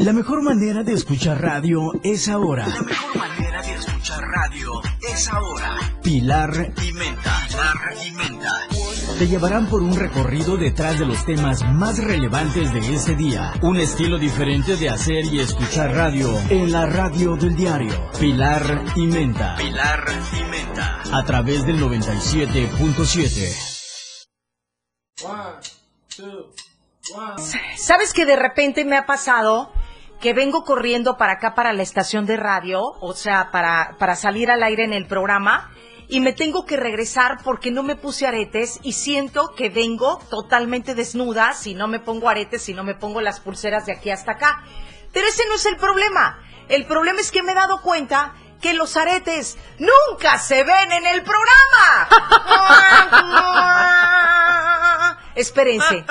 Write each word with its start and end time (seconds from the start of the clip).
La 0.00 0.14
mejor 0.14 0.42
manera 0.42 0.82
de 0.82 0.94
escuchar 0.94 1.42
radio 1.42 1.92
es 2.02 2.26
ahora. 2.30 2.66
La 2.66 2.80
mejor 2.80 3.16
manera 3.16 3.60
de 3.60 3.74
escuchar 3.74 4.18
radio 4.22 4.80
es 5.06 5.28
ahora. 5.28 5.76
Pilar 6.02 6.72
y 6.82 6.92
Menta. 6.94 7.38
Pilar 7.46 7.76
y 8.06 8.10
Menta. 8.12 8.66
te 9.18 9.28
llevarán 9.28 9.66
por 9.66 9.82
un 9.82 9.94
recorrido 9.94 10.56
detrás 10.56 10.98
de 10.98 11.04
los 11.04 11.22
temas 11.26 11.62
más 11.74 12.02
relevantes 12.02 12.72
de 12.72 12.94
ese 12.94 13.14
día. 13.14 13.52
Un 13.60 13.76
estilo 13.76 14.16
diferente 14.16 14.76
de 14.76 14.88
hacer 14.88 15.26
y 15.26 15.40
escuchar 15.40 15.94
radio 15.94 16.34
en 16.48 16.72
la 16.72 16.86
radio 16.86 17.36
del 17.36 17.54
diario. 17.54 17.92
Pilar 18.18 18.82
y 18.96 19.06
Menta. 19.06 19.56
Pilar 19.56 20.04
y 20.32 20.44
Menta. 20.44 21.02
A 21.12 21.22
través 21.26 21.66
del 21.66 21.78
97.7. 21.78 23.76
¿Sabes 27.76 28.14
que 28.14 28.24
de 28.24 28.36
repente 28.36 28.86
me 28.86 28.96
ha 28.96 29.04
pasado 29.04 29.70
que 30.20 30.34
vengo 30.34 30.64
corriendo 30.64 31.16
para 31.16 31.34
acá, 31.34 31.54
para 31.54 31.72
la 31.72 31.82
estación 31.82 32.26
de 32.26 32.36
radio, 32.36 32.80
o 33.00 33.14
sea, 33.14 33.50
para, 33.50 33.96
para 33.98 34.16
salir 34.16 34.50
al 34.50 34.62
aire 34.62 34.84
en 34.84 34.92
el 34.92 35.06
programa, 35.06 35.70
y 36.08 36.20
me 36.20 36.32
tengo 36.32 36.66
que 36.66 36.76
regresar 36.76 37.38
porque 37.44 37.70
no 37.70 37.82
me 37.82 37.96
puse 37.96 38.26
aretes 38.26 38.80
y 38.82 38.92
siento 38.92 39.54
que 39.56 39.70
vengo 39.70 40.20
totalmente 40.28 40.94
desnuda 40.94 41.52
si 41.52 41.74
no 41.74 41.86
me 41.86 42.00
pongo 42.00 42.28
aretes, 42.28 42.62
si 42.62 42.74
no 42.74 42.82
me 42.82 42.96
pongo 42.96 43.20
las 43.20 43.38
pulseras 43.40 43.86
de 43.86 43.92
aquí 43.92 44.10
hasta 44.10 44.32
acá. 44.32 44.64
Pero 45.12 45.28
ese 45.28 45.44
no 45.48 45.54
es 45.54 45.66
el 45.66 45.76
problema. 45.76 46.40
El 46.68 46.84
problema 46.86 47.20
es 47.20 47.30
que 47.30 47.44
me 47.44 47.52
he 47.52 47.54
dado 47.54 47.80
cuenta 47.80 48.34
que 48.60 48.74
los 48.74 48.96
aretes 48.96 49.56
nunca 49.78 50.38
se 50.38 50.64
ven 50.64 50.92
en 50.92 51.06
el 51.06 51.22
programa. 51.22 52.08
Espérense. 55.36 56.04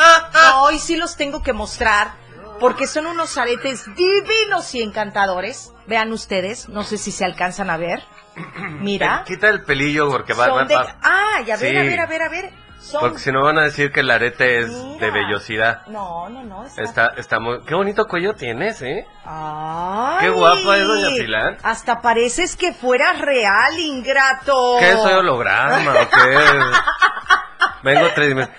Hoy 0.62 0.80
sí 0.80 0.96
los 0.96 1.18
tengo 1.18 1.44
que 1.44 1.52
mostrar 1.54 2.29
porque 2.60 2.88
son 2.88 3.08
unos 3.08 3.38
aretes 3.38 3.86
divinos 3.96 4.74
y 4.76 4.82
encantadores. 4.84 5.74
Vean 5.88 6.12
ustedes, 6.12 6.70
no 6.70 6.84
sé 6.84 6.98
si 6.98 7.12
se 7.12 7.26
alcanzan 7.26 7.70
a 7.70 7.78
ver. 7.78 8.04
Mira. 8.80 9.24
Quita 9.26 9.50
el 9.50 9.64
pelillo 9.64 10.10
porque 10.10 10.34
va, 10.34 10.50
va, 10.50 10.64
de- 10.66 10.76
va- 10.76 10.96
Ah, 11.02 11.42
ya 11.46 11.58
ver, 11.58 11.72
Sí. 11.72 11.78
a 11.78 11.82
ver, 11.84 12.00
a 12.00 12.06
ver, 12.06 12.22
a 12.22 12.30
ver. 12.30 12.50
Son... 12.82 13.02
Porque 13.02 13.20
si 13.20 13.30
no 13.32 13.44
van 13.44 13.58
a 13.60 13.64
decir 13.64 13.92
que 13.92 14.00
el 14.00 14.10
arete 14.10 14.60
es 14.60 14.70
Mira. 14.70 15.06
de 15.06 15.12
vellosidad. 15.12 15.86
No, 15.88 16.30
no, 16.30 16.44
no. 16.44 16.66
Está... 16.66 16.82
Está, 16.84 17.08
está 17.18 17.40
muy... 17.40 17.62
Qué 17.66 17.76
bonito 17.76 18.08
cuello 18.08 18.34
tienes, 18.36 18.82
¿eh? 18.82 19.06
Ay. 19.26 20.18
Qué 20.22 20.30
guapa 20.30 20.78
es 20.78 20.88
doña 20.88 21.10
Pilar. 21.10 21.58
Hasta 21.64 22.02
pareces 22.02 22.56
que 22.56 22.72
fueras 22.74 23.20
real, 23.20 23.78
ingrato. 23.78 24.78
¿Qué 24.80 24.94
soy 24.94 25.14
holograma 25.14 25.92
o 25.92 26.10
qué? 26.10 26.38
Vengo 27.84 28.08
tres 28.16 28.36
meses. 28.36 28.54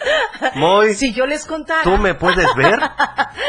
Muy... 0.54 0.94
Si 0.94 1.12
yo 1.12 1.26
les 1.26 1.44
contara. 1.46 1.82
¿Tú 1.82 1.96
me 1.98 2.14
puedes 2.14 2.46
ver? 2.54 2.78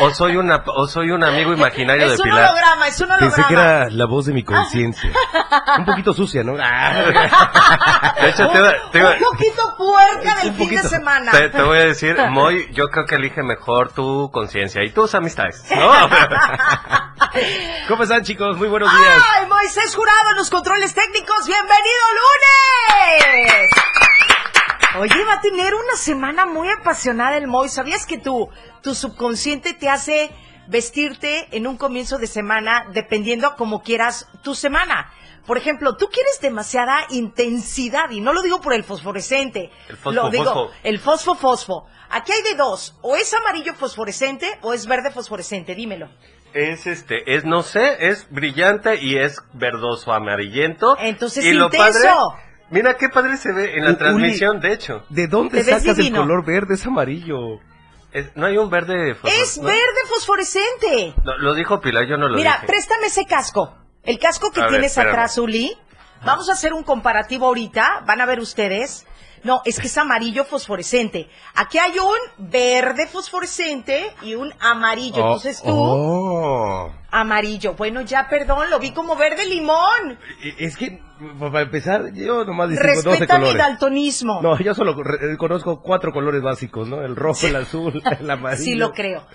¿O 0.02 0.10
soy, 0.12 0.36
una, 0.36 0.64
o 0.66 0.88
soy 0.88 1.12
un 1.12 1.24
amigo 1.24 1.54
imaginario 1.54 2.06
es 2.08 2.18
de 2.18 2.24
un 2.24 2.30
Pilar? 2.30 2.46
holograma, 2.50 2.88
es 2.88 3.00
un 3.00 3.12
holograma. 3.12 3.36
Pensé 3.36 3.48
que 3.48 3.54
era 3.54 3.90
la 3.90 4.06
voz 4.06 4.26
de 4.26 4.34
mi 4.34 4.44
conciencia. 4.44 5.10
Un 5.78 5.86
poquito 5.86 6.14
sucia, 6.14 6.44
¿no? 6.44 6.54
Ah. 6.62 8.14
De 8.22 8.30
hecho, 8.30 8.48
te, 8.50 8.58
iba- 8.60 8.74
te 8.92 9.00
iba- 9.00 9.12
Un 9.14 9.20
poquito 9.20 9.76
puerca 9.78 10.36
del 10.42 10.50
Un 10.50 10.56
fin 10.56 10.70
de 10.70 10.84
semana. 10.84 11.32
te- 11.32 11.50
te 11.50 11.62
voy 11.62 11.78
a 11.78 11.86
decir, 11.86 12.16
Moy, 12.30 12.68
yo 12.74 12.90
creo 12.90 13.06
que 13.06 13.16
elige 13.16 13.42
mejor 13.44 13.92
tu 13.94 14.30
conciencia 14.32 14.84
y 14.84 14.92
tus 14.92 15.16
amistades, 15.16 15.64
¿no? 15.76 15.92
¿Cómo 17.88 18.04
están, 18.04 18.24
chicos? 18.24 18.58
Muy 18.58 18.68
buenos 18.68 18.92
días. 18.92 19.24
¡Ay, 19.40 19.46
Moisés 19.48 19.96
Jurado 19.96 20.32
en 20.32 20.36
los 20.38 20.50
controles 20.50 20.94
técnicos! 20.94 21.46
¡Bienvenido 21.46 22.04
lunes! 22.18 23.70
Oye, 25.00 25.24
va 25.24 25.36
a 25.36 25.42
tener 25.42 25.74
una 25.74 25.96
semana 25.96 26.46
muy 26.46 26.68
apasionada 26.70 27.38
el 27.38 27.48
Moy. 27.48 27.70
¿Sabías 27.70 28.06
que 28.06 28.18
tu, 28.18 28.50
tu 28.82 28.94
subconsciente 28.94 29.74
te 29.74 29.90
hace 29.90 30.30
vestirte 30.68 31.48
en 31.52 31.66
un 31.66 31.78
comienzo 31.78 32.18
de 32.18 32.28
semana 32.28 32.88
dependiendo 32.94 33.48
a 33.48 33.56
como 33.56 33.84
quieras 33.84 34.28
tu 34.44 34.54
semana? 34.54 35.10
Por 35.46 35.58
ejemplo, 35.58 35.96
tú 35.96 36.10
quieres 36.12 36.40
demasiada 36.42 37.06
intensidad 37.10 38.10
y 38.12 38.20
no 38.20 38.34
lo 38.34 38.42
digo 38.42 38.60
por 38.60 38.74
el 38.74 38.84
fosforescente. 38.84 39.72
El 39.88 39.98
fosfo, 39.98 40.12
lo 40.12 40.30
digo, 40.30 40.44
fosfo. 40.44 40.72
el 40.84 41.00
fosfo 41.00 41.36
fosfo. 41.36 41.88
Aquí 42.10 42.34
hay 42.34 42.42
de 42.44 42.56
dos, 42.56 42.96
o 43.02 43.16
es 43.16 43.34
amarillo 43.34 43.74
fosforescente 43.74 44.60
o 44.62 44.74
es 44.74 44.86
verde 44.86 45.12
fosforescente, 45.12 45.74
dímelo. 45.74 46.10
Es 46.54 46.86
este, 46.86 47.36
es 47.36 47.46
no 47.46 47.64
sé, 47.64 48.10
es 48.10 48.28
brillante 48.30 49.02
y 49.02 49.18
es 49.18 49.42
verdoso 49.54 50.12
amarillento. 50.12 50.98
Entonces, 51.00 51.46
y 51.46 51.54
lo 51.54 51.66
intenso. 51.66 52.02
padre, 52.02 52.51
mira 52.72 52.98
qué 52.98 53.10
padre 53.10 53.38
se 53.38 53.52
ve 53.54 53.76
en 53.76 53.84
la 53.84 53.90
Uli. 53.92 53.98
transmisión, 54.00 54.60
de 54.60 54.74
hecho. 54.74 55.06
¿De 55.10 55.28
dónde 55.28 55.64
sacas 55.64 55.98
el 56.00 56.12
color 56.12 56.46
verde? 56.46 56.74
Es 56.76 56.86
amarillo. 56.86 57.60
Es- 58.12 58.36
no 58.36 58.46
hay 58.48 58.58
un 58.58 58.70
verde 58.70 59.16
fosfo- 59.16 59.30
Es 59.42 59.58
¿no? 59.58 59.64
verde 59.68 60.02
fosforescente. 60.10 61.14
No, 61.24 61.38
lo 61.38 61.54
dijo 61.54 61.80
Pilar, 61.80 62.06
yo 62.08 62.18
no 62.18 62.28
lo 62.28 62.36
Mira, 62.36 62.54
dije. 62.56 62.68
préstame 62.68 63.08
ese 63.08 63.26
casco. 63.26 63.74
El 64.04 64.20
casco 64.20 64.52
que 64.52 64.62
A 64.62 64.68
tienes 64.68 64.98
atrás, 64.98 65.38
Uli. 65.38 65.78
Vamos 66.26 66.50
a 66.50 66.54
hacer 66.54 66.74
un 66.74 66.84
comparativo 66.84 67.48
ahorita. 67.48 68.04
Van 68.06 68.20
a 68.22 68.26
ver 68.26 68.40
ustedes. 68.40 69.06
No, 69.44 69.62
es 69.66 69.80
que 69.80 69.88
es 69.88 69.98
amarillo 69.98 70.46
fosforescente. 70.46 71.30
Aquí 71.56 71.78
hay 71.80 71.98
un 71.98 72.50
verde 72.52 73.08
fosforescente 73.08 74.14
y 74.22 74.36
un 74.36 74.54
amarillo. 74.60 75.18
Entonces 75.18 75.62
tú, 75.64 75.72
Oh. 75.74 76.92
amarillo. 77.10 77.74
Bueno, 77.74 78.02
ya, 78.02 78.28
perdón, 78.30 78.70
lo 78.70 78.80
vi 78.80 78.92
como 78.92 79.16
verde 79.16 79.46
limón. 79.46 80.20
E- 80.44 80.56
Es 80.66 80.78
que, 80.78 81.02
para 81.40 81.62
empezar, 81.62 82.14
yo 82.14 82.46
nomás 82.46 82.70
distingo 82.70 82.94
12 82.96 83.10
Respeta 83.10 83.38
mi 83.40 83.46
colores. 83.46 83.58
daltonismo. 83.68 84.42
No, 84.42 84.60
yo 84.60 84.74
solo 84.76 84.94
re- 85.04 85.36
conozco 85.38 85.82
cuatro 85.82 86.12
colores 86.14 86.42
básicos, 86.42 86.88
¿no? 86.88 87.02
El 87.02 87.16
rojo, 87.16 87.48
el 87.48 87.56
azul, 87.56 88.02
el 88.20 88.30
amarillo. 88.30 88.64
Sí 88.64 88.76
lo 88.76 88.92
creo. 88.92 89.26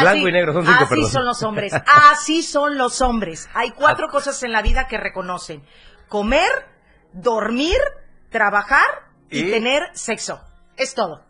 Blanco 0.00 0.26
y 0.28 0.32
negro, 0.32 0.52
son 0.54 0.64
cinco, 0.64 0.84
Así 0.84 0.88
perdón. 0.94 1.10
son 1.10 1.24
los 1.26 1.42
hombres. 1.42 1.72
Así 2.12 2.42
son 2.42 2.78
los 2.78 3.00
hombres. 3.02 3.48
Hay 3.54 3.70
cuatro 3.72 4.06
Ah. 4.08 4.10
cosas 4.12 4.42
en 4.42 4.52
la 4.52 4.62
vida 4.62 4.86
que 4.88 4.96
reconocen. 4.96 5.62
Comer, 6.08 6.50
dormir, 7.12 7.76
trabajar 8.30 8.84
y, 9.30 9.40
¿Y? 9.40 9.50
tener 9.50 9.82
sexo. 9.94 10.40
Es 10.76 10.94
todo. 10.94 11.22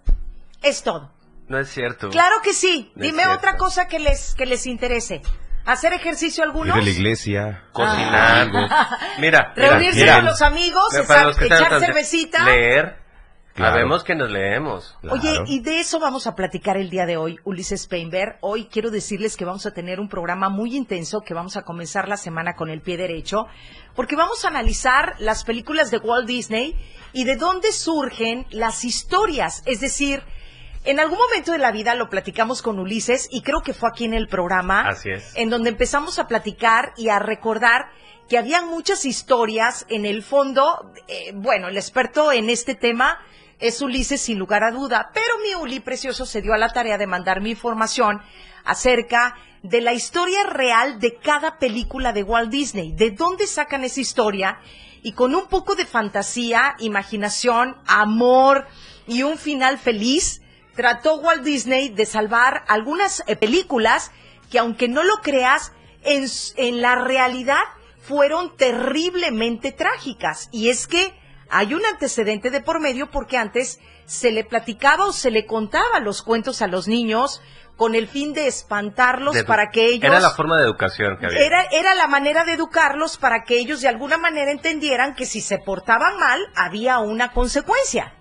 Es 0.62 0.82
todo. 0.82 1.12
No 1.48 1.58
es 1.58 1.68
cierto. 1.68 2.10
Claro 2.10 2.36
que 2.42 2.52
sí. 2.52 2.92
No 2.94 3.02
Dime 3.02 3.26
otra 3.26 3.56
cosa 3.56 3.88
que 3.88 3.98
les, 3.98 4.34
que 4.34 4.46
les 4.46 4.66
interese. 4.66 5.22
¿Hacer 5.66 5.92
ejercicio 5.92 6.42
alguno? 6.42 6.74
Ir 6.76 6.80
a 6.80 6.84
la 6.84 6.90
iglesia. 6.90 7.64
Cocinar. 7.72 8.50
Ah. 8.54 8.98
Mira, 9.18 9.52
mira, 9.56 9.68
Reunirse 9.70 10.00
mira. 10.00 10.16
con 10.16 10.24
los 10.26 10.42
amigos, 10.42 10.94
echar, 10.94 11.26
los 11.26 11.40
echar 11.40 11.80
cervecita. 11.80 12.44
Leer. 12.44 12.99
Claro. 13.60 13.74
Sabemos 13.74 14.04
que 14.04 14.14
nos 14.14 14.30
leemos. 14.30 14.96
Oye, 15.10 15.38
y 15.46 15.60
de 15.60 15.80
eso 15.80 16.00
vamos 16.00 16.26
a 16.26 16.34
platicar 16.34 16.78
el 16.78 16.88
día 16.88 17.04
de 17.04 17.18
hoy, 17.18 17.38
Ulises 17.44 17.86
Peinberg. 17.86 18.38
Hoy 18.40 18.68
quiero 18.72 18.90
decirles 18.90 19.36
que 19.36 19.44
vamos 19.44 19.66
a 19.66 19.72
tener 19.72 20.00
un 20.00 20.08
programa 20.08 20.48
muy 20.48 20.74
intenso, 20.74 21.20
que 21.20 21.34
vamos 21.34 21.58
a 21.58 21.62
comenzar 21.62 22.08
la 22.08 22.16
semana 22.16 22.54
con 22.54 22.70
el 22.70 22.80
pie 22.80 22.96
derecho, 22.96 23.44
porque 23.94 24.16
vamos 24.16 24.46
a 24.46 24.48
analizar 24.48 25.14
las 25.18 25.44
películas 25.44 25.90
de 25.90 25.98
Walt 25.98 26.26
Disney 26.26 26.74
y 27.12 27.24
de 27.24 27.36
dónde 27.36 27.72
surgen 27.72 28.46
las 28.48 28.82
historias. 28.82 29.62
Es 29.66 29.80
decir, 29.80 30.22
en 30.84 30.98
algún 30.98 31.18
momento 31.18 31.52
de 31.52 31.58
la 31.58 31.70
vida 31.70 31.94
lo 31.94 32.08
platicamos 32.08 32.62
con 32.62 32.78
Ulises 32.78 33.28
y 33.30 33.42
creo 33.42 33.60
que 33.60 33.74
fue 33.74 33.90
aquí 33.90 34.06
en 34.06 34.14
el 34.14 34.26
programa. 34.26 34.88
Así 34.88 35.10
es. 35.10 35.36
En 35.36 35.50
donde 35.50 35.68
empezamos 35.68 36.18
a 36.18 36.26
platicar 36.26 36.94
y 36.96 37.10
a 37.10 37.18
recordar 37.18 37.90
que 38.26 38.38
había 38.38 38.62
muchas 38.62 39.04
historias 39.04 39.84
en 39.90 40.06
el 40.06 40.22
fondo. 40.22 40.90
eh, 41.08 41.32
bueno, 41.34 41.68
el 41.68 41.76
experto 41.76 42.32
en 42.32 42.48
este 42.48 42.74
tema 42.74 43.18
es 43.60 43.82
Ulises 43.82 44.20
sin 44.20 44.38
lugar 44.38 44.64
a 44.64 44.70
duda, 44.70 45.10
pero 45.12 45.38
mi 45.42 45.54
Uli 45.54 45.80
precioso 45.80 46.26
se 46.26 46.42
dio 46.42 46.52
a 46.54 46.58
la 46.58 46.72
tarea 46.72 46.98
de 46.98 47.06
mandarme 47.06 47.50
información 47.50 48.20
acerca 48.64 49.36
de 49.62 49.80
la 49.80 49.92
historia 49.92 50.44
real 50.44 50.98
de 50.98 51.16
cada 51.16 51.58
película 51.58 52.12
de 52.12 52.22
Walt 52.22 52.50
Disney, 52.50 52.92
de 52.92 53.10
dónde 53.10 53.46
sacan 53.46 53.84
esa 53.84 54.00
historia 54.00 54.58
y 55.02 55.12
con 55.12 55.34
un 55.34 55.46
poco 55.46 55.74
de 55.74 55.86
fantasía, 55.86 56.74
imaginación, 56.78 57.76
amor 57.86 58.66
y 59.06 59.22
un 59.22 59.38
final 59.38 59.78
feliz, 59.78 60.42
trató 60.74 61.16
Walt 61.16 61.42
Disney 61.42 61.90
de 61.90 62.06
salvar 62.06 62.64
algunas 62.68 63.22
eh, 63.26 63.36
películas 63.36 64.10
que 64.50 64.58
aunque 64.58 64.88
no 64.88 65.04
lo 65.04 65.16
creas, 65.16 65.72
en, 66.02 66.26
en 66.56 66.80
la 66.80 66.96
realidad 66.96 67.62
fueron 68.00 68.56
terriblemente 68.56 69.72
trágicas. 69.72 70.48
Y 70.50 70.70
es 70.70 70.86
que 70.86 71.12
hay 71.50 71.74
un 71.74 71.84
antecedente 71.84 72.50
de 72.50 72.60
por 72.60 72.80
medio 72.80 73.10
porque 73.10 73.36
antes 73.36 73.80
se 74.06 74.30
le 74.32 74.44
platicaba 74.44 75.06
o 75.06 75.12
se 75.12 75.30
le 75.30 75.46
contaba 75.46 76.00
los 76.00 76.22
cuentos 76.22 76.62
a 76.62 76.66
los 76.66 76.88
niños 76.88 77.42
con 77.76 77.94
el 77.94 78.08
fin 78.08 78.34
de 78.34 78.46
espantarlos 78.46 79.34
De- 79.34 79.44
para 79.44 79.70
que 79.70 79.86
ellos... 79.86 80.04
Era 80.04 80.20
la 80.20 80.30
forma 80.30 80.58
de 80.58 80.64
educación 80.64 81.16
que 81.18 81.26
había. 81.26 81.38
Era, 81.40 81.62
era 81.72 81.94
la 81.94 82.06
manera 82.08 82.44
de 82.44 82.52
educarlos 82.52 83.16
para 83.16 83.44
que 83.44 83.58
ellos 83.58 83.80
de 83.80 83.88
alguna 83.88 84.18
manera 84.18 84.50
entendieran 84.50 85.14
que 85.14 85.24
si 85.26 85.40
se 85.40 85.58
portaban 85.58 86.18
mal 86.18 86.40
había 86.56 86.98
una 86.98 87.32
consecuencia. 87.32 88.14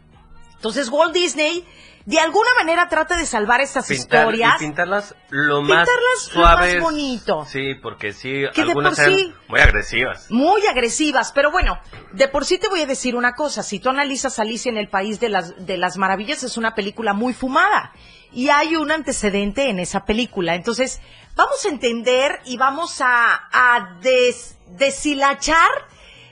Entonces 0.56 0.90
Walt 0.90 1.14
Disney 1.14 1.66
de 2.10 2.20
alguna 2.20 2.50
manera 2.58 2.90
trata 2.90 3.18
de 3.18 3.26
salvar 3.26 3.62
estas 3.62 3.88
Pintar- 3.88 3.98
historias. 3.98 4.56
y 4.56 4.60
pintarlas 4.66 5.16
lo 5.30 5.62
más 5.62 5.88
Pintarlas 5.88 6.34
lo 6.34 6.42
más 6.42 6.56
suaves. 6.58 6.82
bonito. 6.82 7.46
Sí, 7.46 7.76
porque 7.76 8.14
sí, 8.14 8.46
Que 8.54 8.64
de 8.64 8.70
algunas 8.70 8.96
por 8.96 9.04
eran 9.06 9.18
sí- 9.20 9.34
muy 9.48 9.60
agresivas. 9.60 10.26
muy 10.32 10.66
agresivas, 10.66 11.32
pero 11.34 11.52
bueno, 11.52 11.80
de 12.14 12.28
por 12.28 12.46
sí 12.46 12.58
te 12.58 12.68
voy 12.68 12.82
a 12.82 12.86
decir 12.88 13.16
una 13.16 13.36
cosa, 13.36 13.62
si 13.62 13.80
tú 13.80 13.90
analizas 13.90 14.40
Alicia 14.40 14.70
en 14.72 14.78
el 14.78 14.90
País 14.90 15.20
de 15.20 15.30
las, 15.30 15.66
de 15.66 15.78
las 15.78 15.98
Maravillas, 15.98 16.42
es 16.44 16.58
una 16.58 16.74
película 16.74 17.14
muy 17.14 17.34
fumada 17.34 17.94
y 18.32 18.50
hay 18.50 18.76
un 18.76 18.90
antecedente 18.92 19.70
en 19.70 19.78
esa 19.80 20.06
película. 20.06 20.56
Entonces, 20.56 21.02
vamos 21.36 21.64
a 21.66 21.70
entender 21.70 22.40
y 22.46 22.58
vamos 22.58 23.02
a, 23.02 23.50
a 23.52 23.98
des- 24.02 24.58
deshilachar 24.68 25.70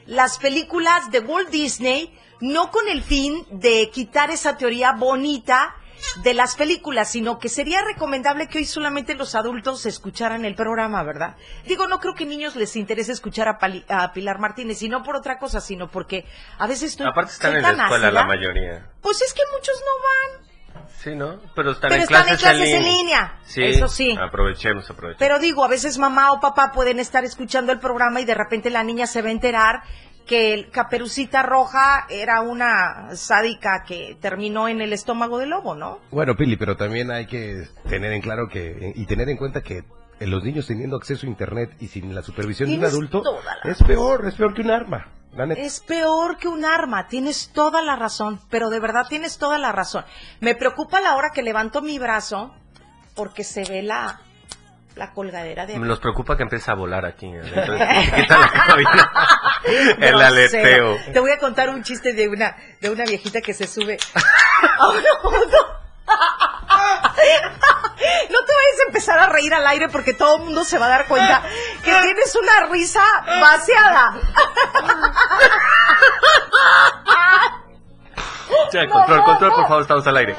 las 0.05 0.37
películas 0.39 1.11
de 1.11 1.19
Walt 1.19 1.49
Disney, 1.49 2.17
no 2.41 2.71
con 2.71 2.87
el 2.87 3.01
fin 3.03 3.45
de 3.51 3.89
quitar 3.91 4.29
esa 4.31 4.57
teoría 4.57 4.91
bonita 4.93 5.75
de 6.23 6.35
las 6.35 6.55
películas, 6.55 7.09
sino 7.11 7.39
que 7.39 7.49
sería 7.49 7.81
recomendable 7.83 8.47
que 8.47 8.59
hoy 8.59 8.65
solamente 8.65 9.15
los 9.15 9.33
adultos 9.33 9.85
escucharan 9.87 10.45
el 10.45 10.53
programa, 10.53 11.01
¿verdad? 11.03 11.35
Digo, 11.65 11.87
no 11.87 11.99
creo 11.99 12.13
que 12.13 12.25
niños 12.27 12.55
les 12.55 12.75
interese 12.75 13.11
escuchar 13.11 13.47
a, 13.47 13.57
Pali- 13.57 13.83
a 13.89 14.13
Pilar 14.13 14.37
Martínez, 14.39 14.81
y 14.83 14.89
no 14.89 15.01
por 15.01 15.15
otra 15.15 15.39
cosa, 15.39 15.59
sino 15.59 15.89
porque 15.89 16.25
a 16.59 16.67
veces 16.67 16.91
estoy 16.91 17.07
Aparte 17.07 17.31
están 17.31 17.55
en 17.55 17.63
la 17.63 17.71
escuela 17.71 18.11
la 18.11 18.25
mayoría. 18.25 18.91
Pues 19.01 19.21
es 19.23 19.33
que 19.33 19.41
muchos 19.51 19.75
no 19.79 20.81
van. 20.83 20.87
Sí, 21.03 21.15
¿no? 21.15 21.39
Pero 21.55 21.71
están 21.71 21.89
Pero 21.89 21.95
en 21.95 22.01
están 22.03 22.19
en 22.21 22.37
clases, 22.37 22.41
clases 22.41 22.69
en 22.73 22.83
línea. 22.83 23.39
Sí, 23.43 23.63
Eso 23.63 23.87
sí. 23.87 24.15
Aprovechemos, 24.21 24.87
aprovechemos. 24.89 25.19
Pero 25.19 25.39
digo, 25.39 25.63
a 25.65 25.67
veces 25.67 25.97
mamá 25.97 26.31
o 26.31 26.39
papá 26.39 26.71
pueden 26.71 26.99
estar 26.99 27.23
escuchando 27.23 27.71
el 27.71 27.79
programa 27.79 28.21
y 28.21 28.25
de 28.25 28.35
repente 28.35 28.69
la 28.69 28.83
niña 28.83 29.07
se 29.07 29.21
va 29.23 29.29
a 29.29 29.31
enterar 29.31 29.81
que 30.27 30.53
el 30.53 30.69
Caperucita 30.69 31.41
Roja 31.41 32.05
era 32.09 32.41
una 32.41 33.15
sádica 33.15 33.83
que 33.87 34.17
terminó 34.21 34.67
en 34.67 34.81
el 34.81 34.93
estómago 34.93 35.39
del 35.39 35.49
lobo, 35.49 35.73
¿no? 35.73 35.99
Bueno, 36.11 36.35
Pili, 36.35 36.57
pero 36.57 36.75
también 36.77 37.09
hay 37.09 37.25
que 37.25 37.67
tener 37.89 38.11
en 38.11 38.21
claro 38.21 38.47
que 38.49 38.93
y 38.95 39.05
tener 39.05 39.29
en 39.29 39.37
cuenta 39.37 39.61
que 39.61 39.83
los 40.19 40.43
niños 40.43 40.67
teniendo 40.67 40.97
acceso 40.97 41.25
a 41.25 41.29
internet 41.29 41.71
y 41.79 41.87
sin 41.87 42.13
la 42.13 42.21
supervisión 42.21 42.69
de 42.69 42.77
un 42.77 42.85
adulto 42.85 43.23
la 43.43 43.71
es 43.71 43.81
peor, 43.83 44.25
es 44.27 44.35
peor 44.35 44.53
que 44.53 44.61
un 44.61 44.71
arma. 44.71 45.07
Es 45.55 45.81
peor 45.81 46.37
que 46.37 46.47
un 46.47 46.65
arma, 46.65 47.07
tienes 47.07 47.51
toda 47.53 47.83
la 47.83 47.95
razón, 47.95 48.39
pero 48.49 48.69
de 48.69 48.79
verdad 48.79 49.05
tienes 49.07 49.37
toda 49.37 49.59
la 49.59 49.71
razón. 49.71 50.03
Me 50.39 50.55
preocupa 50.55 50.99
la 50.99 51.15
hora 51.15 51.29
que 51.31 51.43
levanto 51.43 51.83
mi 51.83 51.99
brazo 51.99 52.55
porque 53.13 53.43
se 53.43 53.63
ve 53.63 53.83
la, 53.83 54.21
la 54.97 55.13
colgadera 55.13 55.65
de... 55.65 55.77
Nos 55.77 55.99
preocupa 55.99 56.35
que 56.35 56.43
empiece 56.43 56.69
a 56.71 56.73
volar 56.73 57.05
aquí. 57.05 57.31
¿Qué 58.15 58.23
tal 58.27 58.41
la 58.41 58.51
cabina? 58.51 59.11
El 59.99 60.21
aleteo. 60.21 60.97
Te 61.13 61.19
voy 61.19 61.31
a 61.31 61.37
contar 61.37 61.69
un 61.69 61.83
chiste 61.83 62.13
de 62.13 62.27
una, 62.27 62.55
de 62.81 62.89
una 62.89 63.05
viejita 63.05 63.41
que 63.41 63.53
se 63.53 63.67
sube 63.67 63.97
a 64.79 64.89
una 64.89 65.09
moto. 65.23 65.81
No 68.29 68.39
te 68.39 68.53
vayas 68.53 68.79
a 68.79 68.87
empezar 68.87 69.19
a 69.19 69.27
reír 69.27 69.53
al 69.53 69.67
aire 69.67 69.89
porque 69.89 70.13
todo 70.13 70.37
el 70.37 70.43
mundo 70.43 70.63
se 70.63 70.77
va 70.77 70.87
a 70.87 70.89
dar 70.89 71.05
cuenta 71.07 71.41
que 71.83 71.91
tienes 71.91 72.35
una 72.35 72.67
risa 72.71 73.01
vaciada. 73.25 74.15
Ya, 78.71 78.87
control, 78.87 79.23
control, 79.23 79.51
por 79.53 79.67
favor, 79.67 79.81
estamos 79.81 80.07
al 80.07 80.17
aire. 80.17 80.35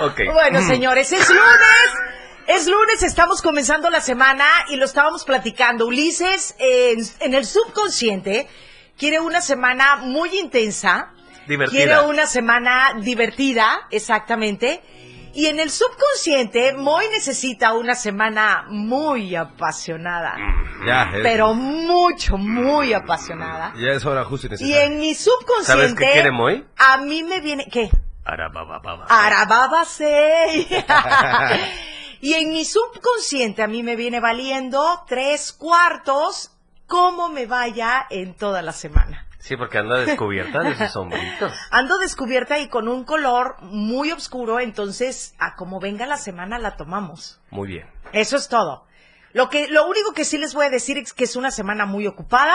Ok. 0.00 0.20
Bueno, 0.32 0.60
señores, 0.62 1.12
es 1.12 1.28
lunes. 1.28 2.19
Es 2.46 2.66
lunes, 2.66 3.02
estamos 3.02 3.42
comenzando 3.42 3.90
la 3.90 4.00
semana 4.00 4.44
y 4.70 4.76
lo 4.76 4.84
estábamos 4.84 5.24
platicando. 5.24 5.86
Ulises, 5.86 6.56
eh, 6.58 6.92
en, 6.92 7.04
en 7.20 7.34
el 7.34 7.44
subconsciente, 7.46 8.48
quiere 8.98 9.20
una 9.20 9.40
semana 9.40 9.96
muy 9.96 10.36
intensa. 10.38 11.12
Divertida. 11.46 11.76
Quiere 11.78 12.00
una 12.08 12.26
semana 12.26 12.94
divertida, 13.00 13.86
exactamente. 13.90 14.82
Y 15.32 15.46
en 15.46 15.60
el 15.60 15.70
subconsciente, 15.70 16.72
Moy 16.72 17.04
necesita 17.12 17.72
una 17.74 17.94
semana 17.94 18.64
muy 18.68 19.36
apasionada. 19.36 20.34
Ya, 20.84 21.04
es, 21.14 21.22
Pero 21.22 21.54
mucho, 21.54 22.36
muy 22.36 22.92
apasionada. 22.92 23.72
ya 23.76 23.92
es 23.92 24.04
hora 24.04 24.24
justo 24.24 24.48
y 24.48 24.50
Y 24.50 24.50
necesaria. 24.50 24.84
en 24.86 24.98
mi 24.98 25.14
subconsciente. 25.14 25.66
¿Sabes 25.66 25.94
qué 25.94 26.12
quiere 26.14 26.32
Moy? 26.32 26.64
A 26.76 26.96
mí 26.98 27.22
me 27.22 27.40
viene. 27.40 27.66
¿Qué? 27.70 27.90
Arabababa. 28.24 29.06
Arababa 29.08 29.84
se. 29.86 30.66
Y 32.20 32.34
en 32.34 32.50
mi 32.50 32.64
subconsciente 32.64 33.62
a 33.62 33.66
mí 33.66 33.82
me 33.82 33.96
viene 33.96 34.20
valiendo 34.20 35.04
tres 35.08 35.52
cuartos 35.52 36.52
cómo 36.86 37.28
me 37.28 37.46
vaya 37.46 38.06
en 38.10 38.34
toda 38.34 38.62
la 38.62 38.72
semana. 38.72 39.26
Sí, 39.38 39.56
porque 39.56 39.78
anda 39.78 39.98
descubierta 40.00 40.60
de 40.60 40.76
sus 40.76 40.90
sombritos. 40.92 41.52
Ando 41.70 41.98
descubierta 41.98 42.58
y 42.58 42.68
con 42.68 42.88
un 42.88 43.04
color 43.04 43.56
muy 43.62 44.12
oscuro, 44.12 44.60
entonces 44.60 45.34
a 45.38 45.56
como 45.56 45.80
venga 45.80 46.06
la 46.06 46.18
semana 46.18 46.58
la 46.58 46.76
tomamos. 46.76 47.40
Muy 47.50 47.68
bien. 47.68 47.86
Eso 48.12 48.36
es 48.36 48.48
todo. 48.48 48.84
Lo 49.32 49.48
que, 49.48 49.68
lo 49.68 49.86
único 49.88 50.12
que 50.12 50.24
sí 50.24 50.36
les 50.36 50.54
voy 50.54 50.66
a 50.66 50.70
decir 50.70 50.98
es 50.98 51.12
que 51.12 51.24
es 51.24 51.36
una 51.36 51.50
semana 51.50 51.86
muy 51.86 52.06
ocupada, 52.06 52.54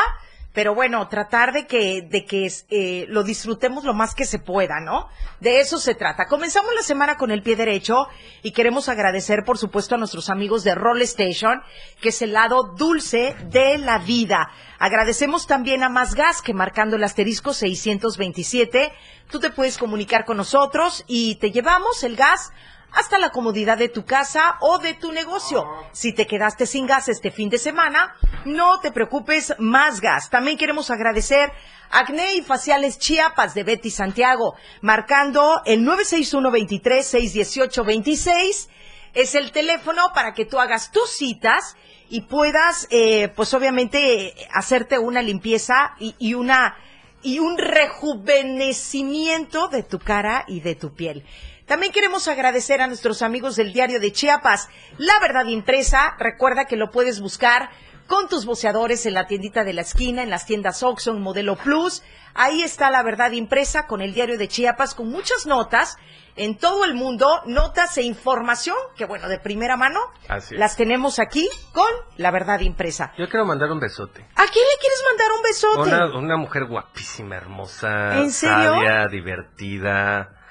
pero 0.55 0.73
bueno, 0.73 1.07
tratar 1.09 1.51
de 1.51 1.67
que, 1.67 2.01
de 2.01 2.25
que 2.25 2.49
eh, 2.69 3.05
lo 3.09 3.23
disfrutemos 3.23 3.83
lo 3.83 3.93
más 3.93 4.15
que 4.15 4.25
se 4.25 4.39
pueda, 4.39 4.79
¿no? 4.79 5.09
De 5.41 5.59
eso 5.59 5.77
se 5.77 5.95
trata. 5.95 6.27
Comenzamos 6.27 6.73
la 6.73 6.81
semana 6.81 7.17
con 7.17 7.29
el 7.29 7.43
pie 7.43 7.57
derecho 7.57 8.07
y 8.41 8.53
queremos 8.53 8.87
agradecer, 8.87 9.43
por 9.45 9.57
supuesto, 9.57 9.95
a 9.95 9.97
nuestros 9.97 10.29
amigos 10.29 10.63
de 10.63 10.73
Roll 10.73 11.01
Station, 11.01 11.61
que 12.01 12.09
es 12.09 12.21
el 12.21 12.31
lado 12.31 12.73
dulce 12.77 13.35
de 13.49 13.77
la 13.77 13.99
vida. 13.99 14.49
Agradecemos 14.79 15.45
también 15.45 15.83
a 15.83 15.89
Más 15.89 16.15
Gas, 16.15 16.41
que 16.41 16.53
marcando 16.53 16.95
el 16.95 17.03
asterisco 17.03 17.53
627, 17.53 18.93
tú 19.29 19.41
te 19.41 19.49
puedes 19.49 19.77
comunicar 19.77 20.23
con 20.23 20.37
nosotros 20.37 21.03
y 21.05 21.35
te 21.35 21.51
llevamos 21.51 22.01
el 22.05 22.15
gas 22.15 22.53
hasta 22.95 23.19
la 23.19 23.29
comodidad 23.29 23.77
de 23.77 23.89
tu 23.89 24.05
casa 24.05 24.55
o 24.61 24.79
de 24.79 24.93
tu 24.93 25.11
negocio. 25.11 25.67
Si 25.91 26.13
te 26.13 26.25
quedaste 26.25 26.65
sin 26.65 26.87
gas 26.87 27.09
este 27.09 27.29
fin 27.29 27.49
de 27.49 27.57
semana, 27.57 28.15
no 28.45 28.79
te 28.79 28.91
preocupes, 28.91 29.53
más 29.59 29.99
gas. 29.99 30.29
También 30.29 30.57
queremos 30.57 30.89
agradecer 30.89 31.51
a 31.91 31.99
Acné 31.99 32.35
y 32.35 32.41
Faciales 32.41 32.97
Chiapas 32.97 33.53
de 33.53 33.63
Betty 33.63 33.91
Santiago, 33.91 34.55
marcando 34.81 35.61
el 35.65 35.85
961-23-618-26. 35.85 38.69
Es 39.13 39.35
el 39.35 39.51
teléfono 39.51 40.13
para 40.13 40.33
que 40.33 40.45
tú 40.45 40.57
hagas 40.57 40.91
tus 40.91 41.09
citas 41.09 41.75
y 42.09 42.21
puedas, 42.21 42.87
eh, 42.91 43.27
pues 43.35 43.53
obviamente, 43.53 44.33
hacerte 44.53 44.99
una 44.99 45.21
limpieza 45.21 45.95
y, 45.99 46.15
y 46.17 46.33
una 46.33 46.77
y 47.25 47.39
un 47.39 47.57
rejuvenecimiento 47.57 49.67
de 49.67 49.83
tu 49.83 49.97
cara 49.97 50.45
y 50.47 50.59
de 50.59 50.75
tu 50.75 50.93
piel. 50.93 51.23
También 51.65 51.91
queremos 51.91 52.27
agradecer 52.27 52.81
a 52.81 52.87
nuestros 52.87 53.23
amigos 53.23 53.55
del 53.55 53.73
diario 53.73 53.99
de 53.99 54.11
Chiapas, 54.11 54.69
La 54.97 55.19
Verdad 55.19 55.45
Impresa. 55.45 56.15
Recuerda 56.19 56.65
que 56.65 56.75
lo 56.75 56.91
puedes 56.91 57.21
buscar 57.21 57.69
con 58.05 58.29
tus 58.29 58.45
boceadores 58.45 59.07
en 59.07 59.15
la 59.15 59.25
tiendita 59.25 59.63
de 59.63 59.73
la 59.73 59.81
esquina, 59.81 60.21
en 60.21 60.29
las 60.29 60.45
tiendas 60.45 60.83
Oxxo, 60.83 61.11
en 61.11 61.21
Modelo 61.21 61.55
Plus. 61.55 62.03
Ahí 62.35 62.61
está 62.61 62.91
La 62.91 63.01
Verdad 63.01 63.31
Impresa 63.31 63.87
con 63.87 64.01
el 64.01 64.13
diario 64.13 64.37
de 64.37 64.47
Chiapas, 64.47 64.93
con 64.93 65.09
muchas 65.09 65.47
notas 65.47 65.97
en 66.35 66.55
todo 66.55 66.85
el 66.85 66.93
mundo, 66.93 67.41
notas 67.47 67.97
e 67.97 68.03
información 68.03 68.75
que, 68.95 69.05
bueno, 69.05 69.27
de 69.27 69.39
primera 69.39 69.75
mano, 69.75 69.99
Así 70.27 70.55
las 70.55 70.75
tenemos 70.75 71.17
aquí 71.17 71.49
con 71.73 71.87
La 72.17 72.29
Verdad 72.29 72.59
Impresa. 72.59 73.11
Yo 73.17 73.27
quiero 73.27 73.45
mandar 73.45 73.71
un 73.71 73.79
besote. 73.79 74.21
¿A 74.35 74.45
quién 74.45 74.65
le 74.65 74.79
quieres 74.79 75.03
mandar 75.09 75.27
un 75.35 75.41
besote? 75.41 75.95
Una, 75.95 76.19
una 76.19 76.37
mujer 76.37 76.65
guapísima, 76.65 77.37
hermosa, 77.37 78.19
¿En 78.19 78.29
serio? 78.31 78.73
sabia, 78.75 79.07
divertida. 79.07 80.44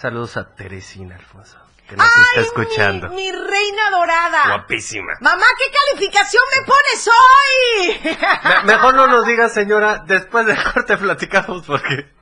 Saludos 0.00 0.36
a 0.36 0.54
Teresina 0.54 1.16
Alfonso, 1.16 1.58
que 1.88 1.96
nos 1.96 2.06
está 2.06 2.40
escuchando. 2.42 3.08
Mi, 3.08 3.16
mi 3.16 3.32
reina 3.32 3.90
dorada. 3.90 4.46
Guapísima. 4.46 5.14
Mamá, 5.20 5.44
¿qué 5.58 5.64
calificación 5.76 6.42
me 6.56 6.64
pones 6.64 7.08
hoy? 7.08 8.16
Me- 8.64 8.74
mejor 8.74 8.94
no 8.94 9.08
nos 9.08 9.26
digas, 9.26 9.52
señora, 9.52 10.04
después 10.06 10.46
del 10.46 10.62
corte 10.72 10.96
platicamos 10.98 11.66
porque... 11.66 12.12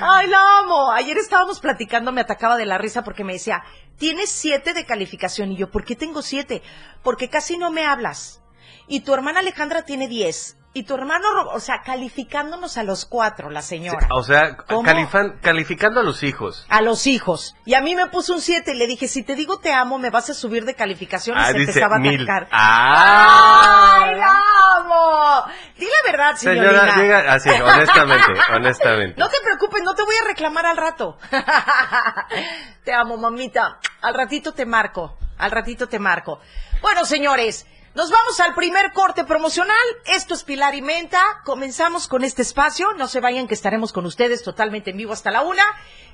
Ay, 0.00 0.28
la 0.28 0.58
amo. 0.60 0.92
Ayer 0.92 1.18
estábamos 1.18 1.58
platicando, 1.58 2.12
me 2.12 2.20
atacaba 2.20 2.56
de 2.56 2.66
la 2.66 2.78
risa 2.78 3.02
porque 3.02 3.24
me 3.24 3.32
decía, 3.32 3.64
tienes 3.96 4.30
siete 4.30 4.72
de 4.72 4.86
calificación. 4.86 5.50
Y 5.50 5.56
yo, 5.56 5.72
¿por 5.72 5.84
qué 5.84 5.96
tengo 5.96 6.22
siete? 6.22 6.62
Porque 7.02 7.28
casi 7.28 7.58
no 7.58 7.72
me 7.72 7.84
hablas. 7.84 8.42
Y 8.86 9.00
tu 9.00 9.12
hermana 9.12 9.40
Alejandra 9.40 9.82
tiene 9.82 10.06
diez. 10.06 10.56
Y 10.74 10.82
tu 10.84 10.94
hermano, 10.94 11.26
o 11.54 11.60
sea, 11.60 11.80
calificándonos 11.82 12.76
a 12.76 12.84
los 12.84 13.04
cuatro, 13.06 13.50
la 13.50 13.62
señora. 13.62 14.06
O 14.12 14.22
sea, 14.22 14.56
califan- 14.58 15.40
calificando 15.40 16.00
a 16.00 16.02
los 16.04 16.22
hijos. 16.22 16.66
A 16.68 16.82
los 16.82 17.06
hijos. 17.06 17.56
Y 17.64 17.74
a 17.74 17.80
mí 17.80 17.96
me 17.96 18.06
puso 18.08 18.34
un 18.34 18.40
siete 18.40 18.72
y 18.72 18.76
le 18.76 18.86
dije, 18.86 19.08
si 19.08 19.22
te 19.24 19.34
digo 19.34 19.58
te 19.58 19.72
amo, 19.72 19.98
me 19.98 20.10
vas 20.10 20.30
a 20.30 20.34
subir 20.34 20.64
de 20.66 20.74
calificación. 20.74 21.36
Y 21.36 21.40
Ah, 21.40 21.46
se 21.46 21.52
dice 21.58 21.70
empezaba 21.72 21.96
a 21.96 21.98
mil. 21.98 22.22
atacar. 22.22 22.48
Ah. 22.52 24.02
¡Ay, 24.04 24.14
la 24.16 24.40
amo! 24.78 25.44
Di 25.78 25.86
la 25.86 26.12
verdad, 26.12 26.36
señorita. 26.36 26.70
Señora, 26.70 27.02
diga 27.02 27.32
así, 27.32 27.48
honestamente, 27.50 28.32
honestamente. 28.54 29.20
No 29.20 29.28
te 29.28 29.36
preocupes, 29.42 29.82
no 29.82 29.94
te 29.94 30.02
voy 30.02 30.14
a 30.22 30.28
reclamar 30.28 30.66
al 30.66 30.76
rato. 30.76 31.16
te 32.84 32.92
amo, 32.92 33.16
mamita. 33.16 33.78
Al 34.02 34.14
ratito 34.14 34.52
te 34.52 34.66
marco. 34.66 35.16
Al 35.38 35.50
ratito 35.50 35.88
te 35.88 35.98
marco. 35.98 36.40
Bueno, 36.82 37.04
señores, 37.04 37.66
nos 37.98 38.12
vamos 38.12 38.38
al 38.38 38.54
primer 38.54 38.92
corte 38.92 39.24
promocional. 39.24 39.74
Esto 40.06 40.34
es 40.34 40.44
Pilar 40.44 40.76
y 40.76 40.82
Menta. 40.82 41.18
Comenzamos 41.44 42.06
con 42.06 42.22
este 42.22 42.42
espacio. 42.42 42.86
No 42.96 43.08
se 43.08 43.18
vayan 43.18 43.48
que 43.48 43.54
estaremos 43.54 43.92
con 43.92 44.06
ustedes 44.06 44.44
totalmente 44.44 44.92
en 44.92 44.98
vivo 44.98 45.12
hasta 45.12 45.32
la 45.32 45.42
una. 45.42 45.64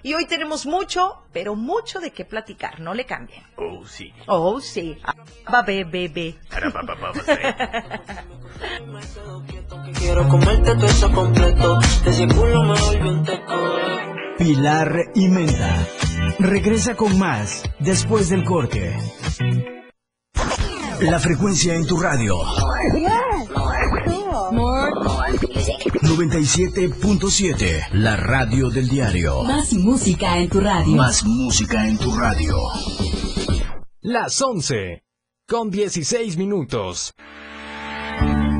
Y 0.03 0.14
hoy 0.14 0.25
tenemos 0.25 0.64
mucho, 0.64 1.23
pero 1.35 1.55
mucho 1.55 2.00
de 2.00 2.11
qué 2.11 2.25
platicar. 2.25 2.81
No 2.81 2.95
le 2.95 3.05
cambien. 3.05 3.43
Oh, 3.59 3.85
sí. 3.85 4.14
Oh, 4.26 4.62
sí. 4.62 4.99
Va, 5.53 5.61
be, 5.61 5.85
be, 5.85 6.09
be. 6.09 6.38
Quiero 9.99 10.26
comerte 10.31 10.75
todo 10.76 10.87
eso 10.87 11.12
completo. 11.12 11.79
De 12.03 12.11
ese 12.11 12.26
culo 12.29 12.62
me 12.62 12.81
volvió 12.81 13.11
un 13.11 13.25
teco. 13.26 13.76
Pilar 14.38 15.11
y 15.14 15.29
Menta. 15.29 15.87
Regresa 16.38 16.95
con 16.95 17.19
más 17.19 17.62
después 17.79 18.31
del 18.31 18.43
corte. 18.45 18.97
La 21.04 21.20
frecuencia 21.20 21.75
en 21.75 21.87
tu 21.87 21.99
radio. 21.99 22.38
97.7, 26.00 27.90
la 27.92 28.16
radio 28.16 28.70
del 28.70 28.88
diario. 28.88 29.42
Más 29.44 29.75
música 29.75 30.38
en 30.38 30.49
tu 30.49 30.61
radio. 30.61 30.96
Más 30.96 31.23
música 31.26 31.87
en 31.87 31.99
tu 31.99 32.16
radio. 32.16 32.56
Las 34.00 34.40
11. 34.40 35.04
Con 35.46 35.70
16 35.70 36.38
minutos. 36.38 37.12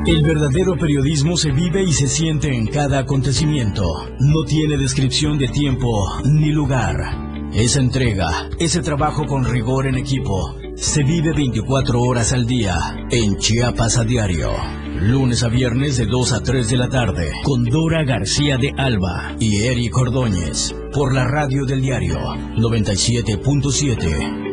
El 0.05 0.21
verdadero 0.21 0.77
periodismo 0.77 1.37
se 1.37 1.49
vive 1.51 1.81
y 1.81 1.93
se 1.93 2.07
siente 2.07 2.55
en 2.55 2.67
cada 2.67 2.99
acontecimiento. 2.99 3.83
No 4.19 4.43
tiene 4.45 4.77
descripción 4.77 5.39
de 5.39 5.47
tiempo 5.47 5.89
ni 6.23 6.51
lugar. 6.51 7.24
Esa 7.55 7.79
entrega, 7.79 8.49
ese 8.59 8.81
trabajo 8.81 9.25
con 9.25 9.45
rigor 9.45 9.87
en 9.87 9.95
equipo, 9.95 10.57
se 10.75 11.03
vive 11.03 11.31
24 11.33 12.01
horas 12.01 12.33
al 12.33 12.45
día 12.45 12.77
en 13.09 13.37
Chiapas 13.37 13.95
a 13.97 14.03
diario. 14.03 14.51
Lunes 14.99 15.41
a 15.41 15.47
viernes 15.47 15.95
de 15.95 16.05
2 16.05 16.33
a 16.33 16.43
3 16.43 16.67
de 16.67 16.75
la 16.75 16.89
tarde 16.89 17.31
con 17.45 17.63
Dora 17.63 18.03
García 18.03 18.57
de 18.57 18.73
Alba 18.77 19.37
y 19.39 19.63
Eric 19.63 19.95
Ordóñez 19.97 20.75
por 20.91 21.13
la 21.13 21.23
radio 21.23 21.63
del 21.63 21.81
diario 21.81 22.17
97.7. 22.57 24.43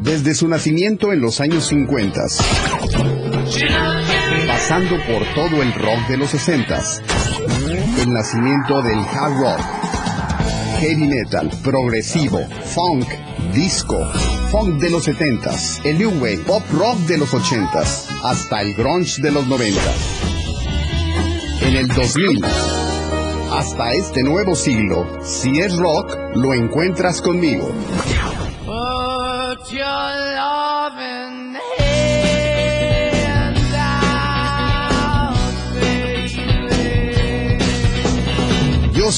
Desde 0.00 0.34
su 0.34 0.46
nacimiento 0.46 1.14
en 1.14 1.22
los 1.22 1.40
años 1.40 1.64
50, 1.68 2.20
pasando 4.46 4.96
por 5.06 5.24
todo 5.34 5.62
el 5.62 5.72
rock 5.72 6.06
de 6.08 6.18
los 6.18 6.28
60, 6.28 7.17
el 8.00 8.12
nacimiento 8.12 8.80
del 8.80 8.98
hard 8.98 9.40
rock, 9.40 9.60
heavy 10.78 11.08
metal, 11.08 11.50
progresivo, 11.64 12.38
funk, 12.64 13.08
disco, 13.52 13.98
funk 14.50 14.80
de 14.80 14.90
los 14.90 15.08
70s, 15.08 15.80
el 15.84 15.98
new 15.98 16.10
wave, 16.20 16.38
pop 16.46 16.62
rock 16.72 16.96
de 17.08 17.18
los 17.18 17.32
80s, 17.32 18.06
hasta 18.22 18.62
el 18.62 18.74
grunge 18.74 19.20
de 19.20 19.32
los 19.32 19.46
90. 19.48 19.80
En 21.62 21.76
el 21.76 21.88
2000, 21.88 22.44
hasta 23.52 23.92
este 23.92 24.22
nuevo 24.22 24.54
siglo, 24.54 25.18
si 25.24 25.58
es 25.60 25.76
rock, 25.76 26.16
lo 26.36 26.54
encuentras 26.54 27.20
conmigo. 27.20 27.72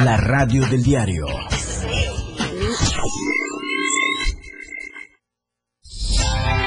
La 0.04 0.16
radio 0.16 0.66
del 0.68 0.82
diario. 0.82 1.26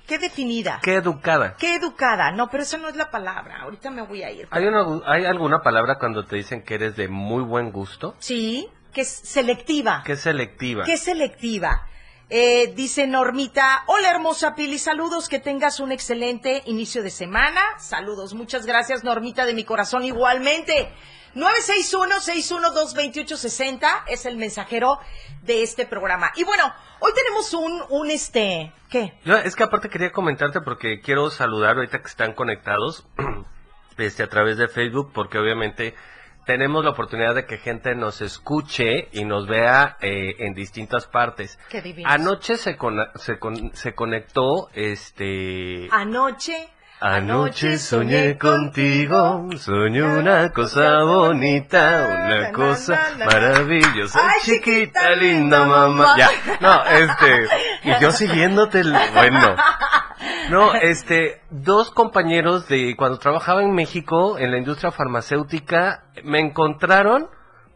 Qué 0.08 0.18
definida. 0.18 0.80
Qué 0.82 0.96
educada. 0.96 1.56
Qué 1.58 1.76
educada. 1.76 2.32
No, 2.32 2.50
pero 2.50 2.64
esa 2.64 2.78
no 2.78 2.88
es 2.90 2.96
la 2.96 3.12
palabra. 3.12 3.62
Ahorita 3.62 3.92
me 3.92 4.02
voy 4.02 4.24
a 4.24 4.32
ir. 4.32 4.48
¿Hay, 4.52 4.66
una- 4.66 5.02
¿Hay 5.06 5.26
alguna 5.26 5.62
palabra 5.62 5.98
cuando 6.00 6.26
te 6.26 6.38
dicen 6.38 6.64
que 6.64 6.76
eres 6.76 6.96
de 6.96 7.08
muy 7.08 7.44
buen 7.44 7.72
gusto? 7.72 8.16
Sí, 8.20 8.68
que 8.94 9.02
es 9.02 9.10
selectiva. 9.10 10.04
Qué 10.06 10.16
selectiva. 10.16 10.84
Qué 10.86 10.98
selectiva. 10.98 11.88
Eh, 12.30 12.72
dice 12.76 13.08
Normita, 13.08 13.84
hola 13.88 14.10
hermosa 14.10 14.56
Pili, 14.56 14.80
saludos, 14.80 15.28
que 15.28 15.40
tengas 15.40 15.82
un 15.82 15.92
excelente 15.92 16.64
inicio 16.66 17.04
de 17.04 17.10
semana. 17.10 17.60
Saludos, 17.78 18.34
muchas 18.34 18.66
gracias 18.66 19.04
Normita 19.04 19.46
de 19.46 19.54
mi 19.54 19.66
corazón 19.66 20.06
igualmente. 20.06 20.94
961-612-2860 21.36 24.04
es 24.08 24.26
el 24.26 24.38
mensajero 24.38 25.00
de 25.44 25.64
este 25.64 25.86
programa. 25.86 26.32
Y 26.36 26.44
bueno, 26.44 26.64
hoy 27.00 27.12
tenemos 27.14 27.54
un, 27.54 27.82
un 27.90 28.12
este, 28.12 28.72
¿qué? 28.90 29.14
Es 29.44 29.56
que 29.56 29.64
aparte 29.64 29.90
quería 29.90 30.12
comentarte 30.12 30.62
porque 30.62 31.00
quiero 31.02 31.30
saludar 31.30 31.76
ahorita 31.78 32.00
que 32.00 32.08
están 32.08 32.34
conectados 32.34 33.06
este, 33.98 34.24
a 34.24 34.28
través 34.28 34.58
de 34.58 34.68
Facebook 34.68 35.12
porque 35.14 35.38
obviamente 35.38 35.96
tenemos 36.46 36.84
la 36.84 36.92
oportunidad 36.92 37.36
de 37.36 37.46
que 37.46 37.58
gente 37.60 37.96
nos 37.96 38.22
escuche 38.22 39.08
y 39.12 39.26
nos 39.26 39.48
vea 39.48 39.98
eh, 40.02 40.36
en 40.40 40.54
distintas 40.54 41.08
partes. 41.08 41.60
Qué 41.70 41.82
divinos. 41.82 42.12
Anoche 42.12 42.58
se, 42.58 42.78
con- 42.78 42.98
se, 43.16 43.38
con- 43.40 43.74
se 43.76 43.94
conectó 43.94 44.70
este... 44.74 45.88
Anoche. 45.92 46.70
Anoche 47.04 47.80
soñé 47.80 48.38
contigo, 48.38 49.50
soñé 49.58 50.04
una 50.04 50.52
cosa 50.52 51.02
bonita, 51.04 52.08
una 52.26 52.52
cosa 52.52 53.02
maravillosa, 53.18 54.20
Ay, 54.24 54.40
chiquita, 54.44 55.10
linda 55.16 55.66
mamá. 55.66 56.14
Ya, 56.16 56.30
no, 56.60 56.84
este, 56.86 57.48
y 57.86 58.00
yo 58.00 58.12
siguiéndote, 58.12 58.82
el- 58.82 58.96
bueno, 59.16 59.56
no, 60.52 60.76
este, 60.76 61.42
dos 61.50 61.90
compañeros 61.90 62.68
de 62.68 62.96
cuando 62.96 63.18
trabajaba 63.18 63.64
en 63.64 63.72
México 63.74 64.38
en 64.38 64.52
la 64.52 64.60
industria 64.60 64.92
farmacéutica 64.92 66.04
me 66.24 66.40
encontraron 66.40 67.30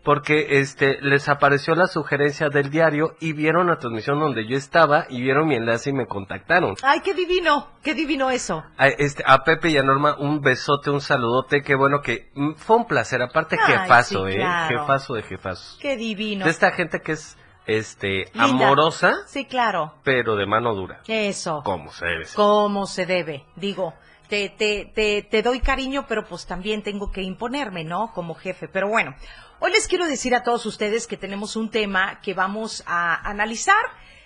porque 0.06 0.60
este 0.60 1.00
les 1.02 1.28
apareció 1.28 1.76
la 1.76 1.88
sugerencia 1.88 2.48
del 2.50 2.70
diario 2.70 3.16
y 3.20 3.34
vieron 3.34 3.68
la 3.68 3.78
transmisión 3.80 4.20
donde 4.20 4.48
yo 4.48 4.56
estaba 4.56 5.08
y 5.10 5.22
vieron 5.22 5.48
mi 5.48 5.56
enlace 5.56 5.90
y 5.90 5.94
me 5.94 6.06
contactaron. 6.06 6.76
Ay, 6.84 7.02
qué 7.02 7.14
divino, 7.14 7.68
qué 7.84 7.94
divino 7.96 8.30
eso. 8.30 8.64
A, 8.78 8.88
este, 8.88 9.24
a 9.26 9.44
Pepe 9.44 9.70
y 9.72 9.78
a 9.78 9.84
Norma 9.84 10.16
un 10.18 10.40
besote, 10.42 10.92
un 10.92 11.02
saludote, 11.02 11.64
qué 11.64 11.76
bueno 11.76 12.02
que 12.02 12.30
mm, 12.36 12.54
fue 12.56 12.78
un 12.78 12.86
placer, 12.86 13.22
aparte 13.22 13.58
Ay, 13.60 13.74
jefazo, 13.74 14.28
sí, 14.28 14.34
eh, 14.34 14.38
claro. 14.38 14.80
jefazo 14.80 15.14
de 15.16 15.24
jefazos. 15.24 15.78
Qué 15.82 15.98
divino. 15.98 16.46
De 16.46 16.52
esta 16.52 16.72
gente 16.72 17.02
que 17.02 17.14
es 17.14 17.36
este 17.66 18.26
Linda. 18.36 18.44
amorosa, 18.44 19.14
Sí, 19.26 19.46
claro. 19.46 19.96
pero 20.04 20.36
de 20.36 20.46
mano 20.46 20.76
dura, 20.76 21.02
Eso. 21.08 21.62
como 21.66 21.92
se 21.92 22.06
debe. 22.06 22.26
Como 22.36 22.86
se 22.86 23.06
debe, 23.08 23.44
digo. 23.56 23.94
Te, 24.28 24.50
te, 24.50 24.92
te, 24.96 25.22
te 25.22 25.44
doy 25.44 25.60
cariño, 25.60 26.06
pero 26.08 26.26
pues 26.26 26.48
también 26.48 26.82
tengo 26.82 27.12
que 27.12 27.22
imponerme, 27.22 27.84
¿no? 27.84 28.12
Como 28.12 28.34
jefe. 28.34 28.68
Pero 28.68 28.88
bueno, 28.90 29.14
hoy 29.60 29.72
les 29.72 29.88
quiero 29.88 30.06
decir 30.08 30.36
a 30.36 30.44
todos 30.44 30.66
ustedes 30.66 31.08
que 31.08 31.18
tenemos 31.18 31.56
un 31.56 31.70
tema 31.70 32.20
que 32.22 32.34
vamos 32.34 32.84
a 32.86 33.28
analizar 33.30 33.84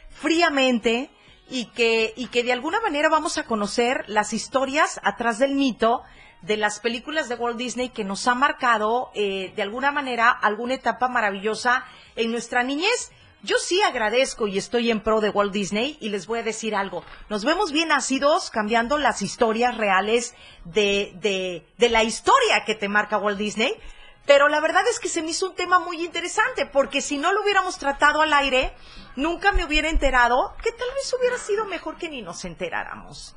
fríamente 0.10 1.12
y 1.50 1.66
que, 1.66 2.14
y 2.16 2.28
que 2.28 2.44
de 2.44 2.54
alguna 2.54 2.80
manera 2.82 3.10
vamos 3.10 3.38
a 3.38 3.46
conocer 3.46 4.04
las 4.08 4.34
historias 4.34 5.00
atrás 5.04 5.40
del 5.40 5.56
mito 5.56 6.02
de 6.42 6.58
las 6.58 6.80
películas 6.80 7.28
de 7.28 7.36
Walt 7.36 7.58
Disney 7.58 7.90
que 7.90 8.04
nos 8.04 8.28
ha 8.28 8.36
marcado 8.36 9.12
eh, 9.14 9.52
de 9.56 9.62
alguna 9.62 9.92
manera 9.92 10.30
alguna 10.30 10.76
etapa 10.76 11.08
maravillosa 11.08 11.86
en 12.16 12.32
nuestra 12.32 12.64
niñez. 12.64 13.12
Yo 13.42 13.58
sí 13.58 13.82
agradezco 13.82 14.48
y 14.48 14.58
estoy 14.58 14.92
en 14.92 15.00
pro 15.00 15.22
de 15.22 15.30
Walt 15.30 15.54
Disney 15.54 15.98
y 16.02 16.10
les 16.10 16.28
voy 16.28 16.40
a 16.40 16.44
decir 16.44 16.76
algo. 16.76 17.04
Nos 17.30 17.46
vemos 17.46 17.72
bien 17.72 17.88
nacidos 17.88 18.52
cambiando 18.52 18.98
las 18.98 19.22
historias 19.22 19.78
reales 19.78 20.36
de, 20.66 21.14
de, 21.22 21.66
de 21.78 21.90
la 21.90 22.04
historia 22.04 22.64
que 22.66 22.76
te 22.76 22.90
marca 22.90 23.18
Walt 23.18 23.38
Disney. 23.38 23.74
Pero 24.30 24.48
la 24.48 24.60
verdad 24.60 24.84
es 24.88 25.00
que 25.00 25.10
se 25.10 25.24
me 25.24 25.32
hizo 25.32 25.48
un 25.50 25.56
tema 25.56 25.80
muy 25.80 26.06
interesante 26.06 26.68
porque 26.68 27.02
si 27.02 27.18
no 27.18 27.34
lo 27.34 27.42
hubiéramos 27.42 27.80
tratado 27.80 28.22
al 28.22 28.32
aire, 28.32 28.72
nunca 29.16 29.52
me 29.54 29.66
hubiera 29.66 29.90
enterado 29.90 30.54
que 30.62 30.72
tal 30.72 30.88
vez 30.94 31.12
hubiera 31.20 31.36
sido 31.40 31.66
mejor 31.66 31.98
que 31.98 32.10
ni 32.10 32.22
nos 32.22 32.46
enteráramos. 32.46 33.36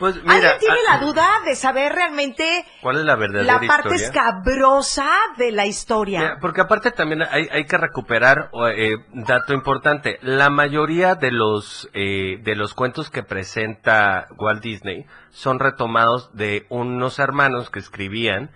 Pues 0.00 0.16
mira, 0.16 0.34
¿Alguien 0.34 0.58
tiene 0.58 0.78
ah, 0.88 0.94
la 0.94 1.06
duda 1.06 1.28
de 1.44 1.54
saber 1.54 1.92
realmente 1.92 2.66
¿cuál 2.80 2.98
es 2.98 3.04
la 3.04 3.14
verdadera 3.14 3.52
la 3.52 3.68
parte 3.68 3.94
historia? 3.94 4.04
escabrosa 4.04 5.10
de 5.36 5.52
la 5.52 5.66
historia? 5.66 6.18
Mira, 6.18 6.38
porque 6.40 6.62
aparte 6.62 6.90
también 6.90 7.22
hay, 7.22 7.46
hay 7.48 7.64
que 7.66 7.78
recuperar 7.78 8.50
eh, 8.74 8.96
dato 9.12 9.54
importante. 9.54 10.18
La 10.22 10.50
mayoría 10.50 11.14
de 11.14 11.30
los 11.30 11.88
eh, 11.94 12.38
de 12.42 12.56
los 12.56 12.74
cuentos 12.74 13.10
que 13.10 13.22
presenta 13.22 14.26
Walt 14.38 14.60
Disney 14.60 15.06
son 15.30 15.60
retomados 15.60 16.34
de 16.34 16.66
unos 16.68 17.20
hermanos 17.20 17.70
que 17.70 17.78
escribían 17.78 18.50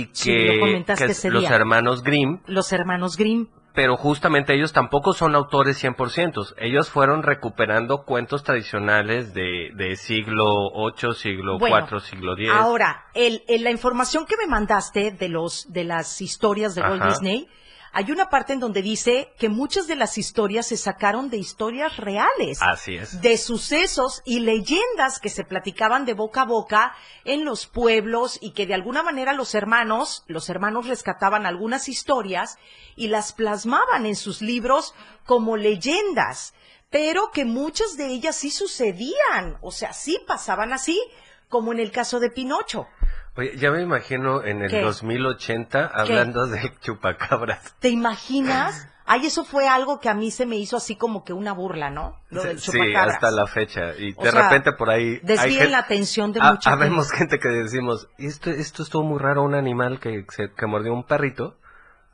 y 0.00 0.08
Sí, 0.12 0.30
que, 0.30 0.54
lo 0.54 0.60
comentaste 0.60 1.06
que 1.22 1.30
los 1.30 1.44
hermanos 1.50 2.02
Grimm, 2.02 2.40
Los 2.46 2.72
hermanos 2.72 3.16
Grimm. 3.16 3.46
pero 3.74 3.96
justamente 3.96 4.54
ellos 4.54 4.72
tampoco 4.72 5.12
son 5.12 5.34
autores 5.34 5.82
100%. 5.82 6.54
Ellos 6.58 6.90
fueron 6.90 7.22
recuperando 7.22 8.04
cuentos 8.04 8.44
tradicionales 8.44 9.34
de, 9.34 9.70
de 9.74 9.96
siglo 9.96 10.46
8, 10.74 11.12
siglo 11.12 11.58
Bueno, 11.58 11.76
4, 11.80 12.00
siglo 12.00 12.36
10. 12.36 12.52
Ahora, 12.52 13.04
el, 13.14 13.42
el- 13.48 13.64
la 13.64 13.70
información 13.70 14.26
que 14.26 14.36
me 14.36 14.46
mandaste 14.46 15.10
de 15.10 15.28
los 15.28 15.72
de 15.72 15.84
las 15.84 16.20
historias 16.20 16.74
de 16.74 16.82
Walt. 16.82 17.02
Disney, 17.04 17.48
hay 17.96 18.10
una 18.10 18.28
parte 18.28 18.52
en 18.52 18.58
donde 18.58 18.82
dice 18.82 19.32
que 19.38 19.48
muchas 19.48 19.86
de 19.86 19.94
las 19.94 20.18
historias 20.18 20.66
se 20.66 20.76
sacaron 20.76 21.30
de 21.30 21.36
historias 21.36 21.96
reales. 21.96 22.58
Así 22.60 22.96
es. 22.96 23.20
de 23.20 23.38
sucesos 23.38 24.20
y 24.24 24.40
leyendas 24.40 25.20
que 25.20 25.30
se 25.30 25.44
platicaban 25.44 26.04
de 26.04 26.14
boca 26.14 26.42
a 26.42 26.46
boca 26.46 26.96
en 27.24 27.44
los 27.44 27.66
pueblos 27.66 28.38
y 28.40 28.52
que 28.52 28.66
de 28.66 28.74
alguna 28.74 29.04
manera 29.04 29.32
los 29.32 29.54
hermanos, 29.54 30.24
los 30.26 30.48
hermanos 30.48 30.88
rescataban 30.88 31.46
algunas 31.46 31.88
historias 31.88 32.58
y 32.96 33.06
las 33.06 33.32
plasmaban 33.32 34.06
en 34.06 34.16
sus 34.16 34.42
libros 34.42 34.92
como 35.24 35.56
leyendas, 35.56 36.52
pero 36.90 37.30
que 37.32 37.44
muchas 37.44 37.96
de 37.96 38.08
ellas 38.08 38.34
sí 38.34 38.50
sucedían, 38.50 39.56
o 39.60 39.70
sea, 39.70 39.92
sí 39.92 40.18
pasaban 40.26 40.72
así, 40.72 41.00
como 41.48 41.72
en 41.72 41.78
el 41.78 41.92
caso 41.92 42.18
de 42.18 42.30
Pinocho. 42.30 42.88
Oye, 43.36 43.56
ya 43.56 43.70
me 43.70 43.82
imagino 43.82 44.44
en 44.44 44.62
el 44.62 44.70
¿Qué? 44.70 44.80
2080 44.80 45.86
hablando 45.92 46.46
de 46.46 46.72
chupacabras. 46.80 47.74
¿Te 47.80 47.88
imaginas? 47.88 48.88
Ay, 49.06 49.26
eso 49.26 49.44
fue 49.44 49.68
algo 49.68 50.00
que 50.00 50.08
a 50.08 50.14
mí 50.14 50.30
se 50.30 50.46
me 50.46 50.56
hizo 50.56 50.78
así 50.78 50.96
como 50.96 51.24
que 51.24 51.34
una 51.34 51.52
burla, 51.52 51.90
¿no? 51.90 52.18
Lo 52.30 52.42
del 52.42 52.58
Sí, 52.58 52.70
chupacabras. 52.72 53.14
hasta 53.16 53.30
la 53.32 53.46
fecha. 53.46 53.94
Y 53.98 54.14
O 54.16 54.22
de 54.22 54.30
sea, 54.30 54.42
repente 54.44 54.72
por 54.72 54.88
ahí... 54.88 55.18
desvíen 55.22 55.72
la 55.72 55.78
atención 55.78 56.32
de 56.32 56.40
Ah, 56.42 56.52
mucha 56.52 56.70
gente. 56.70 56.84
Habemos 56.86 57.10
gente 57.12 57.38
que 57.38 57.48
decimos, 57.48 58.08
esto, 58.18 58.50
esto 58.50 58.82
estuvo 58.82 59.02
muy 59.02 59.18
raro, 59.18 59.42
un 59.42 59.54
animal 59.54 60.00
que, 60.00 60.24
se, 60.30 60.52
que 60.56 60.66
mordió 60.66 60.94
un 60.94 61.04
perrito 61.04 61.56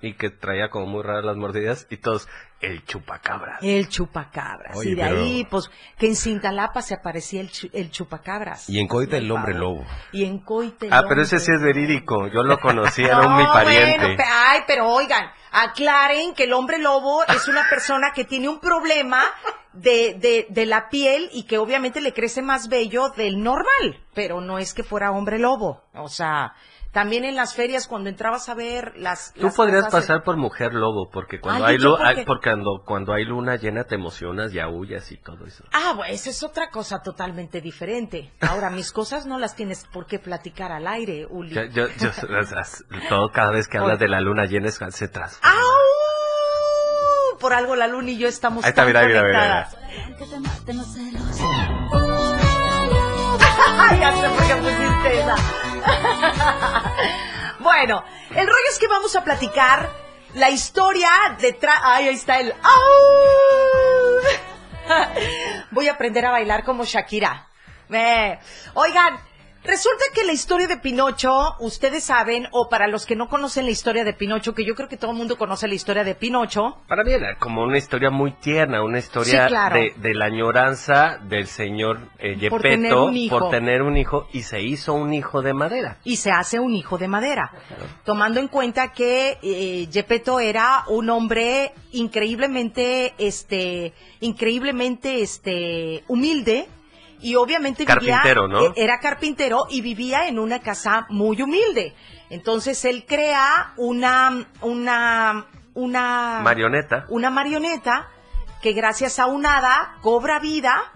y 0.03 0.15
que 0.15 0.31
traía 0.31 0.71
como 0.71 0.87
muy 0.87 1.03
raras 1.03 1.25
las 1.25 1.37
mordidas 1.37 1.87
y 1.91 1.97
todos, 1.99 2.29
el 2.61 2.85
chupacabras. 2.85 3.59
El 3.63 3.89
chupacabras. 3.89 4.77
Oye, 4.77 4.91
y 4.91 4.95
de 4.95 5.03
pero- 5.03 5.21
ahí, 5.21 5.47
pues, 5.51 5.71
que 5.99 6.07
en 6.09 6.17
Cintalapa 6.17 6.83
se 6.83 6.95
aparecía 6.95 7.41
el, 7.41 7.51
chu- 7.51 7.71
el 7.73 7.91
chupacabras. 7.91 8.69
Y 8.69 8.79
en 8.81 8.87
Coita 8.89 9.17
el 9.17 9.31
hombre 9.31 9.55
lobo. 9.55 9.85
Y 10.13 10.25
en 10.25 10.39
Coite 10.39 10.87
el 10.87 10.93
Ah, 10.93 11.05
pero 11.09 11.23
ese 11.23 11.39
sí 11.39 11.51
es 11.55 11.61
verídico, 11.63 12.27
yo 12.29 12.43
lo 12.43 12.59
conocí, 12.61 13.03
era 13.05 13.21
un 13.27 13.37
mi 13.37 13.45
No, 13.45 13.53
pariente. 13.53 13.99
bueno, 13.99 14.17
pe- 14.17 14.25
ay, 14.27 14.61
pero 14.67 14.89
oigan, 14.89 15.31
aclaren 15.53 16.35
que 16.35 16.45
el 16.45 16.53
hombre 16.53 16.79
lobo 16.79 17.25
es 17.27 17.49
una 17.49 17.69
persona 17.69 18.13
que 18.15 18.25
tiene 18.25 18.49
un 18.49 18.61
problema 18.61 19.23
de, 19.73 20.15
de, 20.19 20.47
de 20.51 20.67
la 20.67 20.89
piel 20.89 21.29
y 21.33 21.45
que 21.45 21.59
obviamente 21.59 22.01
le 22.01 22.13
crece 22.13 22.43
más 22.43 22.69
bello 22.69 23.11
del 23.11 23.43
normal, 23.43 24.01
pero 24.15 24.41
no 24.41 24.59
es 24.59 24.75
que 24.75 24.83
fuera 24.83 25.13
hombre 25.13 25.39
lobo. 25.39 25.83
O 25.95 26.09
sea, 26.09 26.53
también 26.93 27.25
en 27.25 27.37
las 27.37 27.55
ferias 27.55 27.87
cuando 27.87 28.09
entrabas 28.11 28.49
a 28.49 28.55
ver 28.55 28.95
las... 28.97 29.33
Tú 29.35 29.43
las 29.45 29.55
podrías 29.55 29.87
pasar 29.89 30.25
por 30.25 30.37
mujer 30.37 30.75
lobo, 30.75 31.09
porque 31.13 31.39
cuando 31.41 31.65
Ay, 31.67 31.77
hay, 31.77 31.81
¿yo 31.83 31.91
lu- 31.91 31.97
por 31.99 32.07
hay- 32.07 32.17
qué? 32.17 32.25
porque 32.25 32.51
cuando, 32.51 32.83
cuando 32.85 33.13
hay 33.13 33.25
luna 33.25 33.55
llena 33.57 33.85
te 33.85 33.95
emocionas 33.95 34.53
y 34.53 34.59
aullas 34.59 35.13
y 35.13 35.17
todo 35.17 35.47
eso. 35.47 35.63
Ah, 35.73 35.93
bueno, 35.97 36.13
esa 36.13 36.31
es 36.31 36.43
otra 36.43 36.71
cosa 36.71 37.01
totalmente 37.03 37.61
diferente. 37.61 38.33
Ahora, 38.41 38.71
mis 38.71 38.91
cosas 38.93 39.25
no 39.27 39.39
las 39.39 39.55
tienes 39.55 39.87
por 39.93 40.07
qué 40.07 40.19
platicar 40.19 40.73
al 40.73 40.89
aire, 40.89 41.27
Uli. 41.31 41.55
Yo, 41.55 41.63
yo, 41.67 41.87
yo- 41.89 42.11
todo 43.09 43.31
cada 43.31 43.53
vez 43.53 43.69
que 43.69 43.79
hablas 43.79 43.99
de 44.01 44.09
la 44.09 44.21
luna 44.21 44.47
llena 44.47 44.67
es- 44.69 44.81
se 44.91 45.07
transforma. 45.09 45.55
¡Au! 45.55 47.39
Por 47.39 47.53
algo 47.55 47.77
la 47.77 47.87
luna 47.87 48.11
y 48.11 48.19
yo 48.19 48.27
estamos 48.29 48.65
Ahí 48.65 48.71
está, 48.71 48.83
tan 48.83 48.89
mira, 48.89 49.07
mira, 49.07 49.23
mira, 49.23 49.69
ya 54.01 54.13
sé 54.13 54.29
por 54.29 54.47
qué 54.47 54.55
pusiste 54.57 55.21
esa. 55.21 55.35
bueno, 57.61 58.05
el 58.31 58.47
rollo 58.47 58.69
es 58.71 58.79
que 58.79 58.89
vamos 58.89 59.15
a 59.17 59.25
platicar 59.25 59.91
la 60.35 60.51
historia 60.51 61.11
detrás. 61.41 61.79
Ay, 61.83 62.09
ahí 62.09 62.15
está 62.15 62.39
el. 62.41 62.53
¡Au! 62.53 62.81
Voy 65.71 65.89
a 65.89 65.93
aprender 65.93 66.25
a 66.27 66.31
bailar 66.31 66.65
como 66.65 66.85
Shakira. 66.85 67.47
Eh, 67.91 68.39
Oigan, 68.75 69.19
resulta 69.65 70.05
que 70.15 70.25
la 70.25 70.33
historia 70.33 70.67
de 70.67 70.77
Pinocho, 70.79 71.55
ustedes 71.61 72.05
saben, 72.05 72.47
o 72.53 72.69
para 72.69 72.87
los 72.87 73.07
que 73.07 73.17
no 73.17 73.29
conocen 73.29 73.65
la 73.67 73.71
historia 73.71 74.05
de 74.05 74.13
Pinocho, 74.13 74.55
que 74.55 74.65
yo 74.65 74.75
creo 74.75 74.89
que 74.89 74.97
todo 74.97 75.11
el 75.11 75.17
mundo 75.17 75.37
conoce 75.37 75.69
la 75.69 75.75
historia 75.75 76.05
de 76.05 76.15
Pinocho, 76.15 76.79
Para 76.89 77.05
mí 77.05 77.13
era 77.13 77.37
como 77.39 77.63
una 77.63 77.79
historia 77.79 78.11
muy 78.11 78.33
tierna, 78.33 78.83
una 78.83 78.99
historia 78.99 79.45
Sí, 79.45 79.49
claro. 79.49 79.77
de, 79.77 79.93
de 79.97 80.15
la 80.15 80.27
añoranza 80.27 81.19
del 81.29 81.47
señor 81.47 81.99
eh, 82.19 82.49
Por 82.49 82.63
tener 82.63 82.95
un 82.95 83.17
hijo. 83.17 83.39
por 83.39 83.51
tener 83.51 83.83
un 83.83 83.97
hijo 83.97 84.29
y 84.33 84.43
se 84.43 84.61
hizo 84.63 84.95
un 84.95 85.13
hijo 85.13 85.43
de 85.43 85.53
madera. 85.55 85.99
y 86.05 86.17
se 86.17 86.31
hace 86.31 86.59
un 86.59 86.75
hijo 86.75 86.99
de 86.99 87.09
madera. 87.09 87.51
Tomando 88.05 88.41
en 88.41 88.49
cuenta 88.49 88.93
que 88.93 89.39
eh, 89.43 89.89
Gepetto 89.93 90.41
era 90.41 90.85
un 90.89 91.11
hombre 91.11 91.73
increíblemente, 91.93 93.15
este, 93.19 93.93
increíblemente, 94.21 95.23
este, 95.23 96.05
humilde 96.09 96.67
y 97.23 97.35
obviamente 97.37 97.85
Carpintero, 97.85 98.47
vivía, 98.47 98.61
¿no? 98.61 98.67
eh, 98.67 98.73
era 98.77 98.99
carpintero 99.01 99.67
y 99.69 99.81
vivía 99.81 100.29
en 100.29 100.39
una 100.39 100.61
casa 100.61 101.07
muy 101.09 101.41
humilde. 101.43 101.95
Entonces 102.31 102.85
él 102.85 103.05
crea 103.07 103.73
una, 103.77 104.47
una, 104.63 105.47
una 105.75 106.41
Marioneta, 106.43 107.07
una 107.09 107.31
marioneta 107.31 108.09
que 108.63 108.73
gracias 108.73 109.19
a 109.19 109.27
un 109.27 109.47
hada 109.47 109.97
cobra 110.03 110.39
vida 110.39 110.93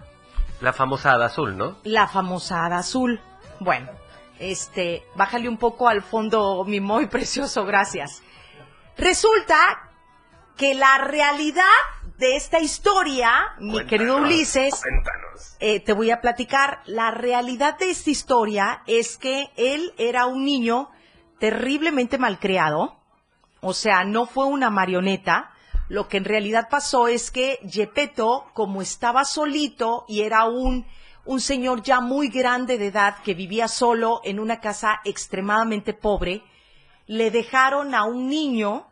la 0.61 0.73
famosa 0.73 1.11
hada 1.11 1.25
azul, 1.25 1.57
¿no? 1.57 1.77
la 1.83 2.07
famosa 2.07 2.65
hada 2.65 2.77
azul. 2.77 3.19
Bueno, 3.59 3.89
este, 4.39 5.05
bájale 5.15 5.49
un 5.49 5.57
poco 5.57 5.87
al 5.87 6.01
fondo, 6.01 6.63
mi 6.65 6.79
muy 6.79 7.07
precioso, 7.07 7.65
gracias. 7.65 8.23
Resulta 8.97 9.55
que 10.57 10.73
la 10.73 10.97
realidad 10.99 11.63
de 12.17 12.35
esta 12.35 12.59
historia, 12.59 13.29
mi 13.59 13.85
querido 13.85 14.17
Ulises, 14.17 14.81
Cuéntanos. 14.81 15.57
eh, 15.59 15.79
te 15.81 15.93
voy 15.93 16.11
a 16.11 16.21
platicar. 16.21 16.81
La 16.85 17.11
realidad 17.11 17.77
de 17.77 17.89
esta 17.89 18.09
historia 18.09 18.83
es 18.87 19.17
que 19.17 19.51
él 19.57 19.93
era 19.97 20.25
un 20.25 20.45
niño 20.45 20.89
terriblemente 21.39 22.17
malcriado. 22.17 22.97
O 23.61 23.73
sea, 23.73 24.03
no 24.05 24.25
fue 24.25 24.45
una 24.45 24.69
marioneta. 24.69 25.51
Lo 25.89 26.07
que 26.07 26.17
en 26.17 26.25
realidad 26.25 26.67
pasó 26.69 27.07
es 27.07 27.31
que 27.31 27.59
Gepetto, 27.69 28.45
como 28.53 28.81
estaba 28.81 29.25
solito 29.25 30.05
y 30.07 30.21
era 30.21 30.45
un, 30.45 30.85
un 31.25 31.41
señor 31.41 31.83
ya 31.83 31.99
muy 31.99 32.29
grande 32.29 32.77
de 32.77 32.87
edad 32.87 33.17
que 33.23 33.33
vivía 33.33 33.67
solo 33.67 34.21
en 34.23 34.39
una 34.39 34.59
casa 34.61 35.01
extremadamente 35.03 35.93
pobre, 35.93 36.43
le 37.07 37.29
dejaron 37.29 37.93
a 37.93 38.03
un 38.05 38.29
niño 38.29 38.87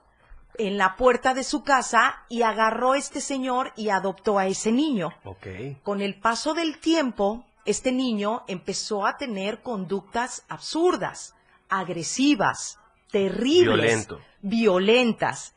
en 0.57 0.77
la 0.77 0.95
puerta 0.95 1.33
de 1.33 1.43
su 1.43 1.63
casa 1.63 2.23
y 2.29 2.43
agarró 2.43 2.93
a 2.93 2.97
este 2.97 3.21
señor 3.21 3.73
y 3.75 3.89
adoptó 3.89 4.37
a 4.37 4.47
ese 4.47 4.71
niño. 4.71 5.09
Ok. 5.23 5.47
Con 5.83 6.01
el 6.01 6.19
paso 6.19 6.53
del 6.53 6.79
tiempo, 6.79 7.45
este 7.65 7.91
niño 7.91 8.43
empezó 8.47 9.05
a 9.05 9.17
tener 9.17 9.61
conductas 9.61 10.43
absurdas, 10.49 11.35
agresivas, 11.69 12.79
terribles, 13.11 14.07
Violento. 14.07 14.19
violentas. 14.41 15.53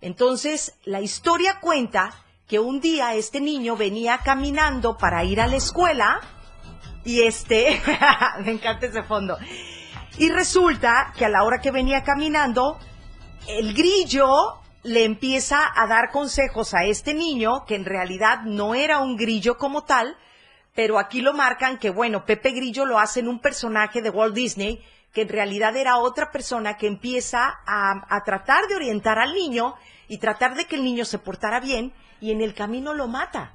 Entonces, 0.00 0.74
la 0.84 1.00
historia 1.00 1.60
cuenta 1.60 2.14
que 2.48 2.58
un 2.58 2.80
día 2.80 3.14
este 3.14 3.40
niño 3.40 3.76
venía 3.76 4.18
caminando 4.24 4.96
para 4.96 5.22
ir 5.24 5.40
a 5.40 5.46
la 5.46 5.56
escuela 5.56 6.20
y 7.04 7.22
este, 7.22 7.80
me 8.44 8.52
encanta 8.52 8.86
ese 8.86 9.02
fondo. 9.02 9.36
Y 10.18 10.28
resulta 10.30 11.12
que 11.16 11.24
a 11.24 11.28
la 11.28 11.44
hora 11.44 11.60
que 11.60 11.70
venía 11.70 12.02
caminando, 12.02 12.78
el 13.48 13.74
grillo 13.74 14.58
le 14.82 15.04
empieza 15.04 15.58
a 15.74 15.86
dar 15.86 16.10
consejos 16.10 16.72
a 16.74 16.84
este 16.84 17.14
niño, 17.14 17.64
que 17.66 17.74
en 17.74 17.84
realidad 17.84 18.42
no 18.44 18.74
era 18.74 19.00
un 19.00 19.16
grillo 19.16 19.58
como 19.58 19.84
tal, 19.84 20.16
pero 20.74 20.98
aquí 20.98 21.20
lo 21.20 21.34
marcan 21.34 21.78
que, 21.78 21.90
bueno, 21.90 22.24
Pepe 22.24 22.52
Grillo 22.52 22.86
lo 22.86 22.98
hace 22.98 23.20
en 23.20 23.28
un 23.28 23.40
personaje 23.40 24.00
de 24.02 24.10
Walt 24.10 24.34
Disney, 24.34 24.82
que 25.12 25.22
en 25.22 25.28
realidad 25.28 25.76
era 25.76 25.98
otra 25.98 26.30
persona 26.30 26.76
que 26.76 26.86
empieza 26.86 27.58
a, 27.66 27.92
a 28.08 28.22
tratar 28.24 28.66
de 28.68 28.76
orientar 28.76 29.18
al 29.18 29.34
niño 29.34 29.74
y 30.08 30.18
tratar 30.18 30.54
de 30.54 30.66
que 30.66 30.76
el 30.76 30.84
niño 30.84 31.04
se 31.04 31.18
portara 31.18 31.58
bien 31.60 31.92
y 32.20 32.30
en 32.30 32.40
el 32.40 32.54
camino 32.54 32.94
lo 32.94 33.08
mata. 33.08 33.50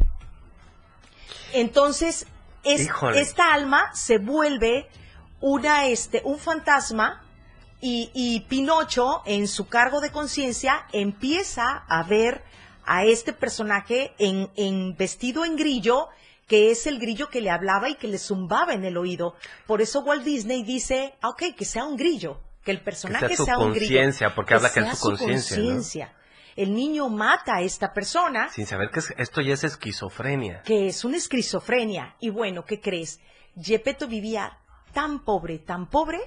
Entonces, 1.54 2.28
es- 2.64 2.82
esta 3.18 3.54
alma 3.54 3.90
se 3.94 4.18
vuelve 4.18 4.90
una, 5.40 5.86
este, 5.88 6.22
un 6.26 6.38
fantasma 6.38 7.24
y, 7.82 8.10
y 8.14 8.42
Pinocho, 8.42 9.22
en 9.26 9.48
su 9.48 9.68
cargo 9.68 10.02
de 10.02 10.12
conciencia, 10.12 10.86
empieza 10.92 11.86
a 11.88 12.04
ver 12.04 12.44
a 12.86 13.04
este 13.06 13.34
personaje 13.34 14.14
en, 14.20 14.50
en 14.56 14.96
vestido 14.96 15.46
en 15.46 15.56
grillo 15.56 16.08
que 16.48 16.70
es 16.70 16.86
el 16.86 17.00
grillo 17.00 17.30
que 17.30 17.42
le 17.42 17.50
hablaba 17.50 17.90
y 17.90 17.96
que 17.96 18.08
le 18.08 18.20
zumbaba 18.20 18.74
en 18.76 18.86
el 18.86 18.98
oído. 18.98 19.34
Por 19.66 19.82
eso 19.82 20.02
Walt 20.02 20.24
Disney 20.24 20.62
dice, 20.62 21.16
ah, 21.24 21.30
ok, 21.30 21.42
que 21.58 21.66
sea 21.66 21.86
un 21.86 21.98
grillo, 21.98 22.40
que 22.64 22.70
el 22.70 22.82
personaje 22.82 23.36
sea 23.36 23.58
un 23.58 23.72
grillo. 23.74 23.88
conciencia, 23.88 24.36
porque 24.36 24.54
habla 24.54 24.72
que 24.72 24.82
es 24.82 25.00
su 25.00 25.18
conciencia. 25.18 26.14
El 26.56 26.76
niño 26.76 27.10
mata 27.10 27.56
a 27.56 27.62
esta 27.62 27.94
persona, 27.94 28.50
Sin 28.50 28.68
saber 28.68 28.92
que 28.92 29.00
es- 29.00 29.14
esto 29.18 29.42
ya 29.42 29.56
es 29.56 29.64
esquizofrenia. 29.64 30.62
que 30.62 30.86
es 30.88 31.04
una 31.04 31.18
esquizofrenia. 31.18 32.16
Y 32.20 32.30
bueno, 32.30 32.64
¿qué 32.64 32.80
crees? 32.80 33.20
Gepetto 33.60 34.08
vivía 34.08 34.60
tan 34.94 35.26
pobre, 35.26 35.58
tan 35.58 35.90
pobre, 35.90 36.20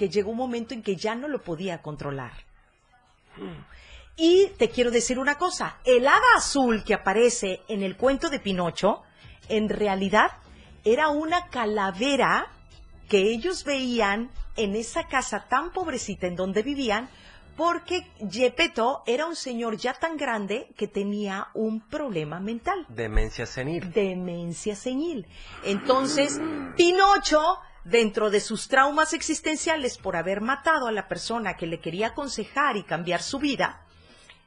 que 0.00 0.08
llegó 0.08 0.30
un 0.30 0.38
momento 0.38 0.72
en 0.72 0.82
que 0.82 0.96
ya 0.96 1.14
no 1.14 1.28
lo 1.28 1.42
podía 1.42 1.82
controlar. 1.82 2.32
Y 4.16 4.46
te 4.56 4.70
quiero 4.70 4.90
decir 4.90 5.18
una 5.18 5.36
cosa, 5.36 5.76
el 5.84 6.08
hada 6.08 6.36
azul 6.38 6.84
que 6.84 6.94
aparece 6.94 7.60
en 7.68 7.82
el 7.82 7.98
cuento 7.98 8.30
de 8.30 8.40
Pinocho, 8.40 9.02
en 9.50 9.68
realidad 9.68 10.30
era 10.84 11.08
una 11.08 11.48
calavera 11.48 12.46
que 13.10 13.30
ellos 13.30 13.64
veían 13.64 14.30
en 14.56 14.74
esa 14.74 15.06
casa 15.06 15.46
tan 15.50 15.70
pobrecita 15.70 16.26
en 16.26 16.34
donde 16.34 16.62
vivían, 16.62 17.10
porque 17.58 18.10
Gepetto 18.30 19.02
era 19.06 19.26
un 19.26 19.36
señor 19.36 19.76
ya 19.76 19.92
tan 19.92 20.16
grande 20.16 20.70
que 20.78 20.88
tenía 20.88 21.48
un 21.52 21.86
problema 21.86 22.40
mental 22.40 22.86
Demencia 22.88 23.44
senil. 23.44 23.92
demencia 23.92 24.74
senil. 24.74 25.26
Entonces, 25.62 26.40
Pinocho, 26.74 27.58
dentro 27.84 28.30
de 28.30 28.40
sus 28.40 28.68
traumas 28.68 29.12
existenciales 29.14 29.98
por 29.98 30.16
haber 30.16 30.40
matado 30.40 30.86
a 30.86 30.92
la 30.92 31.08
persona 31.08 31.56
que 31.56 31.66
le 31.66 31.80
quería 31.80 32.08
aconsejar 32.08 32.76
y 32.76 32.82
cambiar 32.82 33.22
su 33.22 33.38
vida, 33.38 33.86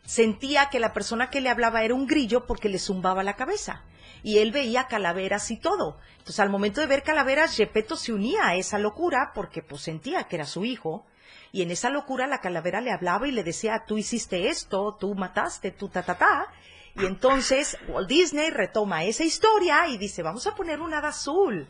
sentía 0.06 0.70
que 0.70 0.80
la 0.80 0.94
persona 0.94 1.30
que 1.30 1.42
le 1.42 1.50
hablaba 1.50 1.84
era 1.84 1.96
un 1.96 2.08
grillo 2.08 2.46
porque 2.46 2.70
le 2.70 2.80
zumbaba 2.80 3.24
la 3.24 3.36
cabeza. 3.36 3.84
Y 4.22 4.38
él 4.38 4.52
veía 4.52 4.88
calaveras 4.88 5.52
y 5.52 5.58
todo. 5.58 5.98
Entonces, 6.12 6.40
al 6.40 6.50
momento 6.50 6.80
de 6.80 6.88
ver 6.88 7.04
calaveras, 7.04 7.56
Gepetto 7.56 7.98
se 7.98 8.14
unía 8.14 8.48
a 8.48 8.56
esa 8.56 8.80
locura 8.80 9.32
porque 9.36 9.62
pues 9.62 9.82
sentía 9.82 10.24
que 10.24 10.38
era 10.38 10.46
su 10.46 10.64
hijo. 10.64 11.06
Y 11.52 11.62
en 11.62 11.72
esa 11.72 11.90
locura 11.90 12.26
la 12.26 12.40
calavera 12.40 12.80
le 12.80 12.92
hablaba 12.92 13.28
y 13.28 13.32
le 13.32 13.44
decía, 13.44 13.84
tú 13.86 13.98
hiciste 13.98 14.48
esto, 14.48 14.96
tú 14.98 15.14
mataste, 15.14 15.72
tú 15.72 15.90
ta 15.90 16.04
ta 16.04 16.18
ta. 16.18 16.48
Y 16.96 17.06
entonces 17.06 17.78
Walt 17.90 18.08
Disney 18.08 18.50
retoma 18.50 19.04
esa 19.04 19.24
historia 19.24 19.88
y 19.90 19.98
dice, 19.98 20.24
vamos 20.24 20.48
a 20.48 20.56
poner 20.56 20.80
un 20.80 20.94
hada 20.94 21.10
azul 21.10 21.68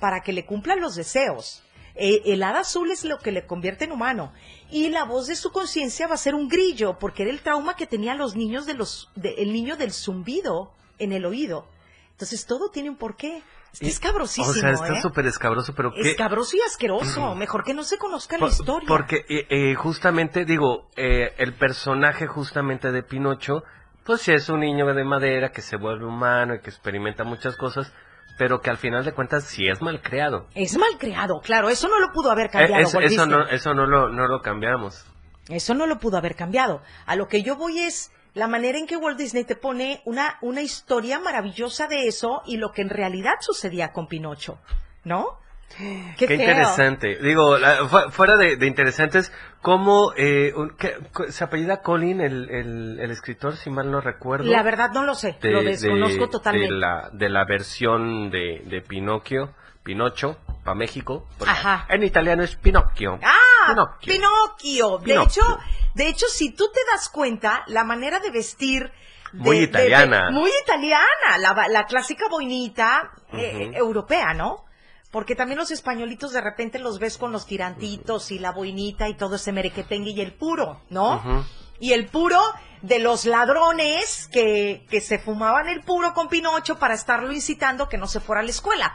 para 0.00 0.22
que 0.22 0.32
le 0.32 0.44
cumplan 0.46 0.80
los 0.80 0.94
deseos. 0.96 1.62
Eh, 1.94 2.22
el 2.32 2.42
hada 2.42 2.60
azul 2.60 2.90
es 2.90 3.04
lo 3.04 3.18
que 3.18 3.32
le 3.32 3.46
convierte 3.46 3.84
en 3.84 3.92
humano. 3.92 4.32
Y 4.70 4.88
la 4.88 5.04
voz 5.04 5.26
de 5.26 5.36
su 5.36 5.50
conciencia 5.52 6.06
va 6.06 6.14
a 6.14 6.18
ser 6.18 6.34
un 6.34 6.48
grillo, 6.48 6.98
porque 6.98 7.22
era 7.24 7.30
el 7.32 7.40
trauma 7.40 7.74
que 7.76 7.86
tenían 7.86 8.16
los 8.18 8.34
niños 8.36 8.64
de 8.66 8.74
los, 8.74 9.10
de- 9.16 9.34
el 9.38 9.52
niño 9.52 9.76
del 9.76 9.92
zumbido 9.92 10.72
en 10.98 11.12
el 11.12 11.24
oído. 11.26 11.68
Entonces 12.12 12.46
todo 12.46 12.70
tiene 12.70 12.90
un 12.90 12.96
porqué. 12.96 13.42
Está 13.72 13.86
escabrosísimo, 13.86 14.50
O 14.50 14.52
sea, 14.54 14.70
está 14.72 14.98
¿eh? 14.98 15.02
súper 15.02 15.26
escabroso, 15.26 15.74
pero 15.76 15.92
qué... 15.92 16.10
Escabroso 16.10 16.56
y 16.56 16.60
asqueroso. 16.60 17.34
Mejor 17.36 17.62
que 17.64 17.72
no 17.72 17.84
se 17.84 17.98
conozca 17.98 18.36
la 18.36 18.48
historia. 18.48 18.88
Porque 18.88 19.24
eh, 19.28 19.46
eh, 19.48 19.74
justamente, 19.76 20.44
digo, 20.44 20.88
eh, 20.96 21.34
el 21.38 21.54
personaje 21.54 22.26
justamente 22.26 22.90
de 22.90 23.02
Pinocho, 23.04 23.62
pues 24.04 24.28
es 24.28 24.48
un 24.48 24.60
niño 24.60 24.92
de 24.92 25.04
madera 25.04 25.52
que 25.52 25.62
se 25.62 25.76
vuelve 25.76 26.04
humano 26.04 26.54
y 26.56 26.60
que 26.62 26.70
experimenta 26.70 27.22
muchas 27.22 27.56
cosas, 27.56 27.92
pero 28.38 28.60
que 28.60 28.70
al 28.70 28.76
final 28.78 29.04
de 29.04 29.12
cuentas 29.12 29.44
sí 29.44 29.68
es 29.68 29.80
mal 29.82 30.00
creado. 30.02 30.46
Es 30.54 30.76
mal 30.76 30.98
creado, 30.98 31.40
claro. 31.42 31.68
Eso 31.68 31.88
no 31.88 31.98
lo 31.98 32.12
pudo 32.12 32.30
haber 32.30 32.46
Eh, 32.46 32.50
cambiado. 32.50 33.00
eso, 33.00 33.26
no, 33.26 33.46
eso 33.48 33.74
no 33.74 33.86
lo, 33.86 34.08
no 34.08 34.26
lo 34.26 34.40
cambiamos. 34.42 35.04
Eso 35.48 35.74
no 35.74 35.86
lo 35.86 35.98
pudo 35.98 36.16
haber 36.16 36.36
cambiado. 36.36 36.82
A 37.06 37.16
lo 37.16 37.26
que 37.28 37.42
yo 37.42 37.56
voy 37.56 37.80
es 37.80 38.12
la 38.34 38.46
manera 38.46 38.78
en 38.78 38.86
que 38.86 38.96
Walt 38.96 39.18
Disney 39.18 39.44
te 39.44 39.56
pone 39.56 40.00
una, 40.04 40.38
una 40.42 40.62
historia 40.62 41.18
maravillosa 41.18 41.88
de 41.88 42.06
eso 42.06 42.42
y 42.46 42.56
lo 42.58 42.70
que 42.72 42.82
en 42.82 42.88
realidad 42.90 43.34
sucedía 43.40 43.92
con 43.92 44.06
Pinocho, 44.06 44.58
¿no? 45.04 45.38
Qué, 45.76 46.34
interesante. 46.34 47.16
Digo, 47.22 47.56
la- 47.56 47.86
fu- 47.88 48.10
fuera 48.10 48.36
de, 48.36 48.56
de 48.56 48.66
interesantes, 48.66 49.32
¿cómo 49.62 50.12
eh, 50.16 50.52
un- 50.54 50.74
se 51.28 51.44
apellida 51.44 51.80
Colin, 51.80 52.20
el, 52.20 52.50
el, 52.50 53.00
el 53.00 53.10
escritor, 53.10 53.56
si 53.56 53.70
mal 53.70 53.90
no 53.90 54.00
recuerdo? 54.00 54.44
La 54.50 54.62
verdad 54.62 54.90
no 54.92 55.04
lo 55.04 55.14
sé, 55.14 55.38
de- 55.40 55.50
lo 55.50 55.62
desconozco 55.62 56.26
de- 56.26 56.30
totalmente. 56.32 56.74
De 56.74 56.78
la, 56.80 57.08
de 57.12 57.28
la 57.30 57.44
versión 57.44 58.30
de, 58.30 58.62
de 58.66 58.80
Pinocchio, 58.82 59.54
Pinocho, 59.82 60.38
para 60.64 60.74
México. 60.74 61.26
Ajá. 61.46 61.86
En 61.88 62.02
italiano 62.02 62.42
es 62.42 62.56
Pinocchio. 62.56 63.18
Ah, 63.22 63.68
Pinocchio. 63.68 64.12
Pinocchio. 64.12 64.98
De 64.98 65.04
Pinocchio. 65.04 65.42
hecho, 65.44 65.58
de 65.94 66.08
hecho, 66.08 66.26
si 66.26 66.54
tú 66.54 66.64
te 66.72 66.80
das 66.92 67.08
cuenta, 67.08 67.62
la 67.68 67.84
manera 67.84 68.18
de 68.20 68.30
vestir 68.30 68.90
Muy 69.32 69.60
italiana. 69.60 70.30
muy 70.30 70.50
italiana, 70.64 71.38
la, 71.38 71.68
la 71.68 71.84
clásica 71.86 72.26
boinita 72.28 73.12
eh, 73.32 73.70
europea, 73.74 74.34
¿no? 74.34 74.64
Porque 75.10 75.34
también 75.34 75.58
los 75.58 75.70
españolitos 75.72 76.32
de 76.32 76.40
repente 76.40 76.78
los 76.78 76.98
ves 77.00 77.18
con 77.18 77.32
los 77.32 77.46
tirantitos 77.46 78.30
y 78.30 78.38
la 78.38 78.52
boinita 78.52 79.08
y 79.08 79.14
todo 79.14 79.36
ese 79.36 79.50
merequetengue 79.52 80.10
y 80.10 80.20
el 80.20 80.32
puro, 80.34 80.80
¿no? 80.88 81.44
Y 81.80 81.92
el 81.94 82.06
puro 82.06 82.38
de 82.82 82.98
los 83.00 83.24
ladrones 83.26 84.28
que, 84.32 84.86
que 84.88 85.00
se 85.00 85.18
fumaban 85.18 85.68
el 85.68 85.80
puro 85.82 86.12
con 86.14 86.28
Pinocho 86.28 86.78
para 86.78 86.94
estarlo 86.94 87.32
incitando 87.32 87.88
que 87.88 87.98
no 87.98 88.06
se 88.06 88.20
fuera 88.20 88.40
a 88.40 88.44
la 88.44 88.50
escuela. 88.50 88.94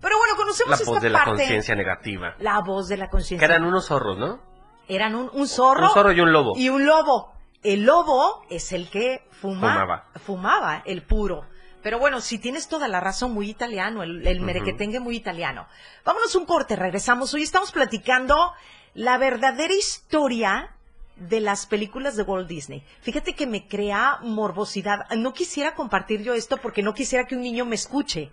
Pero 0.00 0.18
bueno, 0.18 0.36
conocemos 0.36 0.70
La 0.70 0.76
esta 0.76 0.90
voz 0.90 1.00
de 1.00 1.08
la 1.10 1.18
parte. 1.24 1.30
conciencia 1.38 1.74
negativa. 1.74 2.34
La 2.40 2.60
voz 2.60 2.88
de 2.88 2.98
la 2.98 3.06
Que 3.06 3.10
conciencia. 3.12 3.46
eran 3.46 3.64
unos 3.64 3.86
zorros, 3.86 4.18
¿no? 4.18 4.40
Eran 4.86 5.14
un, 5.14 5.30
un 5.32 5.48
zorro. 5.48 5.84
Un 5.86 5.94
zorro 5.94 6.12
y 6.12 6.20
un 6.20 6.30
lobo. 6.32 6.52
Y 6.56 6.68
un 6.68 6.84
lobo. 6.84 7.32
El 7.62 7.84
lobo 7.84 8.42
es 8.50 8.72
el 8.72 8.90
que 8.90 9.26
fuma, 9.30 9.72
Fumaba. 9.72 10.04
fumaba 10.16 10.82
el 10.84 11.02
puro. 11.06 11.46
Pero 11.84 11.98
bueno, 11.98 12.22
si 12.22 12.38
tienes 12.38 12.66
toda 12.66 12.88
la 12.88 12.98
razón, 12.98 13.34
muy 13.34 13.50
italiano, 13.50 14.02
el, 14.02 14.26
el 14.26 14.40
merequetengue 14.40 15.00
muy 15.00 15.16
italiano. 15.16 15.68
Vámonos 16.02 16.34
un 16.34 16.46
corte, 16.46 16.76
regresamos. 16.76 17.34
Hoy 17.34 17.42
estamos 17.42 17.72
platicando 17.72 18.54
la 18.94 19.18
verdadera 19.18 19.74
historia 19.74 20.70
de 21.16 21.40
las 21.40 21.66
películas 21.66 22.16
de 22.16 22.22
Walt 22.22 22.48
Disney. 22.48 22.82
Fíjate 23.02 23.34
que 23.34 23.46
me 23.46 23.68
crea 23.68 24.18
morbosidad. 24.22 25.10
No 25.14 25.34
quisiera 25.34 25.74
compartir 25.74 26.22
yo 26.22 26.32
esto 26.32 26.56
porque 26.56 26.82
no 26.82 26.94
quisiera 26.94 27.26
que 27.26 27.34
un 27.34 27.42
niño 27.42 27.66
me 27.66 27.74
escuche. 27.74 28.32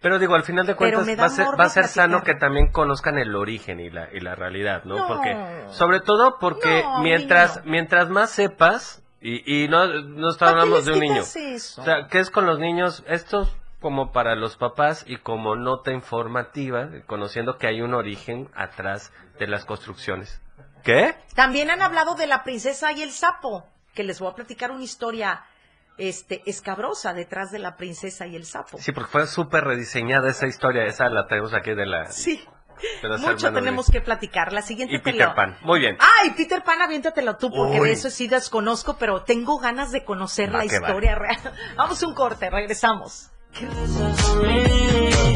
Pero 0.00 0.18
digo, 0.18 0.34
al 0.34 0.42
final 0.42 0.66
de 0.66 0.74
cuentas 0.74 1.06
va 1.06 1.24
a 1.24 1.28
ser, 1.28 1.46
va 1.46 1.64
a 1.66 1.68
ser 1.68 1.86
sano 1.86 2.24
que 2.24 2.34
también 2.34 2.72
conozcan 2.72 3.16
el 3.16 3.36
origen 3.36 3.78
y 3.78 3.90
la, 3.90 4.08
y 4.12 4.18
la 4.18 4.34
realidad, 4.34 4.82
¿no? 4.84 4.96
No. 4.96 5.06
Porque, 5.06 5.36
sobre 5.70 6.00
todo 6.00 6.38
porque 6.40 6.82
No, 6.82 7.02
mientras, 7.02 7.64
mientras 7.64 8.08
más 8.08 8.30
sepas, 8.30 9.04
y, 9.20 9.64
y 9.64 9.68
no, 9.68 9.86
no 9.86 10.28
¿Para 10.36 10.52
qué 10.52 10.60
hablamos 10.60 10.78
les 10.78 10.84
de 10.86 10.92
un 10.92 11.00
niño. 11.00 11.22
eso? 11.22 11.80
O 11.80 11.84
sea, 11.84 12.06
¿qué 12.08 12.18
es 12.20 12.30
con 12.30 12.46
los 12.46 12.58
niños? 12.58 13.04
Esto 13.06 13.42
es 13.42 13.48
como 13.80 14.12
para 14.12 14.34
los 14.34 14.56
papás 14.56 15.04
y 15.06 15.18
como 15.18 15.56
nota 15.56 15.92
informativa, 15.92 16.88
conociendo 17.06 17.58
que 17.58 17.66
hay 17.66 17.80
un 17.80 17.94
origen 17.94 18.48
atrás 18.54 19.12
de 19.38 19.46
las 19.46 19.64
construcciones. 19.64 20.40
¿Qué? 20.82 21.14
También 21.34 21.70
han 21.70 21.82
hablado 21.82 22.14
de 22.14 22.26
la 22.26 22.44
princesa 22.44 22.92
y 22.92 23.02
el 23.02 23.10
sapo, 23.10 23.66
que 23.94 24.04
les 24.04 24.20
voy 24.20 24.30
a 24.30 24.34
platicar 24.34 24.70
una 24.70 24.84
historia 24.84 25.44
este 25.96 26.42
escabrosa 26.46 27.12
detrás 27.12 27.50
de 27.50 27.58
la 27.58 27.76
princesa 27.76 28.26
y 28.26 28.36
el 28.36 28.44
sapo. 28.44 28.78
Sí, 28.78 28.92
porque 28.92 29.10
fue 29.10 29.26
súper 29.26 29.64
rediseñada 29.64 30.28
esa 30.28 30.46
historia, 30.46 30.84
esa 30.84 31.08
la 31.08 31.26
tenemos 31.26 31.52
aquí 31.54 31.74
de 31.74 31.86
la... 31.86 32.06
Sí, 32.06 32.40
mucho 33.20 33.52
tenemos 33.52 33.90
que 33.90 34.00
platicar. 34.00 34.52
La 34.52 34.62
siguiente 34.62 34.94
Y 34.94 34.98
te 34.98 35.04
Peter 35.12 35.28
lo- 35.28 35.34
Pan. 35.34 35.56
Muy 35.62 35.80
bien. 35.80 35.96
Ay, 36.00 36.30
Peter 36.36 36.62
Pan, 36.62 36.80
aviéntatelo 36.82 37.36
tú, 37.36 37.50
porque 37.50 37.80
Uy. 37.80 37.88
de 37.88 37.94
eso 37.94 38.10
sí 38.10 38.28
desconozco, 38.28 38.96
pero 38.98 39.22
tengo 39.22 39.58
ganas 39.58 39.90
de 39.92 40.04
conocer 40.04 40.48
Va 40.50 40.58
la 40.58 40.58
va. 40.58 40.64
historia 40.64 41.14
real. 41.14 41.38
Vamos 41.76 42.02
a 42.02 42.06
un 42.06 42.14
corte, 42.14 42.50
regresamos. 42.50 43.30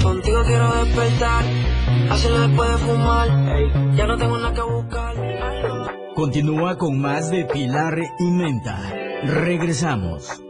Contigo 0.02 0.42
quiero 0.44 0.84
despertar, 0.84 1.44
hacerlo 2.10 2.40
después 2.46 2.70
de 2.70 2.76
fumar. 2.78 3.28
ey, 3.56 3.96
ya 3.96 4.06
no 4.06 4.16
tengo 4.18 4.38
nada 4.38 4.54
que 4.54 4.60
buscar. 4.62 5.14
Continúa 6.14 6.76
con 6.76 7.00
más 7.00 7.30
de 7.30 7.44
Pilar 7.46 7.98
y 8.18 8.30
Menta. 8.30 8.78
Regresamos. 9.24 10.40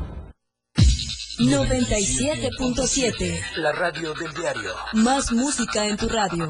97.7. 1.39 3.41
La 3.55 3.71
radio 3.71 4.13
del 4.13 4.31
diario. 4.31 4.75
Más 4.93 5.31
música 5.31 5.87
en 5.87 5.97
tu 5.97 6.07
radio. 6.07 6.49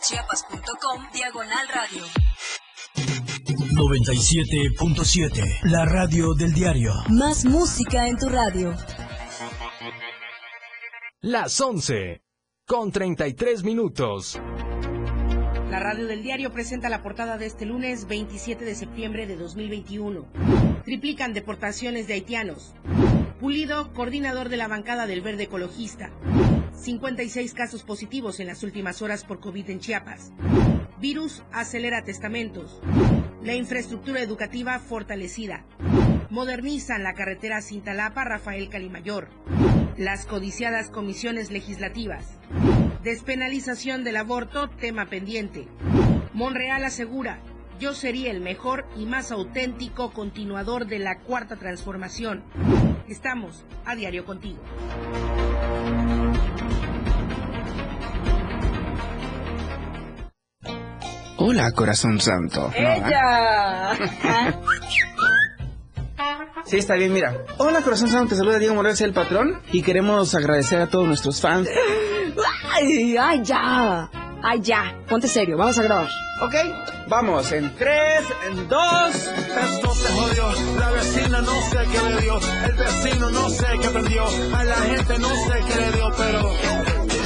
www.diariodechiapas.com 0.00 1.12
Diagonal 1.12 1.68
Radio 1.74 2.02
97.7. 3.74 5.60
La 5.64 5.84
radio 5.84 6.32
del 6.34 6.54
diario. 6.54 6.92
Más 7.10 7.44
música 7.44 8.08
en 8.08 8.16
tu 8.16 8.28
radio. 8.28 8.74
Las 11.20 11.60
11 11.60 12.22
con 12.66 12.90
33 12.90 13.62
minutos. 13.62 14.40
La 15.70 15.80
radio 15.80 16.06
del 16.06 16.22
diario 16.22 16.50
presenta 16.50 16.88
la 16.88 17.02
portada 17.02 17.36
de 17.36 17.46
este 17.46 17.66
lunes 17.66 18.06
27 18.08 18.64
de 18.64 18.74
septiembre 18.74 19.26
de 19.26 19.36
2021. 19.36 20.26
Triplican 20.84 21.34
deportaciones 21.34 22.06
de 22.06 22.14
haitianos. 22.14 22.74
Pulido, 23.38 23.92
coordinador 23.92 24.48
de 24.48 24.56
la 24.56 24.68
bancada 24.68 25.06
del 25.06 25.20
Verde 25.20 25.44
Ecologista. 25.44 26.10
56 26.80 27.52
casos 27.52 27.82
positivos 27.82 28.40
en 28.40 28.46
las 28.46 28.62
últimas 28.62 29.02
horas 29.02 29.24
por 29.24 29.40
COVID 29.40 29.68
en 29.68 29.80
Chiapas. 29.80 30.32
Virus 30.98 31.42
acelera 31.52 32.04
testamentos. 32.04 32.80
La 33.42 33.54
infraestructura 33.54 34.22
educativa 34.22 34.78
fortalecida. 34.78 35.64
Modernizan 36.30 37.02
la 37.02 37.14
carretera 37.14 37.60
Cintalapa 37.60 38.24
Rafael 38.24 38.70
Calimayor. 38.70 39.28
Las 39.98 40.24
codiciadas 40.24 40.88
comisiones 40.88 41.50
legislativas. 41.50 42.38
Despenalización 43.02 44.02
del 44.02 44.16
aborto, 44.16 44.70
tema 44.70 45.06
pendiente. 45.06 45.68
Monreal 46.32 46.84
asegura, 46.84 47.40
yo 47.80 47.94
sería 47.94 48.30
el 48.30 48.40
mejor 48.40 48.86
y 48.96 49.06
más 49.06 49.32
auténtico 49.32 50.12
continuador 50.12 50.86
de 50.86 50.98
la 50.98 51.18
cuarta 51.20 51.56
transformación. 51.56 52.44
Estamos 53.08 53.64
a 53.86 53.96
diario 53.96 54.24
contigo. 54.26 54.60
Hola, 61.38 61.72
corazón 61.72 62.20
santo. 62.20 62.70
¡Ella! 62.76 63.96
Sí, 66.66 66.76
está 66.76 66.94
bien, 66.94 67.12
mira. 67.12 67.34
Hola, 67.58 67.82
corazón 67.82 68.06
santo, 68.06 68.28
te 68.28 68.36
saluda 68.36 68.58
Diego 68.60 68.76
Morales, 68.76 69.00
el 69.00 69.12
patrón, 69.12 69.60
y 69.72 69.82
queremos 69.82 70.36
agradecer 70.36 70.80
a 70.80 70.86
todos 70.86 71.04
nuestros 71.04 71.40
fans. 71.40 71.68
Ay, 72.76 73.16
ay, 73.16 73.42
ya. 73.42 74.08
Ay, 74.42 74.60
ya. 74.60 74.94
Ponte 75.08 75.28
serio, 75.28 75.56
vamos 75.56 75.78
a 75.78 75.82
grabar. 75.82 76.08
Ok, 76.42 76.54
vamos, 77.06 77.52
en 77.52 77.74
tres, 77.76 78.24
en 78.46 78.68
dos. 78.68 79.14
Esto 79.14 79.94
se 79.94 80.12
jodió, 80.12 80.52
la 80.78 80.90
vecina 80.90 81.40
no 81.42 81.62
sé 81.62 81.78
qué 81.92 82.02
le 82.08 82.20
dio, 82.22 82.38
el 82.64 82.72
vecino 82.72 83.30
no 83.30 83.50
sé 83.50 83.66
qué 83.82 83.88
perdió, 83.88 84.24
a 84.56 84.64
la 84.64 84.76
gente 84.76 85.18
no 85.18 85.28
sé 85.28 85.60
qué 85.68 85.80
le 85.80 85.92
dio, 85.92 86.10
pero... 86.16 86.50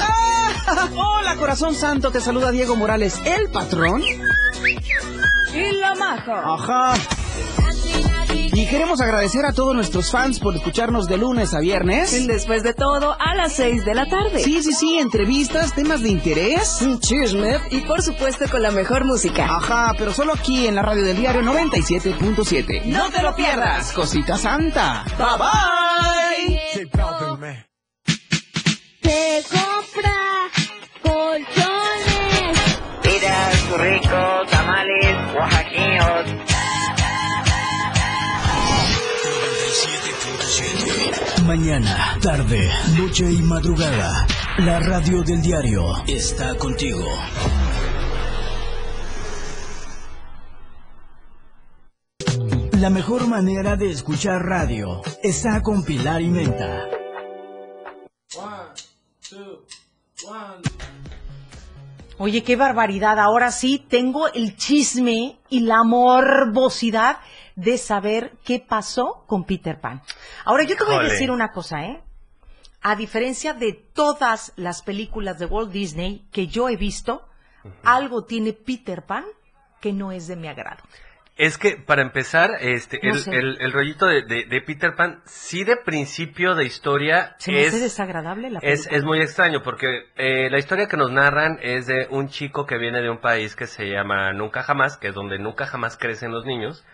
¡Ah! 0.00 0.88
Hola, 0.96 1.36
corazón 1.36 1.74
santo, 1.74 2.10
te 2.10 2.20
saluda 2.20 2.50
Diego 2.50 2.74
Morales, 2.74 3.20
el 3.24 3.48
patrón. 3.50 4.02
Y 4.02 5.72
la 5.78 5.94
maja. 5.94 6.42
Ajá. 6.44 6.94
Y 8.52 8.66
queremos 8.66 9.00
agradecer 9.00 9.44
a 9.46 9.52
todos 9.52 9.74
nuestros 9.74 10.10
fans 10.10 10.38
por 10.38 10.54
escucharnos 10.54 11.06
de 11.06 11.16
lunes 11.16 11.54
a 11.54 11.60
viernes. 11.60 12.26
Después 12.26 12.62
de 12.62 12.74
todo, 12.74 13.16
a 13.18 13.34
las 13.34 13.54
6 13.54 13.84
de 13.84 13.94
la 13.94 14.06
tarde. 14.06 14.40
Sí, 14.40 14.62
sí, 14.62 14.72
sí, 14.72 14.98
entrevistas, 14.98 15.74
temas 15.74 16.02
de 16.02 16.10
interés. 16.10 16.84
Chisme 17.00 17.58
y 17.70 17.80
por 17.82 18.02
supuesto 18.02 18.44
con 18.50 18.62
la 18.62 18.70
mejor 18.70 19.04
música. 19.04 19.46
Ajá, 19.46 19.92
pero 19.98 20.12
solo 20.12 20.32
aquí 20.32 20.66
en 20.66 20.74
la 20.74 20.82
radio 20.82 21.04
del 21.04 21.16
diario 21.16 21.42
97.7. 21.42 22.84
No 22.86 23.10
te 23.10 23.22
lo 23.22 23.34
pierdas. 23.34 23.92
Cosita 23.92 24.36
santa. 24.36 25.04
Bye 25.18 25.26
bye. 25.38 26.60
Se 26.72 26.88
compra 26.90 27.64
colchones. 31.02 32.78
Mira, 33.04 33.50
ricos, 33.78 34.50
tamales, 34.50 35.34
oaxaqueños. 35.36 36.13
Mañana, 41.46 42.18
tarde, 42.22 42.70
noche 42.96 43.30
y 43.30 43.42
madrugada. 43.42 44.26
La 44.58 44.80
radio 44.80 45.22
del 45.22 45.42
diario 45.42 45.82
está 46.06 46.56
contigo. 46.56 47.04
La 52.72 52.88
mejor 52.88 53.28
manera 53.28 53.76
de 53.76 53.90
escuchar 53.90 54.42
radio 54.42 55.02
está 55.22 55.60
con 55.60 55.84
Pilar 55.84 56.22
y 56.22 56.28
Menta. 56.28 56.88
Oye, 62.16 62.42
qué 62.42 62.56
barbaridad. 62.56 63.18
Ahora 63.18 63.50
sí 63.50 63.84
tengo 63.86 64.28
el 64.28 64.56
chisme 64.56 65.38
y 65.50 65.60
la 65.60 65.84
morbosidad 65.84 67.18
de 67.56 67.78
saber 67.78 68.32
qué 68.44 68.58
pasó 68.60 69.24
con 69.26 69.44
Peter 69.44 69.80
Pan. 69.80 70.02
Ahora 70.44 70.64
yo 70.64 70.76
te 70.76 70.84
voy 70.84 70.96
a 70.96 71.02
decir 71.08 71.30
una 71.30 71.52
cosa, 71.52 71.84
¿eh? 71.84 72.02
A 72.82 72.96
diferencia 72.96 73.54
de 73.54 73.72
todas 73.72 74.52
las 74.56 74.82
películas 74.82 75.38
de 75.38 75.46
Walt 75.46 75.70
Disney 75.72 76.26
que 76.32 76.48
yo 76.48 76.68
he 76.68 76.76
visto, 76.76 77.26
algo 77.82 78.24
tiene 78.24 78.52
Peter 78.52 79.02
Pan 79.06 79.24
que 79.80 79.92
no 79.92 80.12
es 80.12 80.26
de 80.26 80.36
mi 80.36 80.48
agrado. 80.48 80.82
Es 81.36 81.58
que, 81.58 81.76
para 81.76 82.02
empezar, 82.02 82.50
este, 82.60 83.00
No 83.02 83.12
el, 83.14 83.34
el- 83.34 83.60
el 83.60 83.72
rollito 83.72 84.06
de, 84.06 84.22
de- 84.22 84.44
de 84.44 84.60
Peter 84.60 84.94
Pan, 84.94 85.20
sí 85.24 85.64
de 85.64 85.76
principio 85.76 86.54
de 86.54 86.64
historia 86.64 87.34
Se 87.38 87.50
me 87.50 87.62
es, 87.62 87.68
hace 87.68 87.80
desagradable 87.80 88.50
la 88.50 88.60
es, 88.62 88.86
es 88.86 89.02
muy 89.02 89.20
extraño, 89.20 89.62
porque 89.64 90.04
eh, 90.14 90.48
la 90.48 90.58
historia 90.58 90.86
que 90.86 90.96
nos 90.96 91.10
narran 91.10 91.58
es 91.60 91.86
de 91.86 92.06
un 92.10 92.28
chico 92.28 92.66
que 92.66 92.78
viene 92.78 93.00
de 93.02 93.10
un 93.10 93.18
país 93.18 93.56
que 93.56 93.66
se 93.66 93.86
llama 93.90 94.32
Nunca 94.32 94.62
Jamás, 94.62 94.96
que 94.96 95.08
es 95.08 95.14
donde 95.14 95.38
nunca 95.40 95.66
jamás 95.66 95.96
crecen 95.96 96.30
los 96.30 96.44
niños. 96.44 96.84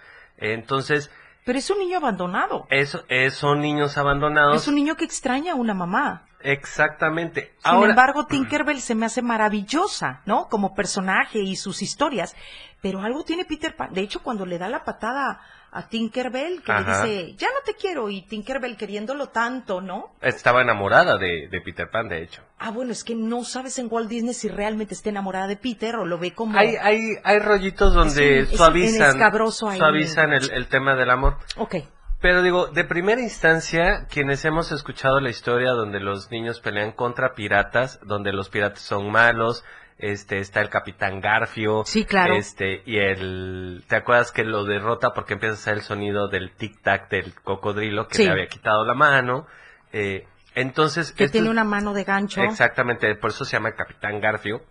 Entonces, 0.40 1.10
Pero 1.44 1.58
es 1.58 1.70
un 1.70 1.78
niño 1.78 1.98
abandonado. 1.98 2.66
eso, 2.70 3.04
es- 3.08 3.34
son 3.34 3.60
niños 3.60 3.96
abandonados. 3.98 4.56
Es 4.56 4.68
un 4.68 4.74
niño 4.74 4.96
que 4.96 5.04
extraña 5.04 5.52
a 5.52 5.56
una 5.56 5.74
mamá. 5.74 6.26
Exactamente. 6.42 7.52
Sin 7.58 7.72
Ahora, 7.72 7.90
embargo, 7.90 8.26
Tinkerbell 8.28 8.80
se 8.80 8.94
me 8.94 9.06
hace 9.06 9.22
maravillosa, 9.22 10.22
¿no? 10.26 10.48
Como 10.48 10.74
personaje 10.74 11.40
y 11.40 11.56
sus 11.56 11.82
historias. 11.82 12.34
Pero 12.80 13.00
algo 13.00 13.24
tiene 13.24 13.44
Peter 13.44 13.76
Pan. 13.76 13.92
De 13.92 14.00
hecho, 14.00 14.22
cuando 14.22 14.46
le 14.46 14.58
da 14.58 14.68
la 14.68 14.84
patada 14.84 15.40
a 15.72 15.88
Tinkerbell, 15.88 16.62
que 16.62 16.72
Ajá. 16.72 17.04
le 17.04 17.10
dice, 17.12 17.34
ya 17.36 17.46
no 17.48 17.60
te 17.64 17.74
quiero, 17.74 18.10
y 18.10 18.22
Tinkerbell 18.22 18.76
queriéndolo 18.76 19.28
tanto, 19.28 19.80
¿no? 19.80 20.14
estaba 20.20 20.62
enamorada 20.62 21.16
de, 21.16 21.48
de 21.48 21.60
Peter 21.60 21.88
Pan, 21.90 22.08
de 22.08 22.22
hecho. 22.22 22.42
Ah, 22.58 22.70
bueno, 22.70 22.90
es 22.92 23.04
que 23.04 23.14
no 23.14 23.44
sabes 23.44 23.78
en 23.78 23.86
Walt 23.90 24.08
Disney 24.08 24.34
si 24.34 24.48
realmente 24.48 24.94
está 24.94 25.10
enamorada 25.10 25.46
de 25.46 25.56
Peter 25.56 25.96
o 25.96 26.04
lo 26.04 26.18
ve 26.18 26.32
como... 26.34 26.58
Hay, 26.58 26.74
hay, 26.76 26.98
hay 27.22 27.38
rollitos 27.38 27.94
donde 27.94 28.40
Es 28.40 28.50
un- 28.50 28.56
suavizan, 28.56 29.22
ahí. 29.22 29.78
suavizan 29.78 30.32
el, 30.32 30.50
el 30.52 30.66
tema 30.66 30.96
del 30.96 31.10
amor. 31.10 31.36
Ok. 31.56 31.76
Pero 32.20 32.42
digo, 32.42 32.66
de 32.66 32.84
primera 32.84 33.20
instancia, 33.22 34.06
quienes 34.10 34.44
hemos 34.44 34.72
escuchado 34.72 35.20
la 35.20 35.30
historia 35.30 35.70
donde 35.70 36.00
los 36.00 36.30
niños 36.30 36.60
pelean 36.60 36.92
contra 36.92 37.32
piratas, 37.34 37.98
donde 38.04 38.32
los 38.32 38.50
piratas 38.50 38.82
son 38.82 39.10
malos, 39.10 39.64
este, 40.00 40.38
está 40.38 40.60
el 40.60 40.68
Capitán 40.68 41.20
Garfio. 41.20 41.82
Sí, 41.86 42.04
claro. 42.04 42.34
Este, 42.34 42.82
y 42.86 42.98
el, 42.98 43.84
¿te 43.88 43.96
acuerdas 43.96 44.32
que 44.32 44.44
lo 44.44 44.64
derrota 44.64 45.10
porque 45.14 45.34
empieza 45.34 45.54
a 45.54 45.58
hacer 45.58 45.74
el 45.74 45.82
sonido 45.82 46.28
del 46.28 46.54
tic-tac 46.56 47.08
del 47.08 47.34
cocodrilo 47.34 48.08
que 48.08 48.14
Sí. 48.16 48.24
le 48.24 48.30
había 48.32 48.46
quitado 48.48 48.84
la 48.84 48.94
mano? 48.94 49.46
Eh, 49.92 50.26
entonces, 50.54 51.12
Que 51.12 51.24
esto- 51.24 51.32
tiene 51.32 51.50
una 51.50 51.64
mano 51.64 51.92
de 51.94 52.04
gancho. 52.04 52.42
Exactamente, 52.42 53.14
por 53.14 53.30
eso 53.30 53.44
se 53.44 53.52
llama 53.52 53.68
el 53.70 53.74
Capitán 53.76 54.20
Garfio. 54.20 54.62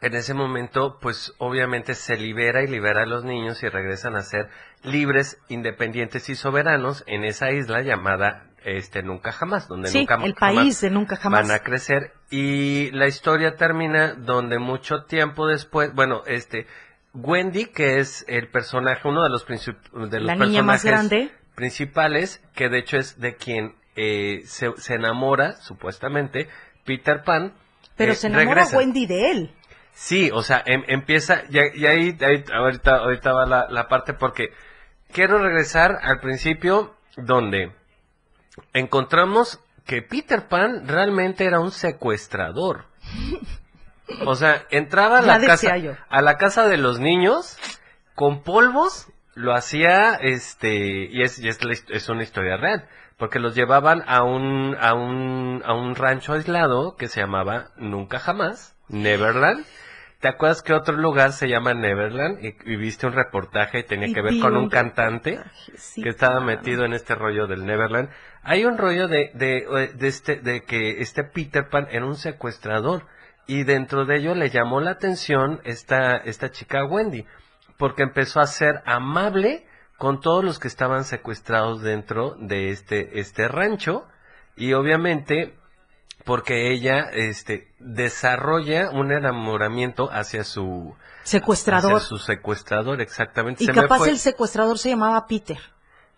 En 0.00 0.14
ese 0.14 0.34
momento, 0.34 0.98
pues 1.00 1.32
obviamente 1.38 1.94
se 1.94 2.16
libera 2.16 2.62
y 2.62 2.66
libera 2.66 3.02
a 3.02 3.06
los 3.06 3.24
niños 3.24 3.62
y 3.62 3.68
regresan 3.68 4.16
a 4.16 4.22
ser 4.22 4.48
libres, 4.82 5.38
independientes 5.48 6.28
y 6.28 6.34
soberanos 6.34 7.04
en 7.06 7.24
esa 7.24 7.52
isla 7.52 7.80
llamada 7.80 8.46
este 8.64 9.02
Nunca 9.02 9.30
Jamás, 9.32 9.68
donde 9.68 9.88
Sí, 9.88 9.98
nunca 10.00 10.14
el 10.16 10.34
jamás 10.34 10.54
país 10.56 10.80
de 10.80 10.90
nunca 10.90 11.16
jamás. 11.16 11.42
van 11.46 11.50
a 11.50 11.60
crecer 11.60 12.12
y 12.30 12.90
la 12.92 13.06
historia 13.06 13.56
termina 13.56 14.14
donde 14.14 14.58
mucho 14.58 15.04
tiempo 15.04 15.46
después, 15.46 15.92
bueno, 15.94 16.22
este 16.26 16.66
Wendy, 17.12 17.66
que 17.66 17.98
es 17.98 18.24
el 18.26 18.48
personaje, 18.48 19.06
uno 19.06 19.22
de 19.22 19.28
los, 19.30 19.46
de 19.46 20.20
los 20.20 20.26
La 20.26 20.34
niña 20.34 20.62
más 20.62 20.84
grande. 20.84 21.30
principales, 21.54 22.42
que 22.54 22.68
de 22.68 22.78
hecho 22.78 22.96
es 22.96 23.20
de 23.20 23.36
quien 23.36 23.74
eh, 23.96 24.42
se, 24.46 24.72
se 24.76 24.94
enamora, 24.94 25.52
supuestamente, 25.60 26.48
Peter 26.84 27.22
Pan. 27.22 27.54
Pero 27.96 28.12
eh, 28.12 28.16
se 28.16 28.26
enamora 28.26 28.54
regresa. 28.62 28.76
Wendy 28.78 29.06
de 29.06 29.30
él. 29.30 29.54
Sí, 29.92 30.30
o 30.34 30.42
sea, 30.42 30.60
em- 30.66 30.82
empieza, 30.88 31.42
y, 31.48 31.58
y 31.82 31.86
ahí, 31.86 32.18
ahí- 32.20 32.44
ahorita, 32.52 32.96
ahorita 32.96 33.32
va 33.32 33.46
la, 33.46 33.66
la 33.70 33.86
parte 33.86 34.14
porque 34.14 34.48
quiero 35.12 35.38
regresar 35.38 35.96
al 36.02 36.18
principio 36.18 36.96
donde 37.16 37.70
encontramos 38.72 39.60
que 39.86 40.02
Peter 40.02 40.48
Pan 40.48 40.88
realmente 40.88 41.44
era 41.44 41.60
un 41.60 41.70
secuestrador. 41.70 42.86
O 44.26 44.34
sea, 44.34 44.66
entraba 44.70 45.18
a 45.18 45.22
la 45.22 45.40
casa, 45.40 45.74
a 46.08 46.22
la 46.22 46.36
casa 46.36 46.68
de 46.68 46.76
los 46.76 47.00
niños 47.00 47.58
con 48.14 48.42
polvos 48.42 49.08
lo 49.34 49.54
hacía, 49.54 50.14
este, 50.14 51.08
y 51.10 51.22
es, 51.22 51.38
y 51.38 51.48
es, 51.48 51.58
es 51.88 52.08
una 52.08 52.22
historia 52.22 52.56
real, 52.56 52.86
porque 53.16 53.40
los 53.40 53.54
llevaban 53.54 54.04
a 54.06 54.22
un, 54.22 54.76
a 54.78 54.94
un, 54.94 55.62
a 55.64 55.74
un 55.74 55.94
rancho 55.94 56.34
aislado 56.34 56.96
que 56.96 57.08
se 57.08 57.20
llamaba 57.20 57.70
Nunca 57.76 58.18
Jamás, 58.18 58.76
Neverland. 58.88 59.64
¿Te 60.20 60.28
acuerdas 60.28 60.62
que 60.62 60.72
otro 60.72 60.96
lugar 60.96 61.32
se 61.32 61.48
llama 61.48 61.74
Neverland? 61.74 62.42
Y, 62.42 62.56
y 62.64 62.76
viste 62.76 63.06
un 63.06 63.12
reportaje 63.12 63.80
y 63.80 63.82
tenía 63.82 64.08
Y 64.08 64.14
que 64.14 64.22
ver 64.22 64.40
con 64.40 64.56
un 64.56 64.64
un 64.64 64.68
cantante 64.70 65.38
sí, 65.76 66.02
que 66.02 66.08
estaba 66.08 66.40
metido 66.40 66.84
en 66.84 66.94
este 66.94 67.14
rollo 67.14 67.46
del 67.46 67.66
Neverland. 67.66 68.08
Hay 68.44 68.64
un 68.64 68.76
rollo 68.78 69.08
de, 69.08 69.30
de, 69.34 69.92
de 69.94 70.08
este, 70.08 70.36
de 70.36 70.62
que 70.64 71.00
este 71.00 71.24
Peter 71.24 71.68
Pan 71.68 71.88
era 71.90 72.04
un 72.04 72.16
secuestrador 72.16 73.06
y 73.46 73.64
dentro 73.64 74.04
de 74.06 74.16
ello 74.16 74.34
le 74.34 74.50
llamó 74.50 74.80
la 74.80 74.92
atención 74.92 75.60
esta, 75.64 76.16
esta 76.16 76.50
chica 76.50 76.84
Wendy 76.84 77.26
porque 77.78 78.02
empezó 78.02 78.40
a 78.40 78.46
ser 78.46 78.82
amable 78.86 79.66
con 79.98 80.20
todos 80.20 80.44
los 80.44 80.58
que 80.58 80.68
estaban 80.68 81.04
secuestrados 81.04 81.82
dentro 81.82 82.36
de 82.38 82.70
este, 82.70 83.18
este 83.20 83.48
rancho 83.48 84.06
y 84.56 84.72
obviamente 84.74 85.56
porque 86.24 86.72
ella 86.72 87.10
este 87.12 87.68
desarrolla 87.78 88.90
un 88.90 89.12
enamoramiento 89.12 90.08
hacia 90.10 90.44
su 90.44 90.94
Secuestrador. 91.22 91.94
hacia 91.94 92.06
su 92.08 92.18
secuestrador 92.18 93.00
exactamente 93.00 93.64
Y 93.64 93.66
Se 93.66 93.72
me 93.72 93.82
capaz 93.82 93.98
fue. 93.98 94.10
el 94.10 94.18
secuestrador 94.18 94.78
se 94.78 94.90
llamaba 94.90 95.26
Peter. 95.26 95.58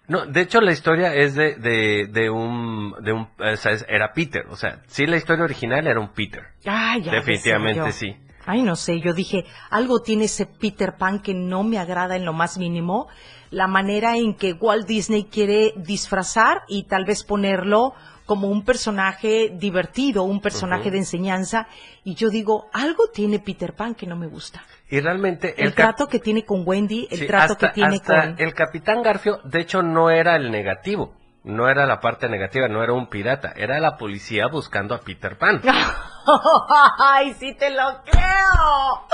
No, 0.08 0.24
de 0.26 0.40
hecho 0.42 0.60
la 0.60 0.72
historia 0.72 1.14
es 1.14 1.34
de, 1.34 1.56
de, 1.56 2.06
de 2.06 2.30
un, 2.30 2.94
de 3.02 3.12
un, 3.12 3.28
o 3.38 3.56
sea, 3.56 3.72
era 3.88 4.12
Peter, 4.12 4.46
o 4.48 4.56
sea, 4.56 4.82
sí 4.86 5.06
la 5.06 5.16
historia 5.16 5.44
original 5.44 5.86
era 5.86 5.98
un 5.98 6.10
Peter. 6.10 6.44
Ay, 6.64 7.02
ya 7.02 7.12
Definitivamente 7.12 7.92
sí. 7.92 8.16
Ay, 8.48 8.62
no 8.62 8.76
sé, 8.76 9.00
yo 9.00 9.12
dije, 9.12 9.44
algo 9.70 10.00
tiene 10.02 10.26
ese 10.26 10.46
Peter 10.46 10.94
Pan 10.96 11.18
que 11.18 11.34
no 11.34 11.64
me 11.64 11.78
agrada 11.78 12.14
en 12.14 12.24
lo 12.24 12.32
más 12.32 12.58
mínimo, 12.58 13.08
la 13.50 13.66
manera 13.66 14.16
en 14.16 14.34
que 14.34 14.52
Walt 14.52 14.86
Disney 14.86 15.24
quiere 15.24 15.72
disfrazar 15.76 16.62
y 16.68 16.84
tal 16.84 17.04
vez 17.04 17.24
ponerlo 17.24 17.94
como 18.24 18.48
un 18.48 18.64
personaje 18.64 19.50
divertido, 19.52 20.22
un 20.22 20.40
personaje 20.40 20.90
de 20.92 20.98
enseñanza, 20.98 21.66
y 22.04 22.14
yo 22.14 22.28
digo, 22.28 22.68
algo 22.72 23.08
tiene 23.12 23.40
Peter 23.40 23.74
Pan 23.74 23.94
que 23.94 24.06
no 24.06 24.16
me 24.16 24.26
gusta. 24.28 24.62
Y 24.88 25.00
realmente 25.00 25.54
El, 25.62 25.74
trato 25.74 26.06
que 26.06 26.20
tiene 26.20 26.44
con 26.44 26.62
Wendy, 26.64 27.08
el 27.10 27.18
sí, 27.18 27.26
trato 27.26 27.54
hasta- 27.54 27.68
que 27.68 27.74
tiene 27.74 27.96
hasta 27.96 28.34
con... 28.34 28.34
el 28.38 28.54
Capitán 28.54 29.02
Garfio, 29.02 29.40
de 29.44 29.60
hecho 29.60 29.82
no 29.82 30.10
era 30.10 30.36
el 30.36 30.50
negativo, 30.52 31.12
no 31.46 31.68
era 31.68 31.86
la 31.86 32.00
parte 32.00 32.28
negativa, 32.28 32.68
no 32.68 32.82
era 32.82 32.92
un 32.92 33.08
pirata, 33.08 33.52
era 33.56 33.78
la 33.80 33.96
policía 33.96 34.48
buscando 34.48 34.94
a 34.94 34.98
Peter 35.00 35.38
Pan. 35.38 35.62
¡Ay, 36.98 37.34
sí 37.38 37.54
te 37.56 37.70
lo 37.70 38.02
creo! 38.04 39.06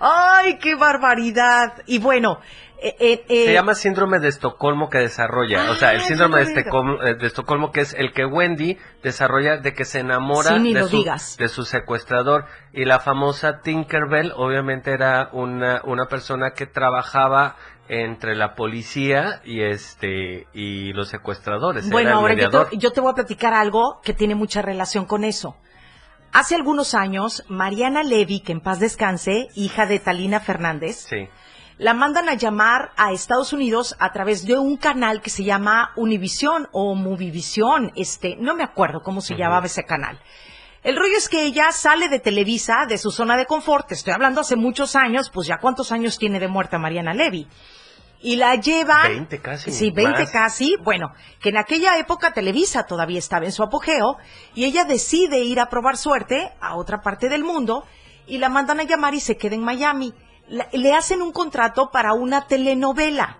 ¡Ay, 0.00 0.58
qué 0.58 0.74
barbaridad! 0.74 1.82
Y 1.86 1.98
bueno, 2.00 2.40
eh, 2.82 2.94
eh, 2.98 3.24
eh, 3.28 3.44
Se 3.46 3.52
llama 3.54 3.74
síndrome 3.74 4.18
de 4.18 4.28
Estocolmo 4.28 4.90
que 4.90 4.98
desarrolla, 4.98 5.70
o 5.70 5.74
sea, 5.74 5.92
el 5.94 6.00
Ah, 6.00 6.04
síndrome 6.04 6.38
de 6.38 6.52
Estocolmo, 6.52 7.02
eh, 7.02 7.14
de 7.14 7.26
Estocolmo 7.26 7.70
que 7.72 7.80
es 7.80 7.94
el 7.94 8.12
que 8.12 8.26
Wendy 8.26 8.76
desarrolla 9.02 9.56
de 9.58 9.72
que 9.72 9.84
se 9.84 10.00
enamora 10.00 10.58
Sí, 10.58 10.74
de, 10.74 10.82
su, 10.82 10.88
digas. 10.98 11.36
de 11.38 11.48
su 11.48 11.64
secuestrador 11.64 12.44
y 12.72 12.84
la 12.84 12.98
famosa 12.98 13.60
Tinkerbell 13.62 14.32
obviamente 14.36 14.90
era 14.92 15.30
una, 15.32 15.80
una 15.84 16.06
persona 16.06 16.50
que 16.50 16.66
trabajaba 16.66 17.56
entre 17.88 18.34
la 18.34 18.54
policía 18.54 19.40
y 19.44 19.62
este 19.62 20.46
y 20.52 20.92
los 20.92 21.08
secuestradores. 21.08 21.88
Bueno, 21.90 22.16
ahora 22.16 22.34
yo 22.34 22.50
te, 22.50 22.76
yo 22.76 22.90
te 22.92 23.00
voy 23.00 23.10
a 23.12 23.14
platicar 23.14 23.54
algo 23.54 24.00
que 24.02 24.12
tiene 24.14 24.34
mucha 24.34 24.62
relación 24.62 25.04
con 25.04 25.24
eso. 25.24 25.56
Hace 26.32 26.54
algunos 26.54 26.94
años, 26.94 27.44
Mariana 27.48 28.02
Levy, 28.02 28.40
que 28.40 28.52
en 28.52 28.60
paz 28.60 28.78
descanse, 28.80 29.48
hija 29.54 29.86
de 29.86 29.98
Talina 30.00 30.40
Fernández, 30.40 31.06
Sí. 31.08 31.28
la 31.78 31.94
mandan 31.94 32.28
a 32.28 32.34
llamar 32.34 32.90
a 32.96 33.12
Estados 33.12 33.52
Unidos 33.52 33.96
a 34.00 34.12
través 34.12 34.44
de 34.46 34.58
un 34.58 34.76
canal 34.76 35.22
que 35.22 35.30
se 35.30 35.44
llama 35.44 35.92
Univision 35.96 36.68
o 36.72 36.94
Movivisión, 36.94 37.92
este, 37.96 38.36
no 38.38 38.54
me 38.54 38.64
acuerdo 38.64 39.00
cómo 39.02 39.20
se 39.20 39.36
llamaba 39.36 39.66
ese 39.66 39.84
canal. 39.84 40.18
El 40.82 40.96
rollo 40.96 41.16
es 41.16 41.28
que 41.28 41.44
ella 41.44 41.72
sale 41.72 42.08
de 42.08 42.20
Televisa, 42.20 42.86
de 42.88 42.98
su 42.98 43.10
zona 43.10 43.36
de 43.36 43.46
confort, 43.46 43.88
te 43.88 43.94
estoy 43.94 44.12
hablando 44.12 44.42
hace 44.42 44.56
muchos 44.56 44.94
años, 44.94 45.30
pues 45.30 45.48
ya 45.48 45.58
cuántos 45.58 45.90
años 45.90 46.16
tiene 46.18 46.38
de 46.38 46.48
muerta 46.48 46.78
Mariana 46.78 47.12
Levy. 47.14 47.48
Y 48.22 48.36
la 48.36 48.54
llevan... 48.56 49.08
20 49.08 49.38
casi, 49.40 49.70
Sí, 49.70 49.90
20 49.90 50.20
más. 50.22 50.30
casi. 50.30 50.76
Bueno, 50.82 51.12
que 51.40 51.50
en 51.50 51.58
aquella 51.58 51.98
época 51.98 52.32
Televisa 52.32 52.84
todavía 52.86 53.18
estaba 53.18 53.44
en 53.44 53.52
su 53.52 53.62
apogeo 53.62 54.16
y 54.54 54.64
ella 54.64 54.84
decide 54.84 55.38
ir 55.40 55.60
a 55.60 55.68
probar 55.68 55.96
suerte 55.96 56.52
a 56.60 56.76
otra 56.76 57.02
parte 57.02 57.28
del 57.28 57.44
mundo 57.44 57.84
y 58.26 58.38
la 58.38 58.48
mandan 58.48 58.80
a 58.80 58.84
llamar 58.84 59.14
y 59.14 59.20
se 59.20 59.36
queda 59.36 59.54
en 59.54 59.62
Miami. 59.64 60.12
La- 60.48 60.68
le 60.72 60.92
hacen 60.94 61.22
un 61.22 61.32
contrato 61.32 61.90
para 61.92 62.14
una 62.14 62.46
telenovela. 62.46 63.38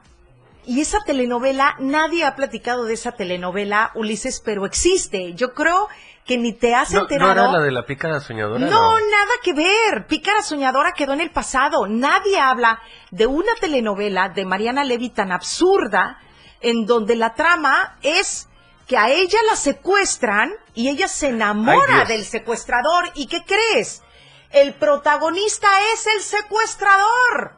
Y 0.68 0.80
esa 0.80 0.98
telenovela, 1.06 1.76
nadie 1.78 2.24
ha 2.24 2.34
platicado 2.34 2.84
de 2.84 2.94
esa 2.94 3.12
telenovela, 3.12 3.92
Ulises, 3.94 4.42
pero 4.44 4.66
existe. 4.66 5.32
Yo 5.34 5.54
creo 5.54 5.88
que 6.26 6.36
ni 6.38 6.52
te 6.52 6.74
has 6.74 6.90
No, 6.92 6.98
¿no 6.98 7.02
enterado. 7.04 7.32
era 7.32 7.52
la 7.52 7.60
de 7.60 7.70
la 7.70 7.84
pícara 7.86 8.20
soñadora? 8.20 8.66
No, 8.66 8.92
nada 8.98 9.32
que 9.42 9.52
ver. 9.54 10.06
Pícara 10.08 10.42
Soñadora 10.42 10.92
quedó 10.92 11.12
en 11.12 11.20
el 11.20 11.30
pasado. 11.30 11.86
Nadie 11.88 12.38
habla 12.40 12.80
de 13.12 13.26
una 13.26 13.52
telenovela 13.60 14.28
de 14.30 14.44
Mariana 14.44 14.82
Levy 14.84 15.10
tan 15.10 15.30
absurda 15.30 16.18
en 16.60 16.84
donde 16.86 17.14
la 17.16 17.34
trama 17.34 17.96
es 18.02 18.48
que 18.88 18.96
a 18.96 19.08
ella 19.10 19.38
la 19.48 19.56
secuestran 19.56 20.50
y 20.74 20.88
ella 20.88 21.06
se 21.08 21.28
enamora 21.28 22.04
del 22.06 22.24
secuestrador. 22.24 23.10
¿Y 23.14 23.26
qué 23.28 23.44
crees? 23.44 24.02
El 24.50 24.74
protagonista 24.74 25.68
es 25.94 26.06
el 26.06 26.20
secuestrador. 26.22 27.56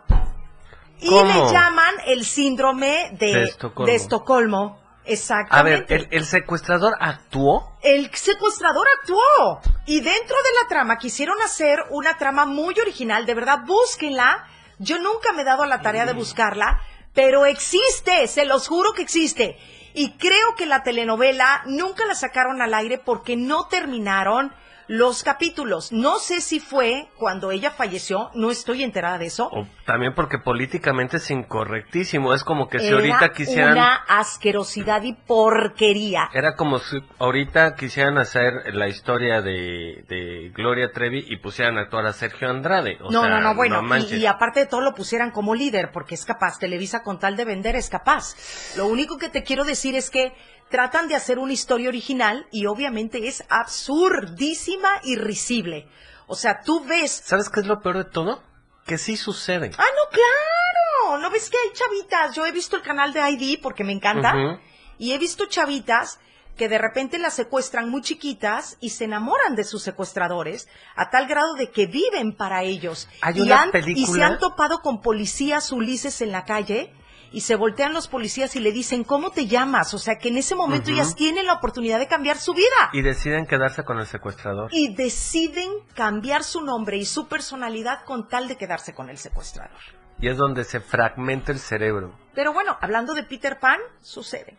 Y 1.01 1.11
le 1.11 1.53
llaman 1.53 1.95
el 2.07 2.25
síndrome 2.25 3.11
de, 3.19 3.27
De 3.35 3.43
Estocolmo. 3.45 3.87
de 3.87 3.95
Estocolmo. 3.95 4.81
A 5.09 5.63
ver, 5.63 5.81
Exactamente. 5.81 5.95
¿el, 5.95 6.09
el 6.11 6.25
secuestrador 6.25 6.95
actuó? 7.01 7.79
El 7.83 8.15
secuestrador 8.15 8.87
actuó. 9.01 9.61
Y 9.87 10.01
dentro 10.01 10.37
de 10.37 10.63
la 10.63 10.69
trama 10.69 10.99
quisieron 10.99 11.41
hacer 11.43 11.79
una 11.91 12.19
trama 12.19 12.45
muy 12.45 12.79
original. 12.79 13.25
De 13.25 13.35
verdad, 13.35 13.61
búsquenla. 13.67 14.47
Yo 14.79 14.99
nunca 14.99 15.33
me 15.33 15.43
he 15.43 15.45
dado 15.45 15.63
a 15.63 15.67
la 15.67 15.81
tarea 15.81 16.07
de 16.07 16.13
buscarla, 16.13 16.81
pero 17.15 17.47
existe, 17.47 18.29
se 18.29 18.45
los 18.45 18.69
juro 18.69 18.93
que 18.93 19.03
existe. 19.03 19.59
Y 19.95 20.13
creo 20.19 20.55
que 20.57 20.67
la 20.67 20.83
telenovela 20.83 21.63
nunca 21.67 22.07
la 22.07 22.15
sacaron 22.15 22.63
al 22.63 22.75
aire 22.75 22.99
porque 22.99 23.37
no 23.37 23.67
terminaron 23.67 24.53
los 24.89 25.23
capítulos. 25.23 25.93
No 25.93 26.19
sé 26.19 26.41
si 26.41 26.61
fue 26.61 27.09
cuando 27.17 27.51
ella 27.51 27.71
falleció, 27.71 28.31
no 28.35 28.51
estoy 28.51 28.83
enterada 28.83 29.19
de 29.19 29.27
eso. 29.27 29.49
O 29.53 29.67
también 29.85 30.15
porque 30.15 30.39
políticamente 30.39 31.19
es 31.19 31.31
incorrectísimo. 31.31 32.35
Es 32.35 32.43
como 32.43 32.69
que 32.69 32.81
si 32.81 32.87
Era 32.89 32.97
ahorita 32.97 33.33
quisieran... 33.33 33.73
una 33.73 33.95
asquerosidad 33.95 35.03
y 35.03 35.13
porquería. 35.13 36.31
Era 36.33 36.57
como 36.57 36.79
si 36.79 36.99
ahorita 37.19 37.75
quisieran 37.77 38.19
hacer 38.19 38.75
la 38.75 38.89
historia 38.89 39.43
de, 39.43 40.05
de 40.09 40.51
Gloria 40.55 40.91
Trevi 40.93 41.25
y 41.29 41.37
pusieran 41.37 41.79
a 41.79 41.83
actuar 41.83 42.07
a 42.07 42.13
Sergio 42.13 42.49
Andrade. 42.49 42.99
O 43.03 43.11
no, 43.11 43.23
sea, 43.23 43.31
no, 43.31 43.41
no, 43.41 43.55
bueno, 43.55 43.83
y 44.11 44.27
aparte 44.27 44.61
de 44.61 44.67
todo 44.67 44.81
lo 44.81 44.95
pusieran 44.95 45.31
como 45.31 45.55
líder, 45.55 45.91
porque 45.93 46.15
es 46.15 46.25
capaz, 46.25 46.59
Televisa 46.59 47.03
con 47.03 47.19
tal 47.19 47.37
de 47.37 47.45
vender 47.45 47.77
es 47.77 47.89
capaz. 47.89 48.35
Lo 48.77 48.87
único 48.87 49.19
que 49.19 49.29
te 49.29 49.43
quiero 49.43 49.65
decir 49.65 49.95
es 49.95 50.11
que 50.11 50.33
tratan 50.71 51.09
de 51.09 51.15
hacer 51.15 51.39
una 51.39 51.53
historia 51.53 51.89
original 51.89 52.47
y 52.51 52.67
obviamente 52.67 53.29
es 53.29 53.45
absurdísima 53.49 54.89
y 55.03 55.17
risible. 55.17 55.89
O 56.27 56.35
sea, 56.35 56.61
tú 56.63 56.85
ves... 56.85 57.23
¿Sabes 57.25 57.49
qué 57.49 57.61
es 57.61 57.67
lo 57.67 57.81
peor 57.81 57.99
de 57.99 58.05
todo? 58.05 58.43
Que 58.87 58.99
sí 58.99 59.17
sucede. 59.17 59.71
Ah, 59.77 59.85
no, 59.85 60.11
claro, 60.11 61.23
¿no 61.23 61.31
ves 61.31 61.51
que 61.51 61.57
hay 61.57 61.73
chavitas? 61.73 62.35
Yo 62.35 62.47
he 62.47 62.53
visto 62.53 62.77
el 62.77 62.83
canal 62.83 63.13
de 63.13 63.21
ID 63.31 63.61
porque 63.63 63.85
me 63.85 63.93
encanta 63.93 64.61
y 64.99 65.13
he 65.13 65.19
visto 65.19 65.47
chavitas 65.47 66.19
que 66.57 66.69
de 66.69 66.77
repente 66.77 67.19
las 67.19 67.35
secuestran 67.35 67.89
muy 67.89 68.03
chiquitas 68.03 68.77
y 68.81 68.91
se 68.91 69.05
enamoran 69.05 69.55
de 69.55 69.65
sus 69.65 69.83
secuestradores 69.83 70.69
a 70.97 71.09
tal 71.09 71.27
grado 71.29 71.55
de 71.55 71.71
que 71.71 71.87
viven 71.87 72.37
para 72.37 72.63
ellos. 72.65 73.09
Hay 73.23 73.39
y, 73.39 73.41
una 73.43 73.63
han, 73.63 73.71
y 73.87 74.07
se 74.07 74.23
han 74.23 74.39
topado 74.39 74.81
con 74.83 75.01
policías 75.01 75.71
Ulises 75.71 76.21
en 76.21 76.33
la 76.33 76.45
calle 76.45 76.93
y 77.33 77.43
se 77.43 77.57
voltean 77.57 77.93
los 77.93 78.09
policías 78.09 78.55
y 78.57 78.61
le 78.61 78.73
dicen, 78.73 79.05
¿cómo 79.05 79.31
te 79.31 79.47
llamas? 79.47 79.95
O 79.95 79.99
sea, 79.99 80.17
que 80.19 80.29
en 80.29 80.37
ese 80.39 80.55
momento 80.55 80.91
ellas 80.91 81.15
tienen 81.15 81.47
la 81.47 81.55
oportunidad 81.55 81.99
de 81.99 82.09
cambiar 82.09 82.37
su 82.39 82.55
vida. 82.55 82.67
Y 82.93 83.03
deciden 83.03 83.47
quedarse 83.47 83.85
con 83.85 83.99
el 83.99 84.07
secuestrador. 84.07 84.69
Y 84.73 84.95
deciden 84.95 85.71
cambiar 85.95 86.43
su 86.45 86.63
nombre 86.63 86.97
y 86.97 87.05
su 87.05 87.29
personalidad 87.29 88.05
con 88.05 88.29
tal 88.29 88.49
de 88.49 88.57
quedarse 88.57 88.95
con 88.95 89.11
el 89.11 89.19
secuestrador. 89.19 89.79
Y 90.21 90.29
es 90.29 90.37
donde 90.37 90.65
se 90.65 90.81
fragmenta 90.81 91.53
el 91.53 91.59
cerebro. 91.59 92.15
Pero 92.35 92.53
bueno, 92.53 92.77
hablando 92.81 93.15
de 93.15 93.23
Peter 93.23 93.59
Pan, 93.61 93.79
sucede. 94.01 94.57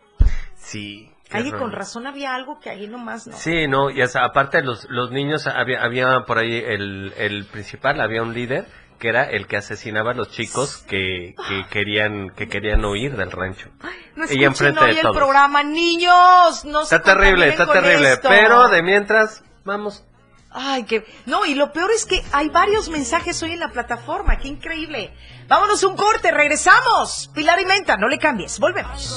Sí. 0.56 1.10
Ahí 1.32 1.52
con 1.52 1.70
razón 1.70 2.06
había 2.08 2.34
algo 2.34 2.58
que 2.58 2.70
ahí 2.70 2.88
nomás 2.88 3.26
no. 3.28 3.36
Sí, 3.36 3.68
no, 3.68 3.88
y 3.90 4.02
hasta- 4.02 4.24
aparte 4.24 4.62
los, 4.62 4.86
los 4.90 5.12
niños, 5.12 5.46
había, 5.46 5.82
había 5.82 6.24
por 6.26 6.38
ahí 6.38 6.56
el, 6.56 7.12
el 7.16 7.44
principal, 7.46 8.00
había 8.00 8.22
un 8.22 8.34
líder 8.34 8.66
que 9.00 9.08
era 9.08 9.24
el 9.24 9.46
que 9.48 9.56
asesinaba 9.56 10.12
a 10.12 10.14
los 10.14 10.30
chicos 10.30 10.84
que, 10.86 11.34
que 11.48 11.64
querían 11.70 12.30
que 12.36 12.48
querían 12.48 12.84
huir 12.84 13.16
del 13.16 13.32
rancho. 13.32 13.68
No 14.14 14.26
y 14.30 14.44
enfrente 14.44 14.80
hoy 14.80 14.90
de 14.90 14.96
el 14.96 15.02
todos. 15.02 15.16
programa, 15.16 15.62
niños. 15.64 16.64
No 16.66 16.84
se 16.84 16.94
Está 16.96 17.14
terrible, 17.16 17.48
está 17.48 17.66
con 17.66 17.74
terrible, 17.82 18.12
esto. 18.12 18.28
pero 18.28 18.68
de 18.68 18.82
mientras, 18.82 19.42
vamos 19.64 20.04
Ay, 20.52 20.82
que 20.82 21.04
no, 21.26 21.46
y 21.46 21.54
lo 21.54 21.72
peor 21.72 21.92
es 21.92 22.04
que 22.06 22.20
hay 22.32 22.48
varios 22.48 22.88
mensajes 22.88 23.40
hoy 23.44 23.52
en 23.52 23.60
la 23.60 23.68
plataforma, 23.70 24.36
qué 24.36 24.48
increíble. 24.48 25.14
Vámonos 25.46 25.84
un 25.84 25.96
corte, 25.96 26.32
regresamos. 26.32 27.30
Pilar 27.32 27.60
y 27.60 27.64
Menta, 27.66 27.96
no 27.96 28.08
le 28.08 28.18
cambies, 28.18 28.58
volvemos. 28.58 29.16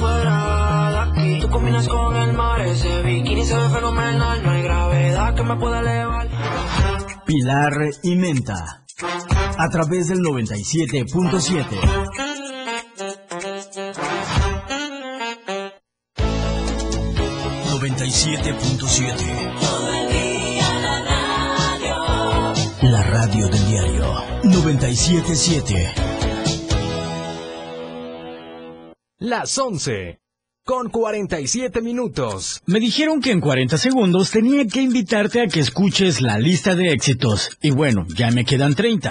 Fuera 0.00 0.90
de 0.90 1.20
aquí, 1.22 1.40
tú 1.40 1.48
combinas 1.48 1.86
con 1.86 2.16
el 2.16 2.32
mar, 2.32 2.60
ese 2.62 3.02
bikini 3.02 3.44
se 3.44 3.56
ve 3.56 3.68
fenomenal, 3.68 4.42
no 4.42 4.50
hay 4.50 4.62
gravedad 4.64 5.34
que 5.36 5.42
me 5.44 5.56
pueda 5.56 5.78
elevar. 5.78 6.26
Pilar 7.24 7.72
y 8.02 8.16
Menta. 8.16 8.83
A 9.00 9.68
través 9.70 10.06
del 10.08 10.20
97.7. 10.20 11.80
La 22.82 23.02
radio 23.02 23.48
del 23.48 23.66
diario 23.66 24.14
977. 24.44 25.92
Las 29.18 29.58
11. 29.58 30.23
Con 30.66 30.88
47 30.88 31.82
minutos. 31.82 32.62
Me 32.64 32.80
dijeron 32.80 33.20
que 33.20 33.32
en 33.32 33.42
40 33.42 33.76
segundos 33.76 34.30
tenía 34.30 34.66
que 34.66 34.80
invitarte 34.80 35.42
a 35.42 35.46
que 35.46 35.60
escuches 35.60 36.22
la 36.22 36.38
lista 36.38 36.74
de 36.74 36.90
éxitos. 36.90 37.58
Y 37.60 37.70
bueno, 37.70 38.06
ya 38.16 38.30
me 38.30 38.46
quedan 38.46 38.74
30. 38.74 39.10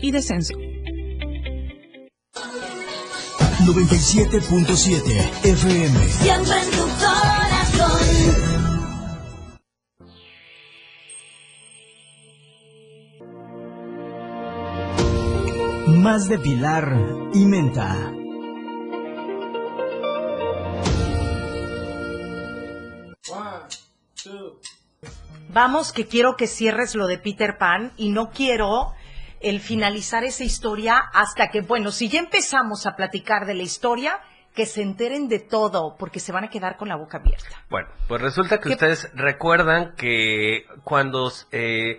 y 0.00 0.10
descenso. 0.10 0.52
97.7 3.64 5.44
FM. 5.44 6.08
Siempre 6.08 6.60
en 6.60 6.70
tu 6.70 6.82
corazón. 7.00 8.00
Más 16.02 16.28
de 16.28 16.38
Pilar 16.38 16.94
y 17.32 17.46
Menta. 17.46 18.12
Vamos, 25.48 25.92
que 25.92 26.06
quiero 26.06 26.36
que 26.36 26.46
cierres 26.46 26.94
lo 26.94 27.06
de 27.06 27.16
Peter 27.18 27.56
Pan 27.56 27.92
y 27.96 28.10
no 28.10 28.30
quiero 28.30 28.92
el 29.42 29.60
finalizar 29.60 30.24
esa 30.24 30.44
historia 30.44 30.96
hasta 31.12 31.48
que, 31.48 31.60
bueno, 31.62 31.90
si 31.90 32.08
ya 32.08 32.20
empezamos 32.20 32.86
a 32.86 32.96
platicar 32.96 33.46
de 33.46 33.54
la 33.54 33.62
historia, 33.62 34.20
que 34.54 34.66
se 34.66 34.82
enteren 34.82 35.28
de 35.28 35.38
todo, 35.38 35.96
porque 35.98 36.20
se 36.20 36.30
van 36.30 36.44
a 36.44 36.48
quedar 36.50 36.76
con 36.76 36.88
la 36.88 36.96
boca 36.96 37.16
abierta. 37.18 37.64
Bueno, 37.70 37.88
pues 38.06 38.20
resulta 38.20 38.58
que 38.58 38.64
¿Qué- 38.68 38.74
ustedes 38.74 39.10
recuerdan 39.14 39.94
que 39.96 40.64
cuando 40.84 41.32
eh, 41.52 41.98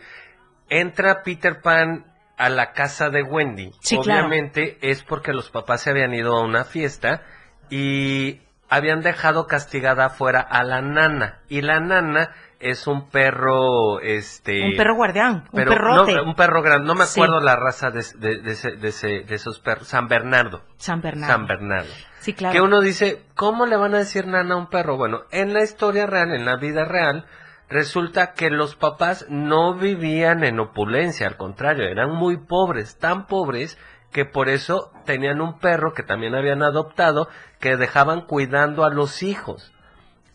entra 0.70 1.24
Peter 1.24 1.62
Pan 1.62 2.06
a 2.38 2.50
la 2.50 2.72
casa 2.74 3.10
de 3.10 3.24
Wendy, 3.24 3.72
Sí, 3.82 3.98
claro. 3.98 4.28
obviamente 4.28 4.78
es 4.82 5.04
porque 5.04 5.34
los 5.34 5.50
papás 5.50 5.82
se 5.82 5.90
habían 5.90 6.14
ido 6.14 6.36
a 6.38 6.44
una 6.44 6.64
fiesta 6.64 7.24
y 7.70 8.42
habían 8.70 9.02
dejado 9.02 9.48
castigada 9.48 10.06
afuera 10.06 10.40
a 10.42 10.64
la 10.64 10.82
nana. 10.82 11.42
Y 11.50 11.62
la 11.62 11.80
nana 11.80 12.32
es 12.64 12.88
un 12.88 13.10
perro, 13.10 14.00
este... 14.00 14.64
Un 14.72 14.76
perro 14.78 14.96
guardián, 14.96 15.44
un 15.52 15.64
perrote. 15.64 16.16
no, 16.16 16.24
un 16.24 16.36
perro 16.36 16.62
grande, 16.62 16.88
no 16.88 16.96
me 16.96 17.06
Sí. 17.06 17.20
acuerdo 17.20 17.40
la 17.42 17.56
raza 17.56 17.92
de, 17.92 18.04
de- 18.18 18.42
de 18.42 18.52
ese- 18.52 18.72
de 18.78 18.88
ese- 18.90 19.22
de 19.24 19.36
esos 19.36 19.60
perros, 19.60 19.88
San 19.88 20.08
Bernardo. 20.08 20.62
San 20.78 21.02
Bernardo. 21.02 21.34
San 21.34 21.46
Bernardo. 21.48 21.90
Sí, 22.20 22.34
claro. 22.34 22.54
Que 22.54 22.62
uno 22.62 22.80
dice, 22.82 23.24
¿cómo 23.36 23.66
le 23.66 23.76
van 23.78 23.94
a 23.96 24.00
decir 24.00 24.28
nana 24.28 24.56
a 24.56 24.58
un 24.58 24.68
perro? 24.70 24.98
Bueno, 24.98 25.22
en 25.32 25.54
la 25.54 25.62
historia 25.64 26.06
real, 26.06 26.32
en 26.34 26.46
la 26.46 26.56
vida 26.56 26.86
real, 26.86 27.26
resulta 27.70 28.34
que 28.34 28.50
los 28.50 28.76
papás 28.76 29.26
no 29.30 29.74
vivían 29.76 30.44
en 30.44 30.60
opulencia, 30.60 31.28
al 31.28 31.38
contrario, 31.38 31.86
eran 31.88 32.12
muy 32.12 32.38
pobres, 32.38 32.98
tan 32.98 33.26
pobres 33.28 33.78
que 34.12 34.26
por 34.26 34.48
eso 34.48 34.92
tenían 35.06 35.42
un 35.42 35.58
perro 35.60 35.94
que 35.94 36.04
también 36.04 36.36
habían 36.36 36.62
adoptado, 36.62 37.28
que 37.60 37.78
dejaban 37.78 38.22
cuidando 38.22 38.86
a 38.86 38.90
los 38.92 39.24
hijos. 39.24 39.73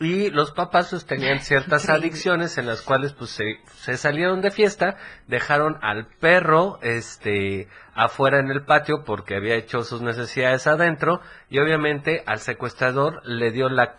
Y 0.01 0.31
los 0.31 0.53
papás 0.53 0.91
pues, 0.91 1.07
tenían 1.07 1.41
ciertas 1.41 1.89
adicciones 1.89 2.57
en 2.57 2.67
las 2.67 2.83
cuales 2.83 3.15
pues 3.15 3.31
se, 3.31 3.61
se 3.75 3.97
salieron 3.97 4.41
de 4.41 4.53
fiesta, 4.53 4.97
dejaron 5.27 5.77
al 5.83 6.07
perro 6.07 6.79
este 6.83 7.69
afuera 7.95 8.39
en 8.39 8.51
el 8.51 8.65
patio 8.65 9.03
porque 9.05 9.35
había 9.35 9.57
hecho 9.57 9.83
sus 9.83 10.01
necesidades 10.01 10.69
adentro 10.69 11.21
y 11.51 11.59
obviamente 11.59 12.23
al 12.27 12.39
secuestrador 12.39 13.21
le 13.25 13.51
dio 13.51 13.69
la 13.69 13.97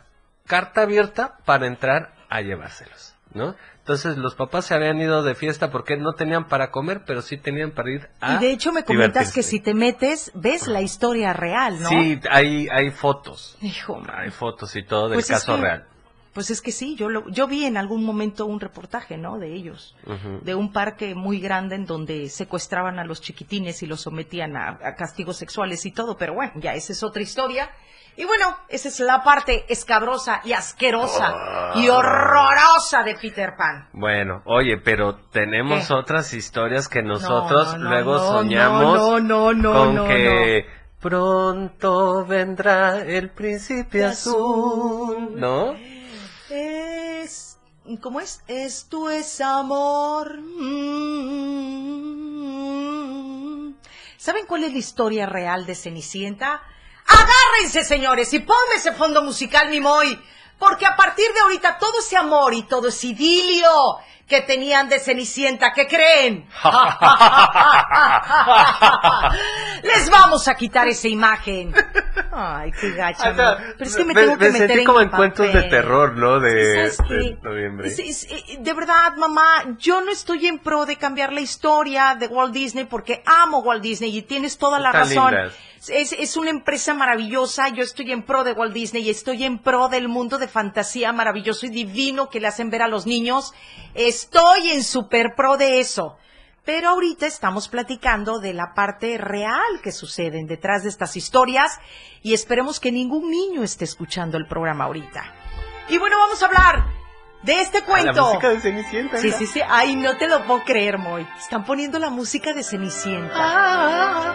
carta 0.47 0.83
abierta 0.83 1.37
para 1.45 1.67
entrar 1.67 2.13
a 2.29 2.41
llevárselos, 2.41 3.15
¿no? 3.33 3.55
Entonces 3.89 4.17
los 4.17 4.35
papás 4.35 4.65
se 4.65 4.75
habían 4.75 5.01
ido 5.01 5.23
de 5.23 5.33
fiesta 5.33 5.71
porque 5.71 5.97
no 5.97 6.13
tenían 6.13 6.47
para 6.47 6.69
comer, 6.69 7.01
pero 7.07 7.23
sí 7.23 7.37
tenían 7.37 7.71
para 7.71 7.89
ir 7.89 8.07
a 8.21 8.35
Y 8.35 8.37
de 8.37 8.51
hecho 8.51 8.71
me 8.71 8.83
comentas 8.83 9.33
que 9.33 9.41
si 9.41 9.59
te 9.59 9.73
metes, 9.73 10.31
ves 10.35 10.67
la 10.67 10.81
historia 10.81 11.33
real, 11.33 11.81
¿no? 11.81 11.89
Sí, 11.89 12.19
hay, 12.29 12.67
hay 12.71 12.91
fotos. 12.91 13.57
Hijo, 13.63 13.99
Hay 14.13 14.29
fotos 14.29 14.75
y 14.75 14.83
todo 14.83 15.09
del 15.09 15.15
Pues 15.15 15.31
es 15.31 15.39
caso 15.39 15.55
que- 15.55 15.61
real. 15.63 15.85
Pues 16.33 16.51
es 16.51 16.61
que 16.61 16.71
sí, 16.71 16.95
yo 16.95 17.09
lo, 17.09 17.27
yo 17.29 17.47
vi 17.47 17.65
en 17.65 17.77
algún 17.77 18.03
momento 18.03 18.45
un 18.45 18.59
reportaje, 18.59 19.17
¿no? 19.17 19.39
De 19.39 19.51
ellos, 19.55 19.95
de 20.43 20.53
un 20.53 20.71
parque 20.71 21.15
muy 21.15 21.39
grande 21.39 21.73
en 21.75 21.87
donde 21.87 22.29
secuestraban 22.29 22.99
a 22.99 23.03
los 23.05 23.19
chiquitines 23.21 23.81
y 23.81 23.87
los 23.87 24.01
sometían 24.01 24.55
a, 24.55 24.77
a 24.83 24.93
castigos 24.95 25.37
sexuales 25.37 25.83
y 25.87 25.91
todo, 25.91 26.15
pero 26.15 26.35
bueno, 26.35 26.51
ya 26.57 26.75
esa 26.75 26.93
es 26.93 27.01
otra 27.01 27.23
historia. 27.23 27.71
Y 28.19 28.25
bueno, 28.25 28.53
esa 28.67 28.89
es 28.89 28.99
la 28.99 29.23
parte 29.23 29.63
escabrosa 29.69 30.41
y 30.43 30.51
asquerosa 30.51 31.71
y 31.75 31.87
Ah. 31.87 31.93
horrorosa 31.95 33.01
de 33.05 33.15
Peter 33.15 33.53
Pan. 33.57 33.87
Bueno, 33.93 34.41
oye, 34.43 34.75
pero 34.75 35.15
tenemos 35.31 35.87
¿Qué? 35.87 35.93
otras 35.93 36.33
historias 36.33 36.89
que 36.89 37.01
nosotros 37.01 37.77
no, 37.77 37.89
luego 37.89 38.15
no, 38.15 38.27
soñamos 38.33 38.99
con 39.61 40.05
que 40.09 40.65
pronto 40.99 42.25
vendrá 42.25 43.03
el 43.05 43.29
príncipe 43.29 44.03
azul, 44.03 45.39
¿no? 45.39 45.75
Es, 46.49 47.57
¿cómo 48.01 48.19
es? 48.19 48.43
Esto 48.49 49.09
es 49.09 49.39
amor. 49.39 50.41
Mm, 52.39 53.75
¿Saben 54.17 54.45
cuál 54.45 54.65
es 54.65 54.73
la 54.73 54.77
historia 54.79 55.25
real 55.25 55.65
de 55.65 55.73
Cenicienta? 55.75 56.61
Agárrense, 57.09 57.83
señores, 57.83 58.33
y 58.33 58.39
ponme 58.39 58.75
ese 58.77 58.93
fondo 58.93 59.21
musical, 59.21 59.69
mi 59.69 59.81
Moy. 59.81 60.19
Porque 60.57 60.85
a 60.85 60.95
partir 60.95 61.25
de 61.33 61.39
ahorita 61.39 61.77
todo 61.77 61.99
ese 61.99 62.17
amor 62.17 62.53
y 62.53 62.63
todo 62.63 62.89
ese 62.89 63.07
idilio 63.07 63.69
que 64.29 64.41
tenían 64.41 64.87
de 64.87 64.99
Cenicienta, 64.99 65.73
¿qué 65.73 65.87
creen? 65.87 66.47
Les 69.83 70.09
vamos 70.11 70.47
a 70.47 70.53
quitar 70.53 70.87
esa 70.87 71.07
imagen. 71.07 71.73
Ay, 72.31 72.71
qué 72.79 72.91
gacha. 72.91 73.31
O 73.31 73.35
sea, 73.35 73.51
¿no? 73.51 73.57
Pero 73.77 73.89
es 73.89 73.95
que 73.95 74.05
me, 74.05 74.13
me, 74.13 74.21
tengo 74.21 74.37
que 74.37 74.45
me 74.45 74.51
meter 74.51 74.67
sentí 74.67 74.81
en 74.81 74.85
como 74.85 75.01
en 75.01 75.09
cuentos 75.09 75.51
de 75.51 75.63
terror, 75.63 76.15
¿no? 76.15 76.39
De, 76.39 76.91
¿Sabes 76.91 77.09
de 77.09 77.37
noviembre. 77.41 77.89
De 78.59 78.73
verdad, 78.73 79.15
mamá, 79.17 79.75
yo 79.79 80.01
no 80.01 80.11
estoy 80.11 80.45
en 80.45 80.59
pro 80.59 80.85
de 80.85 80.95
cambiar 80.95 81.33
la 81.33 81.41
historia 81.41 82.15
de 82.15 82.27
Walt 82.27 82.53
Disney 82.53 82.85
porque 82.85 83.23
amo 83.25 83.59
Walt 83.59 83.81
Disney 83.81 84.15
y 84.15 84.21
tienes 84.21 84.59
toda 84.59 84.79
la 84.79 84.91
razón. 84.91 85.33
lindas. 85.33 85.53
Es, 85.87 86.11
es 86.11 86.35
una 86.35 86.49
empresa 86.49 86.93
maravillosa, 86.93 87.69
yo 87.69 87.83
estoy 87.83 88.11
en 88.11 88.23
pro 88.23 88.43
de 88.43 88.51
Walt 88.51 88.73
Disney 88.73 89.01
y 89.01 89.09
estoy 89.09 89.45
en 89.45 89.59
pro 89.59 89.87
del 89.87 90.09
mundo 90.09 90.37
de 90.37 90.49
fantasía 90.49 91.13
maravilloso 91.13 91.67
y 91.67 91.69
divino 91.69 92.29
que 92.29 92.41
le 92.41 92.47
hacen 92.47 92.69
ver 92.69 92.81
a 92.81 92.89
los 92.89 93.05
niños. 93.05 93.53
Estoy 94.19 94.71
en 94.71 94.83
super 94.83 95.33
pro 95.33 95.55
de 95.55 95.79
eso. 95.79 96.17
Pero 96.65 96.89
ahorita 96.89 97.25
estamos 97.25 97.69
platicando 97.69 98.39
de 98.39 98.53
la 98.53 98.73
parte 98.75 99.17
real 99.17 99.79
que 99.81 99.93
suceden 99.93 100.45
detrás 100.45 100.83
de 100.83 100.89
estas 100.89 101.15
historias 101.15 101.79
y 102.21 102.33
esperemos 102.33 102.81
que 102.81 102.91
ningún 102.91 103.31
niño 103.31 103.63
esté 103.63 103.85
escuchando 103.85 104.37
el 104.37 104.45
programa 104.45 104.83
ahorita. 104.83 105.23
Y 105.87 105.97
bueno, 105.97 106.17
vamos 106.19 106.43
a 106.43 106.47
hablar 106.47 106.85
de 107.43 107.61
este 107.61 107.81
cuento. 107.83 108.11
La 108.11 108.23
música 108.23 108.49
de 108.49 108.59
Cenicienta. 108.59 109.17
Sí, 109.19 109.31
sí, 109.31 109.47
sí. 109.47 109.61
Ay, 109.67 109.95
no 109.95 110.17
te 110.17 110.27
lo 110.27 110.43
puedo 110.43 110.65
creer, 110.65 110.97
Moy. 110.97 111.25
Están 111.39 111.63
poniendo 111.63 111.97
la 111.97 112.09
música 112.09 112.53
de 112.53 112.61
Cenicienta. 112.61 113.33
Ah. 113.33 114.33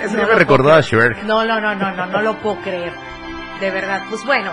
Eso 0.00 0.14
No 0.14 0.20
ya 0.20 0.26
lo 0.26 0.32
me 0.32 0.38
recordó 0.38 0.72
a 0.72 0.80
Shrek. 0.80 1.22
No, 1.24 1.44
no, 1.44 1.60
no, 1.60 1.74
no, 1.74 1.92
no, 1.94 2.06
no 2.06 2.22
lo 2.22 2.38
puedo 2.38 2.60
creer. 2.62 3.13
De 3.60 3.70
verdad. 3.70 4.04
Pues 4.10 4.24
bueno. 4.24 4.52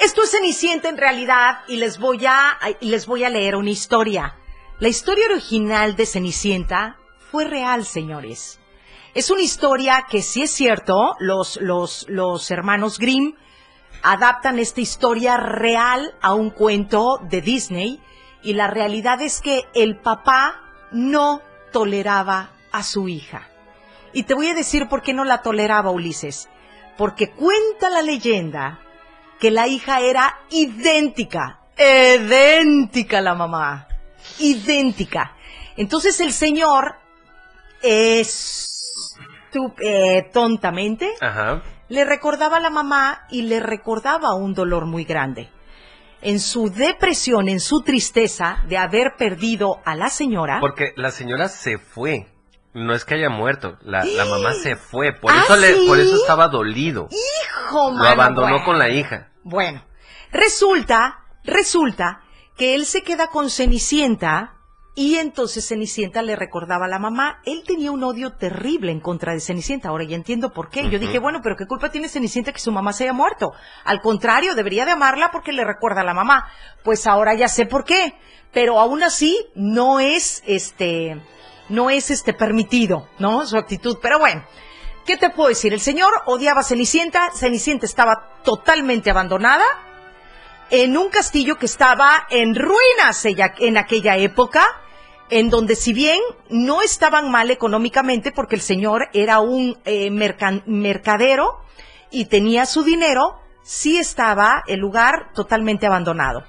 Esto 0.00 0.22
es 0.22 0.30
Cenicienta 0.30 0.88
en 0.88 0.96
realidad 0.96 1.60
y 1.66 1.76
les 1.76 1.98
voy 1.98 2.24
a 2.26 2.56
les 2.80 3.06
voy 3.06 3.24
a 3.24 3.30
leer 3.30 3.56
una 3.56 3.70
historia. 3.70 4.36
La 4.78 4.88
historia 4.88 5.26
original 5.26 5.96
de 5.96 6.06
Cenicienta 6.06 6.98
fue 7.32 7.44
real, 7.44 7.84
señores. 7.84 8.60
Es 9.14 9.30
una 9.30 9.42
historia 9.42 10.06
que 10.08 10.22
sí 10.22 10.42
es 10.42 10.52
cierto, 10.52 11.16
los 11.18 11.60
los 11.60 12.06
los 12.08 12.50
hermanos 12.52 12.98
Grimm 12.98 13.34
adaptan 14.02 14.58
esta 14.58 14.80
historia 14.80 15.36
real 15.36 16.14
a 16.20 16.34
un 16.34 16.50
cuento 16.50 17.18
de 17.28 17.40
Disney 17.40 18.00
y 18.42 18.52
la 18.52 18.68
realidad 18.68 19.20
es 19.20 19.40
que 19.40 19.64
el 19.74 19.98
papá 19.98 20.60
no 20.92 21.42
toleraba 21.72 22.52
a 22.70 22.82
su 22.82 23.08
hija. 23.08 23.48
Y 24.12 24.22
te 24.22 24.34
voy 24.34 24.48
a 24.48 24.54
decir 24.54 24.88
por 24.88 25.02
qué 25.02 25.12
no 25.12 25.24
la 25.24 25.42
toleraba 25.42 25.90
Ulises. 25.90 26.48
Porque 26.98 27.30
cuenta 27.30 27.88
la 27.88 28.02
leyenda 28.02 28.80
que 29.40 29.50
la 29.50 29.66
hija 29.68 30.00
era 30.00 30.36
idéntica, 30.50 31.60
idéntica 31.78 33.18
a 33.18 33.22
la 33.22 33.34
mamá, 33.34 33.86
idéntica. 34.40 35.32
Entonces 35.76 36.18
el 36.20 36.32
señor, 36.32 36.96
estu- 37.82 39.74
eh, 39.80 40.28
tontamente, 40.32 41.08
Ajá. 41.20 41.62
le 41.88 42.04
recordaba 42.04 42.56
a 42.56 42.60
la 42.60 42.70
mamá 42.70 43.26
y 43.30 43.42
le 43.42 43.60
recordaba 43.60 44.34
un 44.34 44.54
dolor 44.54 44.86
muy 44.86 45.04
grande. 45.04 45.48
En 46.20 46.40
su 46.40 46.68
depresión, 46.68 47.48
en 47.48 47.60
su 47.60 47.82
tristeza 47.82 48.64
de 48.66 48.76
haber 48.76 49.14
perdido 49.16 49.80
a 49.84 49.94
la 49.94 50.10
señora, 50.10 50.58
Porque 50.60 50.92
la 50.96 51.12
señora 51.12 51.48
se 51.48 51.78
fue. 51.78 52.26
No 52.84 52.94
es 52.94 53.04
que 53.04 53.14
haya 53.14 53.28
muerto. 53.30 53.76
La, 53.82 54.04
la 54.04 54.24
mamá 54.30 54.52
se 54.54 54.76
fue. 54.76 55.12
Por 55.12 55.32
¿Ah, 55.32 55.42
eso 55.44 55.56
le, 55.56 55.74
sí? 55.74 55.84
por 55.86 55.98
eso 55.98 56.16
estaba 56.16 56.48
dolido. 56.48 57.08
hijo, 57.10 57.90
Lo 57.90 57.96
mano, 57.96 58.08
abandonó 58.08 58.48
bueno. 58.50 58.64
con 58.64 58.78
la 58.78 58.88
hija. 58.88 59.28
Bueno, 59.44 59.82
resulta, 60.32 61.18
resulta 61.44 62.20
que 62.56 62.74
él 62.74 62.86
se 62.86 63.02
queda 63.02 63.28
con 63.28 63.50
Cenicienta 63.50 64.54
y 64.94 65.14
entonces 65.16 65.66
Cenicienta 65.68 66.22
le 66.22 66.34
recordaba 66.34 66.86
a 66.86 66.88
la 66.88 66.98
mamá. 66.98 67.38
Él 67.44 67.62
tenía 67.64 67.92
un 67.92 68.02
odio 68.02 68.32
terrible 68.32 68.90
en 68.90 68.98
contra 69.00 69.32
de 69.32 69.40
Cenicienta. 69.40 69.88
Ahora 69.90 70.02
ya 70.04 70.16
entiendo 70.16 70.52
por 70.52 70.70
qué. 70.70 70.90
Yo 70.90 70.98
dije, 70.98 71.20
bueno, 71.20 71.38
pero 71.40 71.54
¿qué 71.56 71.66
culpa 71.66 71.90
tiene 71.90 72.08
Cenicienta 72.08 72.52
que 72.52 72.58
su 72.58 72.72
mamá 72.72 72.92
se 72.92 73.04
haya 73.04 73.12
muerto? 73.12 73.52
Al 73.84 74.00
contrario, 74.00 74.56
debería 74.56 74.84
de 74.84 74.90
amarla 74.90 75.30
porque 75.30 75.52
le 75.52 75.64
recuerda 75.64 76.00
a 76.00 76.04
la 76.04 76.14
mamá. 76.14 76.48
Pues 76.82 77.06
ahora 77.06 77.34
ya 77.34 77.46
sé 77.46 77.64
por 77.64 77.84
qué. 77.84 78.18
Pero 78.52 78.80
aún 78.80 79.02
así 79.04 79.38
no 79.54 80.00
es 80.00 80.42
este, 80.46 81.22
no 81.68 81.90
es 81.90 82.10
este 82.10 82.32
permitido, 82.32 83.08
¿no? 83.18 83.46
Su 83.46 83.56
actitud. 83.56 83.98
Pero 84.00 84.18
bueno. 84.18 84.44
¿Qué 85.04 85.16
te 85.16 85.30
puedo 85.30 85.48
decir? 85.48 85.72
El 85.72 85.80
señor 85.80 86.12
odiaba 86.26 86.60
a 86.60 86.62
Cenicienta, 86.64 87.30
Cenicienta 87.32 87.86
estaba 87.86 88.42
totalmente 88.44 89.08
abandonada 89.08 89.64
en 90.70 90.98
un 90.98 91.08
castillo 91.08 91.56
que 91.56 91.64
estaba 91.66 92.26
en 92.28 92.54
ruinas 92.54 93.24
en 93.24 93.78
aquella 93.78 94.16
época, 94.18 94.66
en 95.30 95.48
donde 95.48 95.76
si 95.76 95.94
bien 95.94 96.20
no 96.50 96.82
estaban 96.82 97.30
mal 97.30 97.50
económicamente 97.50 98.32
porque 98.32 98.56
el 98.56 98.60
señor 98.60 99.08
era 99.14 99.40
un 99.40 99.78
eh, 99.86 100.10
mercadero 100.10 101.60
y 102.10 102.26
tenía 102.26 102.66
su 102.66 102.82
dinero, 102.82 103.40
sí 103.62 103.98
estaba 103.98 104.62
el 104.66 104.80
lugar 104.80 105.32
totalmente 105.34 105.86
abandonado. 105.86 106.44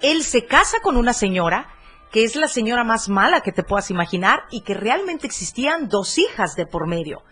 Él 0.00 0.22
se 0.22 0.46
casa 0.46 0.78
con 0.82 0.96
una 0.96 1.12
señora 1.12 1.75
que 2.16 2.24
es 2.24 2.34
la 2.34 2.48
señora 2.48 2.82
más 2.82 3.10
mala 3.10 3.42
que 3.42 3.52
te 3.52 3.62
puedas 3.62 3.90
imaginar 3.90 4.44
y 4.50 4.62
que 4.62 4.72
realmente 4.72 5.26
existían 5.26 5.86
dos 5.86 6.16
hijas 6.16 6.56
de 6.56 6.64
por 6.64 6.86
medio. 6.88 7.22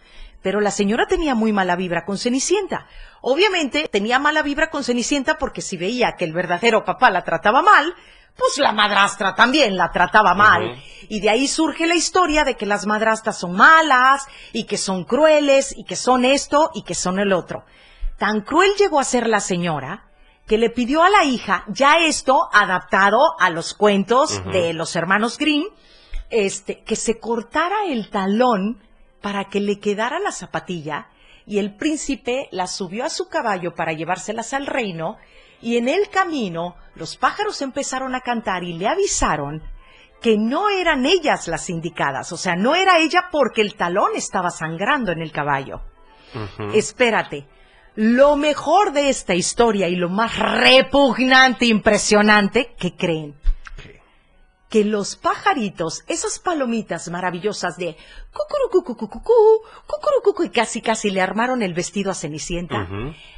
Pero 0.43 0.61
la 0.61 0.70
señora 0.70 1.07
tenía 1.07 1.35
muy 1.35 1.55
mala 1.55 1.74
vibra 1.74 2.05
con 2.05 2.18
Cenicienta. 2.18 2.87
Obviamente 3.22 3.89
tenía 3.91 4.18
mala 4.18 4.43
vibra 4.43 4.68
con 4.68 4.85
Cenicienta 4.85 5.39
porque 5.39 5.62
si 5.62 5.78
veía 5.78 6.16
que 6.18 6.26
el 6.26 6.35
verdadero 6.35 6.85
papá 6.85 7.11
la 7.11 7.24
trataba 7.24 7.62
mal, 7.62 7.95
pues 8.37 8.59
la 8.59 8.72
madrastra 8.72 9.35
también 9.35 9.74
la 9.78 9.91
trataba 9.91 10.35
mal. 10.35 10.76
Y 11.09 11.20
de 11.22 11.30
ahí 11.30 11.49
surge 11.49 11.87
la 11.87 11.95
historia 11.95 12.45
de 12.45 12.55
que 12.55 12.66
las 12.66 12.85
madrastras 12.85 13.39
son 13.39 13.57
malas 13.57 14.26
y 14.53 14.64
que 14.64 14.76
son 14.76 15.05
crueles 15.05 15.74
y 15.74 15.85
que 15.85 15.97
son 15.97 16.26
esto 16.26 16.72
y 16.74 16.82
que 16.82 16.95
son 16.95 17.18
el 17.18 17.32
otro. 17.32 17.64
Tan 18.18 18.43
cruel 18.43 18.72
llegó 18.78 19.01
a 19.01 19.05
ser 19.05 19.28
la 19.28 19.41
señora 19.41 20.11
que 20.47 20.59
le 20.59 20.70
pidió 20.70 21.03
a 21.03 21.11
la 21.11 21.24
hija, 21.24 21.64
ya 21.68 21.99
esto 21.99 22.49
adaptado 22.53 23.18
a 23.38 23.51
los 23.51 23.74
cuentos 23.74 24.42
de 24.53 24.74
los 24.74 24.95
hermanos 24.95 25.38
Grimm, 25.38 25.64
este, 26.30 26.82
que 26.82 26.97
se 26.97 27.18
cortara 27.18 27.86
el 27.88 28.11
talón 28.11 28.82
para 29.22 29.45
que 29.45 29.61
le 29.61 29.78
quedara 29.78 30.18
la 30.18 30.32
zapatilla 30.32 31.09
y 31.47 31.59
el 31.59 31.74
príncipe 31.76 32.49
la 32.51 32.66
subió 32.66 33.05
a 33.05 33.11
su 33.11 33.28
caballo 33.28 33.74
para 33.74 33.92
llevárselas 33.92 34.53
al 34.53 34.66
reino 34.66 35.16
y 35.61 35.76
en 35.76 35.88
el 35.88 36.09
camino 36.11 36.76
los 36.95 37.16
pájaros 37.16 37.62
empezaron 37.62 38.14
a 38.14 38.20
cantar 38.20 38.64
y 38.64 38.74
le 38.74 38.86
avisaron 38.86 39.62
que 40.20 40.36
no 40.38 40.68
eran 40.70 41.05
ellas 41.07 41.49
las 41.49 41.68
indicadas, 41.68 42.32
o 42.32 42.36
sea, 42.36 42.55
no 42.57 42.74
era 42.74 42.99
ella 42.99 43.28
porque 43.30 43.61
el 43.61 43.74
talón 43.74 44.12
estaba 44.14 44.51
sangrando 44.51 45.12
en 45.12 45.20
el 45.20 45.32
caballo. 45.32 45.82
Espérate. 46.72 47.47
Lo 47.97 48.36
mejor 48.36 48.92
de 48.92 49.09
esta 49.09 49.34
historia 49.34 49.88
y 49.88 49.95
lo 49.95 50.09
más 50.09 50.36
repugnante, 50.36 51.66
impresionante, 51.66 52.74
¿qué 52.76 52.97
creen? 52.97 53.36
Que 54.68 54.84
los 54.84 55.14
pajaritos, 55.14 56.03
esas 56.09 56.40
palomitas 56.40 57.09
maravillosas 57.09 57.76
de 57.76 57.97
cucurucucucucucú, 58.32 59.32
cucurucucu, 59.86 60.42
y 60.42 60.51
casi 60.51 60.80
casi 60.82 61.11
le 61.11 61.20
armaron 61.20 61.62
el 61.62 61.74
vestido 61.74 62.11
a 62.11 62.14
Cenicienta, 62.14 62.88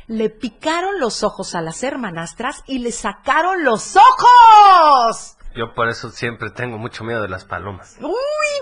le 0.07 0.31
picaron 0.31 0.99
los 0.99 1.23
ojos 1.23 1.55
a 1.55 1.61
las 1.61 1.83
hermanastras 1.83 2.63
y 2.67 2.79
le 2.79 2.93
sacaron 2.93 3.63
los 3.63 3.97
ojos. 3.97 5.36
Yo 5.57 5.73
por 5.75 5.89
eso 5.89 6.11
siempre 6.11 6.51
tengo 6.51 6.77
mucho 6.79 7.03
miedo 7.03 7.23
de 7.23 7.29
las 7.29 7.45
palomas. 7.45 7.97
Uy, 8.01 8.13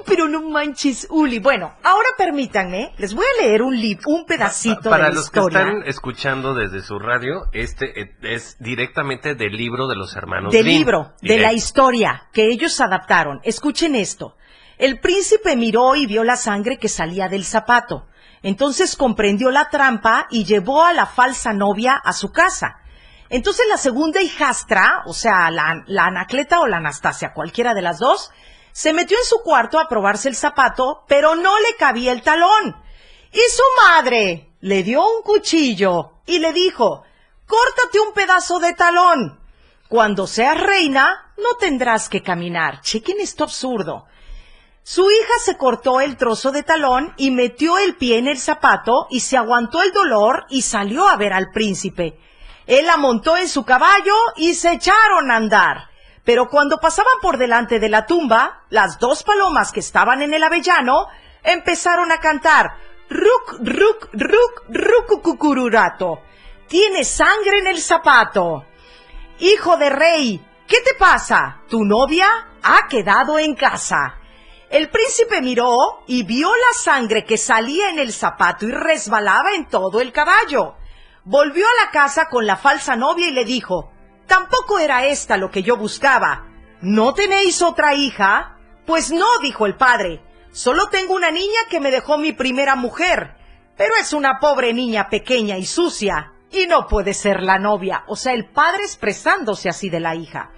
pero 0.06 0.28
no 0.28 0.42
manches, 0.48 1.06
Uli. 1.10 1.38
Bueno, 1.40 1.74
ahora 1.82 2.08
permítanme, 2.16 2.92
les 2.98 3.14
voy 3.14 3.24
a 3.24 3.42
leer 3.42 3.62
un 3.62 3.74
lib, 3.76 3.98
un 4.06 4.24
pedacito 4.26 4.90
Para 4.90 5.04
de 5.06 5.10
la 5.10 5.14
los 5.16 5.30
que 5.30 5.40
historia. 5.40 5.58
están 5.60 5.82
escuchando 5.86 6.54
desde 6.54 6.82
su 6.82 6.98
radio, 6.98 7.46
este 7.52 8.00
eh, 8.00 8.16
es 8.22 8.56
directamente 8.60 9.34
del 9.34 9.56
libro 9.56 9.88
de 9.88 9.96
los 9.96 10.14
hermanos 10.14 10.52
del 10.52 10.62
Grimm. 10.64 10.78
libro, 10.78 11.12
de 11.20 11.38
la 11.38 11.52
historia 11.52 12.28
que 12.32 12.46
ellos 12.48 12.80
adaptaron. 12.80 13.40
Escuchen 13.42 13.94
esto. 13.96 14.36
El 14.78 15.00
príncipe 15.00 15.56
miró 15.56 15.94
y 15.96 16.06
vio 16.06 16.24
la 16.24 16.36
sangre 16.36 16.78
que 16.78 16.88
salía 16.88 17.28
del 17.28 17.44
zapato. 17.44 18.06
Entonces 18.42 18.94
comprendió 18.96 19.50
la 19.50 19.70
trampa 19.70 20.26
y 20.30 20.44
llevó 20.44 20.84
a 20.84 20.92
la 20.92 21.06
falsa 21.06 21.52
novia 21.52 21.94
a 21.94 22.12
su 22.12 22.30
casa. 22.30 22.76
Entonces 23.30 23.66
la 23.68 23.78
segunda 23.78 24.20
hijastra, 24.20 25.02
o 25.06 25.14
sea, 25.14 25.50
la, 25.50 25.82
la 25.86 26.04
Anacleta 26.04 26.60
o 26.60 26.66
la 26.66 26.76
Anastasia, 26.76 27.32
cualquiera 27.32 27.74
de 27.74 27.82
las 27.82 27.98
dos, 27.98 28.30
se 28.72 28.92
metió 28.92 29.16
en 29.18 29.24
su 29.24 29.38
cuarto 29.38 29.78
a 29.78 29.88
probarse 29.88 30.28
el 30.28 30.36
zapato, 30.36 31.04
pero 31.06 31.34
no 31.34 31.58
le 31.60 31.76
cabía 31.76 32.12
el 32.12 32.22
talón. 32.22 32.76
Y 33.32 33.40
su 33.50 33.62
madre 33.86 34.52
le 34.60 34.82
dio 34.82 35.02
un 35.02 35.22
cuchillo 35.22 36.20
y 36.26 36.38
le 36.38 36.52
dijo, 36.52 37.04
córtate 37.46 38.00
un 38.00 38.12
pedazo 38.12 38.58
de 38.58 38.74
talón. 38.74 39.40
Cuando 39.88 40.26
seas 40.26 40.60
reina, 40.60 41.32
no 41.36 41.56
tendrás 41.58 42.08
que 42.08 42.22
caminar. 42.22 42.80
Chequen 42.80 43.20
esto 43.20 43.44
absurdo. 43.44 44.06
Su 44.82 45.10
hija 45.10 45.34
se 45.42 45.56
cortó 45.56 46.00
el 46.00 46.16
trozo 46.16 46.52
de 46.52 46.62
talón 46.62 47.14
y 47.16 47.30
metió 47.30 47.78
el 47.78 47.96
pie 47.96 48.18
en 48.18 48.28
el 48.28 48.38
zapato 48.38 49.06
y 49.08 49.20
se 49.20 49.36
aguantó 49.36 49.82
el 49.82 49.92
dolor 49.92 50.46
y 50.48 50.62
salió 50.62 51.08
a 51.08 51.16
ver 51.16 51.32
al 51.32 51.50
príncipe. 51.52 52.18
Él 52.66 52.86
la 52.86 52.96
montó 52.96 53.36
en 53.36 53.48
su 53.48 53.64
caballo 53.64 54.14
y 54.36 54.54
se 54.54 54.72
echaron 54.72 55.30
a 55.30 55.36
andar. 55.36 55.90
Pero 56.24 56.48
cuando 56.48 56.78
pasaban 56.78 57.14
por 57.20 57.36
delante 57.36 57.78
de 57.78 57.88
la 57.88 58.06
tumba, 58.06 58.64
las 58.70 58.98
dos 58.98 59.22
palomas 59.22 59.72
que 59.72 59.80
estaban 59.80 60.22
en 60.22 60.32
el 60.32 60.42
avellano 60.42 61.06
empezaron 61.42 62.10
a 62.10 62.18
cantar 62.18 62.72
Ruk, 63.10 63.58
ruk, 63.60 64.08
ruk, 64.14 64.64
rucucucururato. 64.68 66.22
Tiene 66.66 67.04
sangre 67.04 67.58
en 67.58 67.66
el 67.66 67.78
zapato. 67.78 68.64
Hijo 69.40 69.76
de 69.76 69.90
rey, 69.90 70.44
¿qué 70.66 70.80
te 70.80 70.94
pasa? 70.94 71.60
Tu 71.68 71.84
novia 71.84 72.26
ha 72.62 72.88
quedado 72.88 73.38
en 73.38 73.54
casa. 73.54 74.16
El 74.70 74.88
príncipe 74.88 75.42
miró 75.42 76.02
y 76.06 76.22
vio 76.22 76.48
la 76.48 76.78
sangre 76.78 77.24
que 77.24 77.36
salía 77.36 77.90
en 77.90 77.98
el 77.98 78.12
zapato 78.12 78.66
y 78.66 78.72
resbalaba 78.72 79.52
en 79.52 79.68
todo 79.68 80.00
el 80.00 80.10
caballo. 80.10 80.76
Volvió 81.24 81.64
a 81.64 81.84
la 81.84 81.90
casa 81.90 82.28
con 82.30 82.46
la 82.46 82.56
falsa 82.56 82.96
novia 82.96 83.28
y 83.28 83.32
le 83.32 83.44
dijo, 83.44 83.90
Tampoco 84.26 84.78
era 84.78 85.06
esta 85.06 85.36
lo 85.36 85.50
que 85.50 85.62
yo 85.62 85.76
buscaba. 85.76 86.46
¿No 86.80 87.14
tenéis 87.14 87.62
otra 87.62 87.94
hija? 87.94 88.58
Pues 88.86 89.10
no, 89.10 89.38
dijo 89.42 89.66
el 89.66 89.76
padre. 89.76 90.22
Solo 90.52 90.88
tengo 90.88 91.14
una 91.14 91.30
niña 91.30 91.60
que 91.70 91.80
me 91.80 91.90
dejó 91.90 92.18
mi 92.18 92.32
primera 92.32 92.74
mujer. 92.76 93.36
Pero 93.76 93.94
es 94.00 94.12
una 94.12 94.38
pobre 94.38 94.72
niña 94.72 95.08
pequeña 95.08 95.56
y 95.58 95.66
sucia. 95.66 96.32
Y 96.50 96.66
no 96.66 96.86
puede 96.86 97.14
ser 97.14 97.42
la 97.42 97.58
novia. 97.58 98.04
O 98.06 98.16
sea, 98.16 98.32
el 98.32 98.50
padre 98.50 98.82
expresándose 98.82 99.68
así 99.68 99.88
de 99.88 100.00
la 100.00 100.14
hija. 100.14 100.50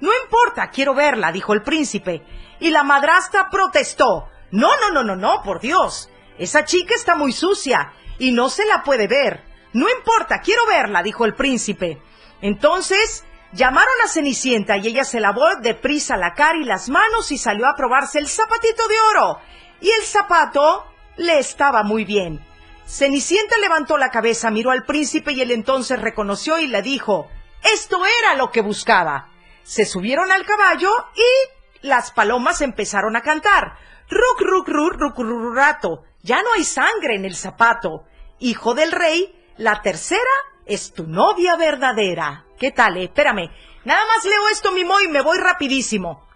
No 0.00 0.10
importa, 0.24 0.70
quiero 0.70 0.94
verla, 0.94 1.32
dijo 1.32 1.54
el 1.54 1.62
príncipe. 1.62 2.22
Y 2.60 2.70
la 2.70 2.82
madrastra 2.82 3.48
protestó. 3.50 4.28
No, 4.50 4.70
no, 4.80 4.90
no, 4.90 5.04
no, 5.04 5.16
no, 5.16 5.42
por 5.42 5.60
Dios. 5.60 6.10
Esa 6.38 6.64
chica 6.64 6.94
está 6.94 7.14
muy 7.14 7.32
sucia 7.32 7.92
y 8.18 8.32
no 8.32 8.48
se 8.48 8.64
la 8.66 8.82
puede 8.82 9.06
ver. 9.06 9.47
No 9.72 9.86
importa, 9.88 10.40
quiero 10.40 10.66
verla, 10.66 11.02
dijo 11.02 11.24
el 11.24 11.34
príncipe. 11.34 12.00
Entonces 12.40 13.24
llamaron 13.52 13.94
a 14.04 14.08
Cenicienta 14.08 14.76
y 14.76 14.88
ella 14.88 15.04
se 15.04 15.20
lavó 15.20 15.46
deprisa 15.60 16.16
la 16.16 16.34
cara 16.34 16.58
y 16.58 16.64
las 16.64 16.88
manos 16.88 17.32
y 17.32 17.38
salió 17.38 17.66
a 17.66 17.74
probarse 17.76 18.18
el 18.18 18.28
zapatito 18.28 18.86
de 18.88 19.00
oro. 19.12 19.38
Y 19.80 19.90
el 19.90 20.02
zapato 20.02 20.86
le 21.16 21.38
estaba 21.38 21.82
muy 21.82 22.04
bien. 22.04 22.44
Cenicienta 22.86 23.56
levantó 23.58 23.98
la 23.98 24.10
cabeza, 24.10 24.50
miró 24.50 24.70
al 24.70 24.84
príncipe 24.84 25.32
y 25.32 25.42
él 25.42 25.50
entonces 25.50 26.00
reconoció 26.00 26.58
y 26.58 26.66
le 26.66 26.80
dijo, 26.80 27.28
esto 27.62 28.00
era 28.22 28.34
lo 28.34 28.50
que 28.50 28.62
buscaba. 28.62 29.28
Se 29.62 29.84
subieron 29.84 30.32
al 30.32 30.46
caballo 30.46 30.90
y 31.14 31.86
las 31.86 32.10
palomas 32.12 32.62
empezaron 32.62 33.14
a 33.16 33.20
cantar. 33.20 33.76
Ruc, 34.08 34.40
ruc, 34.40 34.68
ruc, 34.68 34.98
ruc, 34.98 35.54
rato. 35.54 36.04
Ya 36.22 36.42
no 36.42 36.52
hay 36.54 36.64
sangre 36.64 37.16
en 37.16 37.26
el 37.26 37.36
zapato. 37.36 38.04
Hijo 38.38 38.74
del 38.74 38.90
rey, 38.90 39.37
la 39.58 39.82
tercera 39.82 40.20
es 40.66 40.92
tu 40.92 41.06
novia 41.06 41.56
verdadera. 41.56 42.44
¿Qué 42.58 42.70
tal, 42.70 42.96
eh? 42.96 43.04
Espérame. 43.04 43.50
Nada 43.84 44.00
más 44.06 44.24
leo 44.24 44.48
esto, 44.50 44.72
Mimo, 44.72 45.00
y 45.00 45.08
me 45.08 45.20
voy 45.20 45.38
rapidísimo. 45.38 46.26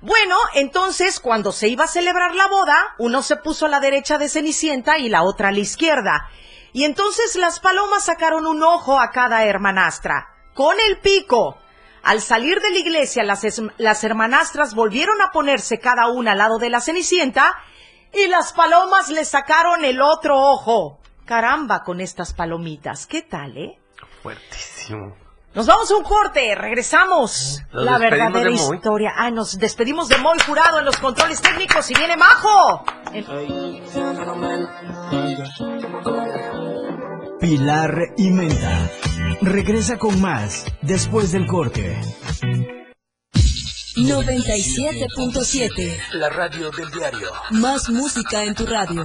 Bueno, 0.00 0.36
entonces, 0.54 1.18
cuando 1.18 1.50
se 1.50 1.68
iba 1.68 1.84
a 1.84 1.88
celebrar 1.88 2.34
la 2.34 2.46
boda, 2.46 2.94
uno 2.98 3.22
se 3.22 3.36
puso 3.36 3.66
a 3.66 3.70
la 3.70 3.80
derecha 3.80 4.18
de 4.18 4.28
Cenicienta 4.28 4.98
y 4.98 5.08
la 5.08 5.22
otra 5.22 5.48
a 5.48 5.52
la 5.52 5.60
izquierda. 5.60 6.28
Y 6.72 6.84
entonces 6.84 7.36
las 7.36 7.60
palomas 7.60 8.04
sacaron 8.04 8.46
un 8.46 8.62
ojo 8.62 9.00
a 9.00 9.10
cada 9.10 9.44
hermanastra, 9.44 10.28
con 10.54 10.76
el 10.88 10.98
pico. 10.98 11.58
Al 12.02 12.20
salir 12.20 12.60
de 12.60 12.70
la 12.70 12.78
iglesia, 12.78 13.24
las, 13.24 13.42
las 13.78 14.04
hermanastras 14.04 14.74
volvieron 14.74 15.22
a 15.22 15.30
ponerse 15.30 15.78
cada 15.78 16.08
una 16.08 16.32
al 16.32 16.38
lado 16.38 16.58
de 16.58 16.68
la 16.68 16.80
Cenicienta 16.80 17.56
y 18.12 18.26
las 18.26 18.52
palomas 18.52 19.08
le 19.08 19.24
sacaron 19.24 19.84
el 19.84 20.02
otro 20.02 20.36
ojo. 20.36 21.00
Caramba 21.24 21.82
con 21.82 22.00
estas 22.00 22.34
palomitas. 22.34 23.06
¿Qué 23.06 23.22
tal, 23.22 23.56
eh? 23.56 23.78
Fuertísimo. 24.22 25.16
Nos 25.54 25.66
vamos 25.66 25.90
a 25.90 25.96
un 25.96 26.02
corte, 26.02 26.54
regresamos. 26.56 27.62
Nos 27.72 27.84
la 27.84 27.96
verdadera 27.96 28.50
historia. 28.50 29.12
Ah, 29.16 29.30
nos 29.30 29.56
despedimos 29.56 30.08
de 30.08 30.18
Moy 30.18 30.36
Jurado 30.44 30.80
en 30.80 30.84
los 30.84 30.96
controles 30.96 31.40
técnicos 31.40 31.88
y 31.92 31.94
viene 31.94 32.16
Majo. 32.16 32.84
Pilar 37.40 37.94
y 38.16 38.30
Menta. 38.30 38.90
Regresa 39.42 39.96
con 39.96 40.20
más 40.20 40.64
después 40.82 41.30
del 41.30 41.46
corte. 41.46 42.00
97.7. 43.96 46.14
La 46.14 46.30
radio 46.30 46.72
del 46.72 46.90
diario. 46.90 47.30
Más 47.50 47.88
música 47.90 48.42
en 48.42 48.56
tu 48.56 48.66
radio. 48.66 49.04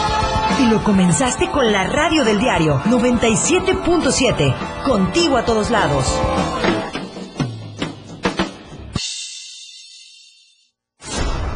Y 0.59 0.65
lo 0.67 0.83
comenzaste 0.83 1.49
con 1.49 1.71
la 1.71 1.85
radio 1.85 2.23
del 2.23 2.39
diario 2.39 2.79
97.7. 2.85 4.83
Contigo 4.83 5.37
a 5.37 5.45
todos 5.45 5.69
lados. 5.69 6.05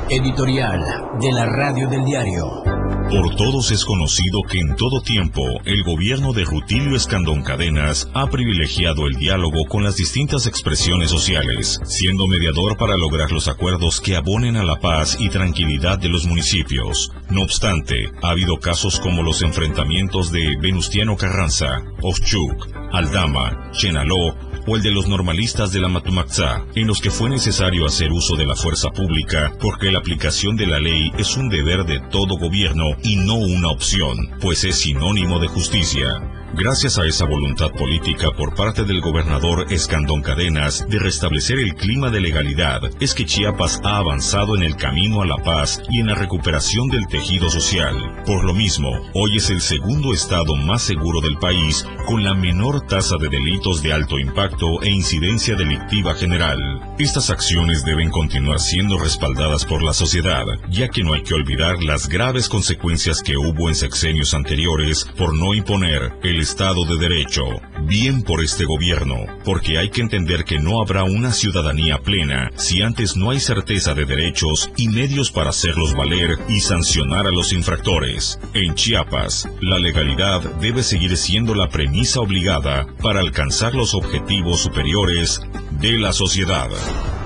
Editorial 0.07 1.19
de 1.19 1.31
la 1.31 1.47
radio 1.47 1.89
del 1.89 2.05
diario. 2.05 2.63
Por 3.09 3.35
todos 3.35 3.71
es 3.71 3.83
conocido 3.83 4.43
que 4.43 4.59
en 4.59 4.75
todo 4.75 5.01
tiempo 5.01 5.41
el 5.65 5.83
gobierno 5.83 6.31
de 6.31 6.43
Rutilio 6.43 6.95
Escandón 6.95 7.41
Cadenas 7.41 8.07
ha 8.13 8.27
privilegiado 8.27 9.07
el 9.07 9.15
diálogo 9.15 9.65
con 9.67 9.83
las 9.83 9.95
distintas 9.95 10.45
expresiones 10.45 11.09
sociales, 11.09 11.79
siendo 11.85 12.27
mediador 12.27 12.77
para 12.77 12.97
lograr 12.97 13.31
los 13.31 13.47
acuerdos 13.47 13.99
que 13.99 14.15
abonen 14.15 14.57
a 14.57 14.63
la 14.63 14.79
paz 14.79 15.17
y 15.19 15.29
tranquilidad 15.29 15.97
de 15.97 16.09
los 16.09 16.27
municipios. 16.27 17.11
No 17.31 17.41
obstante, 17.41 18.11
ha 18.21 18.29
habido 18.29 18.57
casos 18.57 18.99
como 18.99 19.23
los 19.23 19.41
enfrentamientos 19.41 20.31
de 20.31 20.55
Venustiano 20.61 21.17
Carranza, 21.17 21.81
Oshchuk, 22.03 22.67
Aldama, 22.91 23.71
Chenaló 23.71 24.35
o 24.67 24.75
el 24.75 24.81
de 24.81 24.91
los 24.91 25.07
normalistas 25.07 25.71
de 25.71 25.79
la 25.79 25.87
Matumaxá, 25.87 26.65
en 26.75 26.87
los 26.87 27.01
que 27.01 27.11
fue 27.11 27.29
necesario 27.29 27.85
hacer 27.85 28.11
uso 28.11 28.35
de 28.35 28.45
la 28.45 28.55
fuerza 28.55 28.89
pública 28.89 29.53
porque 29.59 29.91
la 29.91 29.99
aplicación 29.99 30.55
de 30.55 30.67
la 30.67 30.79
ley 30.79 31.11
es 31.17 31.37
un 31.37 31.49
deber 31.49 31.85
de 31.85 31.99
todo 32.11 32.37
gobierno 32.37 32.85
y 33.03 33.17
no 33.17 33.35
una 33.35 33.69
opción, 33.69 34.17
pues 34.41 34.63
es 34.63 34.75
sinónimo 34.77 35.39
de 35.39 35.47
justicia. 35.47 36.44
Gracias 36.57 36.97
a 36.97 37.05
esa 37.05 37.25
voluntad 37.25 37.69
política 37.71 38.31
por 38.31 38.55
parte 38.55 38.85
del 38.85 39.01
gobernador 39.01 39.65
Escandón 39.71 40.21
Cadenas 40.21 40.87
de 40.87 40.99
restablecer 40.99 41.59
el 41.59 41.75
clima 41.75 42.09
de 42.09 42.21
legalidad, 42.21 42.79
es 43.01 43.13
que 43.13 43.25
Chiapas 43.25 43.81
ha 43.83 43.97
avanzado 43.97 44.55
en 44.55 44.63
el 44.63 44.77
camino 44.77 45.21
a 45.21 45.25
la 45.25 45.35
paz 45.35 45.81
y 45.89 45.99
en 45.99 46.07
la 46.07 46.15
recuperación 46.15 46.87
del 46.87 47.07
tejido 47.07 47.49
social. 47.49 48.23
Por 48.25 48.45
lo 48.45 48.53
mismo, 48.53 48.89
hoy 49.13 49.35
es 49.35 49.49
el 49.49 49.59
segundo 49.59 50.13
estado 50.13 50.55
más 50.55 50.81
seguro 50.81 51.19
del 51.19 51.37
país, 51.39 51.85
con 52.07 52.23
la 52.23 52.33
menor 52.33 52.87
tasa 52.87 53.17
de 53.19 53.27
delitos 53.27 53.83
de 53.83 53.91
alto 53.91 54.17
impacto 54.17 54.81
e 54.81 54.89
incidencia 54.89 55.57
delictiva 55.57 56.15
general. 56.15 56.57
Estas 56.97 57.29
acciones 57.31 57.83
deben 57.83 58.09
continuar 58.09 58.61
siendo 58.61 58.97
respaldadas 58.97 59.65
por 59.65 59.83
la 59.83 59.91
sociedad, 59.91 60.45
ya 60.69 60.87
que 60.87 61.03
no 61.03 61.15
hay 61.15 61.23
que 61.23 61.33
olvidar 61.33 61.83
las 61.83 62.07
graves 62.07 62.47
consecuencias 62.47 63.21
que 63.21 63.35
hubo 63.35 63.67
en 63.67 63.75
sexenios 63.75 64.33
anteriores 64.33 65.05
por 65.17 65.35
no 65.37 65.53
imponer 65.53 66.13
el 66.23 66.44
Estado 66.45 66.85
de 66.85 66.99
Derecho. 66.99 67.41
Bien 67.85 68.21
por 68.21 68.43
este 68.43 68.65
gobierno, 68.65 69.15
porque 69.43 69.79
hay 69.79 69.89
que 69.89 70.01
entender 70.01 70.43
que 70.43 70.59
no 70.59 70.79
habrá 70.79 71.03
una 71.03 71.31
ciudadanía 71.31 71.97
plena 72.03 72.51
si 72.55 72.83
antes 72.83 73.17
no 73.17 73.31
hay 73.31 73.39
certeza 73.39 73.95
de 73.95 74.05
derechos 74.05 74.69
y 74.77 74.89
medios 74.89 75.31
para 75.31 75.49
hacerlos 75.49 75.95
valer 75.95 76.37
y 76.47 76.59
sancionar 76.59 77.25
a 77.25 77.31
los 77.31 77.51
infractores. 77.51 78.39
En 78.53 78.75
Chiapas, 78.75 79.49
la 79.59 79.79
legalidad 79.79 80.43
debe 80.61 80.83
seguir 80.83 81.17
siendo 81.17 81.55
la 81.55 81.69
premisa 81.69 82.19
obligada 82.19 82.85
para 83.01 83.21
alcanzar 83.21 83.73
los 83.73 83.95
objetivos 83.95 84.59
superiores 84.59 85.41
de 85.71 85.93
la 85.93 86.13
sociedad. 86.13 86.69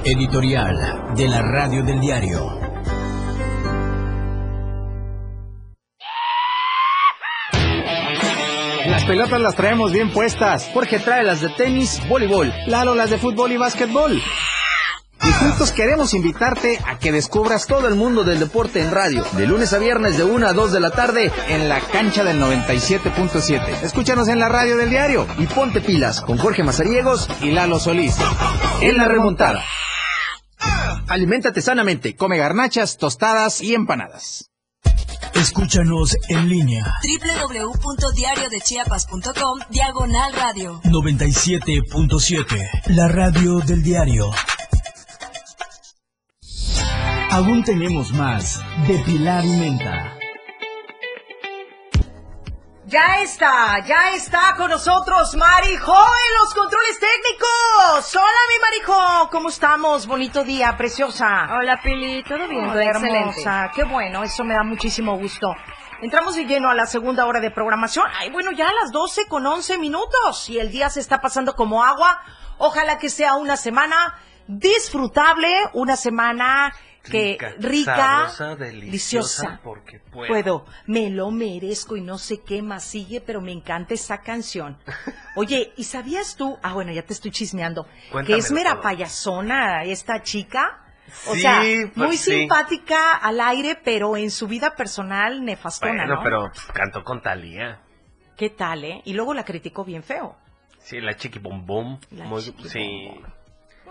Editorial 0.05 1.13
de 1.17 1.27
la 1.27 1.41
Radio 1.41 1.83
del 1.83 1.99
Diario. 1.99 2.58
Pelotas 9.09 9.41
las 9.41 9.55
traemos 9.55 9.91
bien 9.91 10.13
puestas. 10.13 10.69
Jorge 10.71 10.99
trae 10.99 11.23
las 11.23 11.41
de 11.41 11.49
tenis, 11.49 11.99
voleibol. 12.07 12.53
Lalo 12.67 12.93
las 12.93 13.09
de 13.09 13.17
fútbol 13.17 13.51
y 13.51 13.57
básquetbol. 13.57 14.21
Y 15.23 15.31
juntos 15.31 15.71
queremos 15.71 16.13
invitarte 16.13 16.77
a 16.85 16.99
que 16.99 17.11
descubras 17.11 17.65
todo 17.65 17.87
el 17.87 17.95
mundo 17.95 18.23
del 18.23 18.39
deporte 18.39 18.81
en 18.81 18.91
radio. 18.91 19.25
De 19.31 19.47
lunes 19.47 19.73
a 19.73 19.79
viernes 19.79 20.15
de 20.15 20.25
1 20.25 20.47
a 20.47 20.53
2 20.53 20.71
de 20.73 20.79
la 20.79 20.91
tarde 20.91 21.31
en 21.47 21.67
la 21.67 21.79
cancha 21.79 22.23
del 22.23 22.39
97.7. 22.39 23.81
Escúchanos 23.81 24.27
en 24.27 24.37
la 24.37 24.47
radio 24.47 24.77
del 24.77 24.91
diario 24.91 25.25
y 25.39 25.47
ponte 25.47 25.81
pilas 25.81 26.21
con 26.21 26.37
Jorge 26.37 26.61
Mazariegos 26.61 27.27
y 27.41 27.49
Lalo 27.49 27.79
Solís. 27.79 28.15
En 28.81 28.95
la 28.95 29.05
remontada. 29.05 29.63
Aliméntate 31.07 31.63
sanamente. 31.63 32.15
Come 32.15 32.37
garnachas, 32.37 32.97
tostadas 32.97 33.59
y 33.61 33.73
empanadas. 33.73 34.48
Escúchanos 35.35 36.15
en 36.27 36.49
línea 36.49 36.83
www.diariodechiapas.com 37.03 39.59
Diagonal 39.69 40.33
Radio 40.33 40.81
97.7, 40.83 42.87
la 42.87 43.07
radio 43.07 43.59
del 43.59 43.83
diario. 43.83 44.31
Aún 47.31 47.63
tenemos 47.63 48.11
más 48.11 48.59
de 48.87 48.97
Pilar 48.99 49.43
y 49.45 49.49
Menta. 49.49 50.18
Ya 52.89 53.21
está, 53.21 53.85
ya 53.85 54.13
está 54.15 54.55
con 54.57 54.71
nosotros 54.71 55.35
Marijo 55.35 55.93
en 55.93 56.39
los 56.41 56.51
controles 56.55 56.99
técnicos. 56.99 58.15
Hola, 58.15 58.39
mi 58.49 58.59
Marijo, 58.63 59.29
¿cómo 59.29 59.49
estamos? 59.49 60.07
Bonito 60.07 60.43
día, 60.43 60.75
preciosa. 60.75 61.49
Hola, 61.51 61.79
Pili, 61.83 62.23
todo 62.23 62.47
bien, 62.47 62.67
Hola, 62.67 62.83
hermosa. 62.83 63.71
Qué 63.75 63.83
bueno, 63.83 64.23
eso 64.23 64.43
me 64.43 64.55
da 64.55 64.63
muchísimo 64.63 65.15
gusto. 65.19 65.53
Entramos 66.01 66.35
de 66.35 66.45
lleno 66.45 66.67
a 66.67 66.73
la 66.73 66.87
segunda 66.87 67.27
hora 67.27 67.39
de 67.39 67.51
programación. 67.51 68.07
Ay, 68.17 68.31
bueno, 68.31 68.49
ya 68.53 68.67
a 68.67 68.73
las 68.73 68.91
12 68.91 69.27
con 69.27 69.45
11 69.45 69.77
minutos 69.77 70.49
y 70.49 70.57
el 70.57 70.71
día 70.71 70.89
se 70.89 70.99
está 70.99 71.21
pasando 71.21 71.55
como 71.55 71.83
agua. 71.83 72.19
Ojalá 72.57 72.97
que 72.97 73.09
sea 73.09 73.35
una 73.35 73.55
semana 73.55 74.15
disfrutable, 74.47 75.53
una 75.73 75.95
semana 75.95 76.73
que 77.03 77.37
rica, 77.59 77.95
sabrosa, 78.29 78.55
deliciosa, 78.55 79.41
deliciosa. 79.43 79.59
porque 79.63 79.99
puedo. 79.99 80.27
Puedo, 80.27 80.65
me 80.85 81.09
lo 81.09 81.31
merezco 81.31 81.95
y 81.97 82.01
no 82.01 82.17
sé 82.17 82.41
qué 82.41 82.61
más 82.61 82.83
sigue, 82.83 83.21
pero 83.21 83.41
me 83.41 83.51
encanta 83.51 83.93
esa 83.93 84.19
canción. 84.21 84.77
Oye, 85.35 85.73
¿y 85.77 85.83
sabías 85.85 86.35
tú? 86.35 86.57
Ah, 86.61 86.73
bueno, 86.73 86.91
ya 86.91 87.03
te 87.03 87.13
estoy 87.13 87.31
chismeando. 87.31 87.85
que 87.85 87.89
es 87.89 88.11
Cuéntamelo 88.11 88.53
mera 88.55 88.71
todo. 88.73 88.81
payasona 88.83 89.83
esta 89.83 90.21
chica. 90.23 90.85
O 91.27 91.33
Sí, 91.33 91.39
sea, 91.41 91.61
pues 91.61 91.97
muy 91.97 92.17
sí. 92.17 92.31
simpática 92.39 93.15
al 93.15 93.39
aire, 93.41 93.79
pero 93.83 94.15
en 94.15 94.29
su 94.29 94.47
vida 94.47 94.75
personal 94.75 95.43
nefastona, 95.43 96.05
Bueno, 96.05 96.15
¿no? 96.17 96.23
pero 96.23 96.49
pues, 96.53 96.65
cantó 96.71 97.03
con 97.03 97.21
Talía. 97.23 97.79
¿Qué 98.37 98.51
tal, 98.51 98.83
eh? 98.83 99.01
Y 99.05 99.13
luego 99.13 99.33
la 99.33 99.43
criticó 99.43 99.83
bien 99.83 100.03
feo. 100.03 100.37
Sí, 100.77 101.01
la 101.01 101.15
chiqui 101.15 101.39
bom 101.39 101.65
bom. 101.65 101.99
La 102.11 102.25
Muy, 102.25 102.43
chiqui 102.43 102.69
sí. 102.69 103.09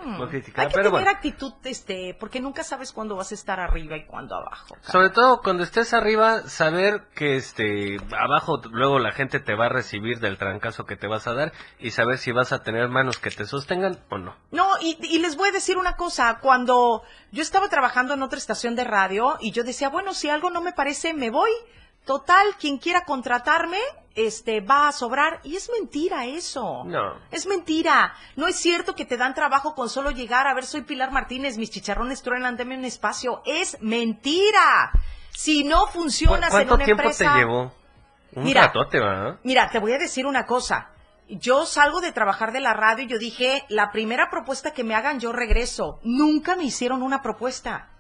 Muy 0.05 0.29
criticada, 0.29 0.63
Hay 0.63 0.69
que 0.69 0.75
pero 0.75 0.91
tener 0.91 1.05
bueno. 1.05 1.11
actitud, 1.11 1.53
este, 1.65 2.17
porque 2.19 2.41
nunca 2.41 2.65
sabes 2.65 2.93
cuándo 2.93 3.17
vas 3.17 3.33
a 3.33 3.35
estar 3.35 3.61
arriba 3.61 3.97
y 3.97 4.07
cuándo 4.07 4.37
abajo. 4.37 4.77
Sobre 4.83 5.11
todo 5.11 5.41
cuando 5.43 5.63
estés 5.65 5.93
arriba, 5.95 6.43
saber 6.49 7.09
que 7.15 7.37
este 7.37 7.97
abajo 8.19 8.61
luego 8.71 8.99
la 8.99 9.13
gente 9.13 9.41
te 9.41 9.55
va 9.55 9.67
a 9.67 9.69
recibir 9.69 10.19
del 10.21 10.39
trancazo 10.39 10.85
que 10.87 10.97
te 10.97 11.07
vas 11.07 11.27
a 11.27 11.35
dar 11.35 11.53
y 11.79 11.91
saber 11.91 12.19
si 12.19 12.33
vas 12.33 12.53
a 12.53 12.63
tener 12.63 12.89
manos 12.89 13.19
que 13.19 13.31
te 13.31 13.45
sostengan 13.45 13.99
o 14.11 14.19
no. 14.19 14.37
No, 14.51 14.67
y, 14.81 14.97
y 15.03 15.19
les 15.19 15.37
voy 15.37 15.49
a 15.49 15.53
decir 15.53 15.77
una 15.79 15.97
cosa, 15.97 16.39
cuando 16.41 17.03
yo 17.33 17.43
estaba 17.43 17.69
trabajando 17.69 18.15
en 18.15 18.23
otra 18.23 18.39
estación 18.39 18.77
de 18.77 18.85
radio 18.85 19.37
y 19.41 19.51
yo 19.53 19.65
decía, 19.65 19.89
bueno, 19.89 20.15
si 20.15 20.29
algo 20.29 20.51
no 20.51 20.61
me 20.61 20.73
parece, 20.73 21.13
me 21.15 21.31
voy. 21.31 21.51
Total, 22.09 22.57
quien 22.59 22.79
quiera 22.79 23.05
contratarme, 23.05 23.77
este, 24.15 24.63
va 24.63 24.89
a 24.89 24.93
sobrar. 24.93 25.41
Y 25.45 25.57
es 25.57 25.69
mentira 25.71 26.25
eso. 26.25 26.83
No. 26.87 27.19
Es 27.31 27.47
mentira. 27.47 28.15
No 28.35 28.49
es 28.49 28.57
cierto 28.57 28.95
que 28.95 29.05
te 29.05 29.19
dan 29.19 29.35
trabajo 29.35 29.75
con 29.75 29.91
solo 29.91 30.11
llegar 30.11 30.47
a 30.47 30.55
ver, 30.55 30.65
soy 30.65 30.85
Pilar 30.85 31.11
Martínez, 31.11 31.59
mis 31.59 31.71
chicharrones 31.71 32.23
truenan, 32.23 32.57
dame 32.57 32.79
un 32.79 32.87
espacio. 32.87 33.43
Es 33.45 33.77
mentira. 33.83 34.91
Si 35.33 35.65
no 35.65 35.87
funcionas 35.87 36.45
en 36.45 36.51
¿Cuánto 36.51 36.75
una 36.77 36.85
tiempo 36.87 37.03
empresa... 37.03 37.31
te 37.31 37.39
llevó? 37.41 37.75
Un 38.33 38.45
Mira. 38.45 38.63
ratote, 38.63 39.01
¿va? 39.01 39.39
Mira, 39.43 39.69
te 39.69 39.79
voy 39.79 39.93
a 39.93 39.99
decir 39.99 40.25
una 40.25 40.47
cosa. 40.47 40.89
Yo 41.29 41.67
salgo 41.67 42.01
de 42.01 42.13
trabajar 42.13 42.53
de 42.53 42.61
la 42.61 42.73
radio 42.73 43.05
y 43.05 43.09
yo 43.09 43.19
dije, 43.19 43.67
la 43.69 43.93
primera 43.93 44.31
propuesta 44.31 44.73
que 44.73 44.83
me 44.83 44.95
hagan, 44.95 45.21
yo 45.21 45.31
regreso. 45.33 46.01
Nunca 46.05 46.57
me 46.57 46.65
hicieron 46.65 47.03
una 47.03 47.21
propuesta. 47.21 47.91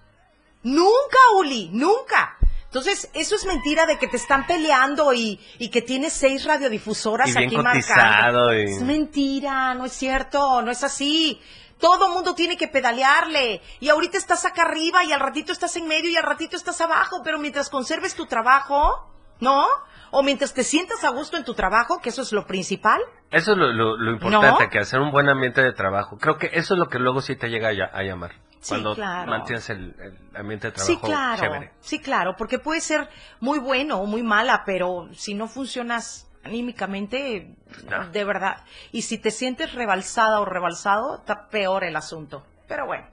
Nunca, 0.62 1.18
Uli, 1.36 1.68
nunca. 1.74 2.38
Entonces, 2.68 3.08
eso 3.14 3.34
es 3.34 3.46
mentira 3.46 3.86
de 3.86 3.98
que 3.98 4.08
te 4.08 4.16
están 4.18 4.46
peleando 4.46 5.14
y, 5.14 5.40
y 5.58 5.70
que 5.70 5.80
tienes 5.82 6.12
seis 6.12 6.44
radiodifusoras 6.44 7.28
Y 7.30 7.32
bien 7.34 7.46
aquí 7.48 7.56
marcando. 7.56 8.54
y- 8.54 8.62
Es 8.64 8.82
mentira, 8.82 9.74
no 9.74 9.86
es 9.86 9.92
cierto, 9.92 10.60
no 10.62 10.70
es 10.70 10.84
así. 10.84 11.40
Todo 11.80 12.10
mundo 12.10 12.34
tiene 12.34 12.56
que 12.58 12.68
pedalearle. 12.68 13.62
Y 13.80 13.88
ahorita 13.88 14.18
estás 14.18 14.44
acá 14.44 14.62
arriba 14.62 15.02
y 15.04 15.12
al 15.12 15.20
ratito 15.20 15.52
estás 15.52 15.76
en 15.76 15.88
medio 15.88 16.10
y 16.10 16.16
al 16.16 16.24
ratito 16.24 16.56
estás 16.56 16.80
abajo. 16.82 17.22
Pero 17.24 17.38
mientras 17.38 17.70
conserves 17.70 18.14
tu 18.14 18.26
trabajo, 18.26 19.08
¿no? 19.40 19.66
O 20.10 20.22
mientras 20.22 20.52
te 20.52 20.64
sientas 20.64 21.04
a 21.04 21.10
gusto 21.10 21.36
en 21.36 21.44
tu 21.44 21.54
trabajo, 21.54 22.00
que 22.02 22.08
eso 22.10 22.22
es 22.22 22.32
lo 22.32 22.46
principal. 22.46 23.00
Eso 23.30 23.52
es 23.52 23.58
lo, 23.58 23.72
lo- 23.72 23.96
lo 23.96 24.10
importante, 24.12 24.64
¿No? 24.64 24.70
que 24.70 24.78
hacer 24.78 25.00
un 25.00 25.10
buen 25.10 25.28
ambiente 25.28 25.62
de 25.62 25.72
trabajo. 25.72 26.18
Creo 26.18 26.36
que 26.36 26.50
eso 26.52 26.74
es 26.74 26.80
lo 26.80 26.88
que 26.88 26.98
luego 26.98 27.20
sí 27.22 27.36
te 27.36 27.48
llega 27.48 27.68
a 27.68 28.02
llamar. 28.02 28.32
Sí, 28.60 28.74
claro. 28.94 29.30
mantienes 29.30 29.70
el, 29.70 29.94
el 30.00 30.36
ambiente 30.36 30.68
de 30.68 30.72
trabajo 30.72 30.92
Sí, 30.92 30.98
claro. 31.00 31.42
chévere. 31.42 31.72
Sí, 31.80 31.98
claro, 32.00 32.36
porque 32.36 32.58
puede 32.58 32.80
ser 32.80 33.08
muy 33.40 33.58
bueno 33.58 34.00
o 34.00 34.06
muy 34.06 34.22
mala, 34.22 34.62
pero 34.66 35.08
si 35.14 35.34
no 35.34 35.46
funcionas 35.48 36.28
anímicamente, 36.44 37.54
No. 37.88 38.08
de 38.08 38.24
verdad. 38.24 38.64
Y 38.92 39.02
si 39.02 39.18
te 39.18 39.30
sientes 39.30 39.74
rebalsada 39.74 40.40
o 40.40 40.44
rebalsado, 40.44 41.18
está 41.18 41.48
peor 41.48 41.84
el 41.84 41.96
asunto. 41.96 42.44
Pero 42.66 42.86
bueno, 42.86 43.06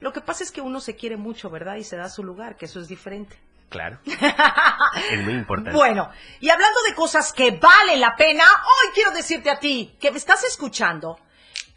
lo 0.00 0.12
que 0.12 0.20
pasa 0.20 0.42
es 0.44 0.50
que 0.52 0.60
uno 0.60 0.80
se 0.80 0.96
quiere 0.96 1.16
mucho, 1.16 1.50
¿verdad? 1.50 1.76
Y 1.76 1.84
se 1.84 1.96
da 1.96 2.08
su 2.08 2.24
lugar, 2.24 2.56
que 2.56 2.64
eso 2.66 2.80
es 2.80 2.88
diferente. 2.88 3.38
Claro. 3.68 3.98
es 4.04 5.22
muy 5.24 5.34
importante. 5.34 5.72
Bueno, 5.76 6.10
y 6.40 6.48
hablando 6.50 6.80
de 6.88 6.94
cosas 6.94 7.32
que 7.32 7.52
valen 7.52 8.00
la 8.00 8.16
pena, 8.16 8.42
hoy 8.44 8.92
quiero 8.94 9.12
decirte 9.12 9.50
a 9.50 9.58
ti 9.60 9.96
que 10.00 10.10
me 10.10 10.16
estás 10.18 10.42
escuchando 10.44 11.18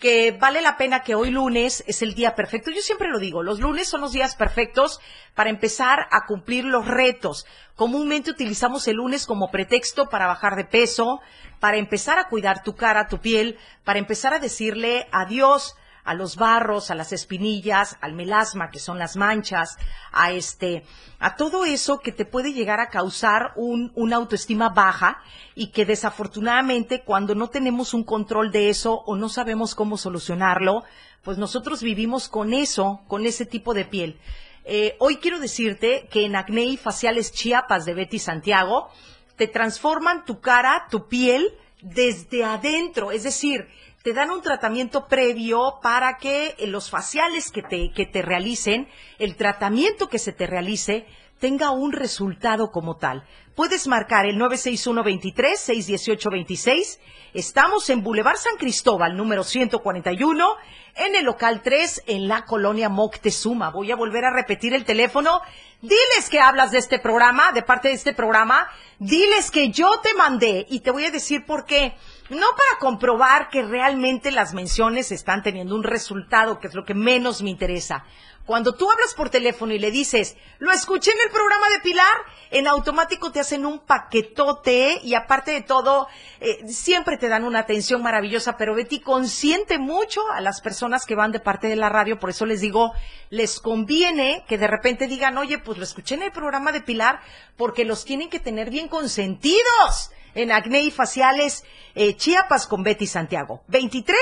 que 0.04 0.34
vale 0.38 0.62
la 0.62 0.76
pena 0.76 1.02
que 1.02 1.16
hoy 1.16 1.32
lunes 1.32 1.82
es 1.88 2.02
el 2.02 2.14
día 2.14 2.36
perfecto. 2.36 2.70
Yo 2.72 2.82
siempre 2.82 3.08
lo 3.08 3.20
digo, 3.20 3.42
los 3.42 3.62
lunes 3.62 3.88
son 3.88 4.02
los 4.02 4.12
días 4.12 4.36
perfectos 4.36 5.00
para 5.34 5.50
empezar 5.50 6.08
a 6.12 6.26
cumplir 6.26 6.66
los 6.66 6.86
retos. 6.86 7.46
Comúnmente 7.78 8.30
utilizamos 8.30 8.86
el 8.90 8.98
lunes 8.98 9.26
como 9.26 9.50
pretexto 9.50 10.10
para 10.10 10.28
bajar 10.28 10.58
de 10.58 10.66
peso, 10.66 11.22
para 11.62 11.78
empezar 11.78 12.20
a 12.20 12.28
cuidar 12.28 12.64
tu 12.64 12.76
cara, 12.76 13.08
tu 13.08 13.20
piel, 13.20 13.58
para 13.86 13.98
empezar 13.98 14.34
a 14.34 14.40
decirle 14.40 15.08
adiós 15.14 15.78
a 16.04 16.14
los 16.14 16.36
barros, 16.36 16.92
a 16.92 16.96
las 16.96 17.14
espinillas, 17.14 17.98
al 18.02 18.14
melasma, 18.14 18.70
que 18.70 18.80
son 18.80 19.00
las 19.00 19.16
manchas, 19.16 19.78
a 20.12 20.32
este, 20.32 20.84
a 21.20 21.36
todo 21.36 21.66
eso 21.66 22.00
que 22.00 22.12
te 22.12 22.26
puede 22.26 22.54
llegar 22.54 22.80
a 22.80 22.90
causar 22.90 23.54
un, 23.56 23.92
una 23.96 24.18
autoestima 24.18 24.70
baja 24.70 25.22
y 25.56 25.68
que 25.72 25.86
desafortunadamente 25.86 27.04
cuando 27.04 27.36
no 27.36 27.50
tenemos 27.50 27.94
un 27.94 28.04
control 28.04 28.52
de 28.52 28.70
eso 28.70 29.04
o 29.06 29.16
no 29.16 29.30
sabemos 29.30 29.76
cómo 29.76 29.98
solucionarlo, 29.98 30.84
pues 31.24 31.38
nosotros 31.38 31.82
vivimos 31.82 32.28
con 32.28 32.54
eso, 32.54 33.02
con 33.08 33.26
ese 33.26 33.46
tipo 33.46 33.74
de 33.74 33.86
piel. 33.86 34.20
Eh, 34.66 34.96
hoy 35.00 35.18
quiero 35.18 35.40
decirte 35.40 36.08
que 36.10 36.26
en 36.26 36.36
Acné 36.36 36.66
y 36.66 36.78
Faciales 36.78 37.32
Chiapas 37.32 37.86
de 37.86 37.94
Betty 37.94 38.20
Santiago 38.20 38.90
te 39.36 39.48
transforman 39.48 40.26
tu 40.26 40.40
cara, 40.40 40.88
tu 40.90 41.08
piel 41.08 41.54
desde 41.82 42.46
adentro, 42.46 43.12
es 43.12 43.24
decir, 43.24 43.68
te 44.04 44.14
dan 44.14 44.32
un 44.32 44.42
tratamiento 44.42 45.08
previo 45.08 45.80
para 45.82 46.18
que 46.18 46.56
los 46.68 46.90
faciales 46.90 47.52
que 47.52 47.64
te, 47.64 47.92
que 47.92 48.06
te 48.06 48.22
realicen, 48.22 48.90
el 49.18 49.38
tratamiento 49.38 50.10
que 50.10 50.20
se 50.20 50.34
te 50.34 50.46
realice, 50.46 51.06
tenga 51.44 51.72
un 51.72 51.92
resultado 51.92 52.72
como 52.72 52.96
tal. 52.96 53.26
puedes 53.54 53.86
marcar 53.86 54.26
el 54.26 54.38
961-23-618-26. 54.38 57.00
Estamos 57.34 57.90
en 57.90 58.02
Boulevard 58.02 58.38
San 58.38 58.56
Cristóbal, 58.56 59.18
número 59.18 59.44
141, 59.44 60.48
en 60.96 61.18
el 61.18 61.26
local 61.26 61.62
3, 61.62 62.04
en 62.08 62.30
la 62.30 62.46
colonia 62.46 62.88
Moctezuma. 62.88 63.72
Voy 63.72 63.92
a 63.92 63.98
volver 63.98 64.24
a 64.24 64.32
repetir 64.32 64.74
el 64.74 64.86
teléfono. 64.86 65.42
Diles 65.82 66.30
que 66.32 66.40
hablas 66.40 66.72
de 66.72 66.78
este 66.78 66.98
programa, 66.98 67.52
de 67.52 67.62
parte 67.62 67.90
de 67.90 67.96
este 67.96 68.14
programa. 68.14 68.70
Diles 69.00 69.52
que 69.52 69.70
yo 69.70 70.00
te 70.02 70.14
mandé 70.14 70.66
y 70.70 70.80
te 70.80 70.92
voy 70.92 71.04
a 71.04 71.12
decir 71.12 71.46
por 71.46 71.66
qué. 71.66 71.94
No 72.30 72.48
para 72.52 72.80
comprobar 72.80 73.50
que 73.50 73.64
realmente 73.64 74.32
las 74.32 74.54
menciones 74.54 75.12
están 75.12 75.44
teniendo 75.44 75.76
un 75.76 75.84
resultado, 75.84 76.62
que 76.62 76.68
es 76.68 76.74
lo 76.74 76.86
que 76.86 76.94
menos 76.94 77.42
me 77.42 77.50
interesa. 77.50 78.06
Cuando 78.46 78.74
tú 78.74 78.92
hablas 78.92 79.14
por 79.14 79.30
teléfono 79.30 79.74
y 79.74 79.80
le 79.80 79.90
dices, 79.90 80.36
lo 80.60 80.72
escuché 80.72 81.12
en 81.12 81.18
el 81.24 81.32
programa 81.32 81.70
de 81.70 81.80
Pilar, 81.80 82.14
en 82.52 82.68
automático 82.68 83.32
te 83.32 83.40
hacen 83.40 83.66
un 83.66 83.80
paquetote 83.80 85.00
y 85.02 85.16
aparte 85.16 85.52
de 85.52 85.62
todo, 85.62 86.08
eh, 86.42 86.68
siempre 86.68 87.18
te 87.18 87.30
dan 87.30 87.46
una 87.46 87.60
atención 87.60 88.04
maravillosa, 88.04 88.58
pero 88.58 88.76
Betty 88.76 89.00
consiente 89.00 89.80
mucho 89.80 90.20
a 90.30 90.42
las 90.42 90.60
personas 90.60 91.06
que 91.06 91.16
van 91.16 91.32
de 91.32 91.40
parte 91.40 91.68
de 91.68 91.78
la 91.78 91.88
radio, 91.88 92.20
por 92.20 92.32
eso 92.32 92.46
les 92.46 92.60
digo, 92.60 92.92
les 93.30 93.62
conviene 93.62 94.44
que 94.46 94.58
de 94.58 94.68
repente 94.68 95.08
digan, 95.08 95.38
oye, 95.38 95.60
pues 95.60 95.78
lo 95.78 95.86
escuché 95.86 96.16
en 96.16 96.24
el 96.24 96.32
programa 96.34 96.74
de 96.74 96.82
Pilar, 96.82 97.22
porque 97.56 97.86
los 97.86 98.04
tienen 98.04 98.30
que 98.30 98.42
tener 98.42 98.70
bien 98.70 98.90
consentidos 98.90 100.12
en 100.36 100.52
acné 100.52 100.82
y 100.82 100.92
faciales 100.92 101.64
eh, 101.96 102.16
Chiapas 102.16 102.68
con 102.68 102.84
Betty 102.84 103.08
Santiago. 103.08 103.64
23 103.68 104.18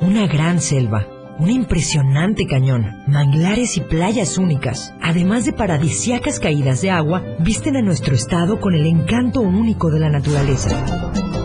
Una 0.02 0.28
gran 0.28 0.60
selva, 0.60 1.08
un 1.40 1.50
impresionante 1.50 2.46
cañón, 2.46 3.04
manglares 3.08 3.78
y 3.78 3.82
playas 3.82 4.38
únicas, 4.38 4.94
además 5.02 5.46
de 5.46 5.54
paradisiacas 5.54 6.40
caídas 6.40 6.82
de 6.82 6.92
agua, 6.92 7.24
visten 7.40 7.76
a 7.78 7.82
nuestro 7.82 8.14
estado 8.14 8.60
con 8.60 8.76
el 8.76 8.86
encanto 8.86 9.42
único 9.42 9.90
de 9.90 10.00
la 10.00 10.10
naturaleza. 10.10 11.45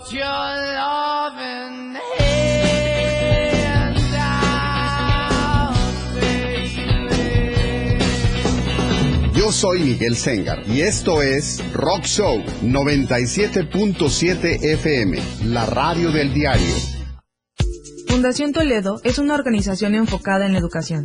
Put 0.00 0.12
your 0.12 0.24
loving 0.24 1.94
hand 2.18 3.98
out, 4.16 5.74
baby. 6.14 7.98
Yo 9.34 9.52
soy 9.52 9.80
Miguel 9.80 10.16
Sengar 10.16 10.62
y 10.66 10.80
esto 10.80 11.20
es 11.22 11.62
Rock 11.74 12.04
Show 12.04 12.42
97.7 12.62 14.62
FM, 14.62 15.18
la 15.44 15.66
radio 15.66 16.10
del 16.10 16.32
diario. 16.32 16.74
Fundación 18.08 18.52
Toledo 18.52 19.02
es 19.04 19.18
una 19.18 19.34
organización 19.34 19.94
enfocada 19.94 20.46
en 20.46 20.54
la 20.54 20.58
educación. 20.60 21.04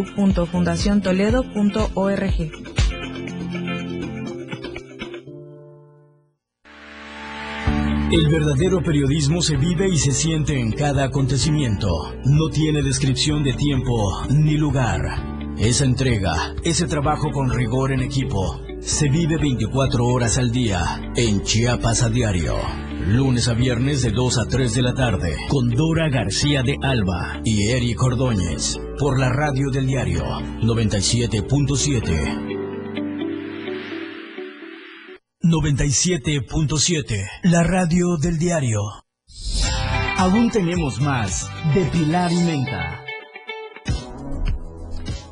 www.fundaciontoledo.org. 0.00 2.50
El 8.12 8.28
verdadero 8.28 8.82
periodismo 8.82 9.40
se 9.40 9.56
vive 9.56 9.88
y 9.88 9.96
se 9.96 10.10
siente 10.10 10.58
en 10.58 10.72
cada 10.72 11.04
acontecimiento. 11.04 12.12
No 12.24 12.48
tiene 12.48 12.82
descripción 12.82 13.44
de 13.44 13.52
tiempo 13.52 14.26
ni 14.30 14.56
lugar. 14.56 15.00
Esa 15.58 15.84
entrega, 15.84 16.56
ese 16.64 16.88
trabajo 16.88 17.30
con 17.30 17.50
rigor 17.50 17.92
en 17.92 18.00
equipo, 18.00 18.60
se 18.80 19.08
vive 19.08 19.36
24 19.36 20.04
horas 20.04 20.38
al 20.38 20.50
día 20.50 21.12
en 21.16 21.42
Chiapas 21.42 22.02
a 22.02 22.10
diario. 22.10 22.56
Lunes 23.06 23.48
a 23.48 23.54
viernes 23.54 24.02
de 24.02 24.10
2 24.10 24.38
a 24.38 24.46
3 24.46 24.74
de 24.74 24.82
la 24.82 24.94
tarde 24.94 25.36
con 25.48 25.70
Dora 25.70 26.08
García 26.08 26.62
de 26.62 26.76
Alba 26.82 27.40
y 27.44 27.70
Eric 27.70 28.02
Ordóñez 28.02 28.78
por 28.98 29.18
la 29.18 29.28
radio 29.30 29.70
del 29.70 29.86
diario 29.86 30.24
97.7. 30.62 32.58
97.7, 35.42 37.26
la 37.44 37.62
radio 37.62 38.16
del 38.18 38.38
diario. 38.38 38.80
Aún 40.18 40.50
tenemos 40.50 41.00
más 41.00 41.48
de 41.74 41.84
Pilar 41.86 42.30
y 42.30 42.36
Menta. 42.36 43.09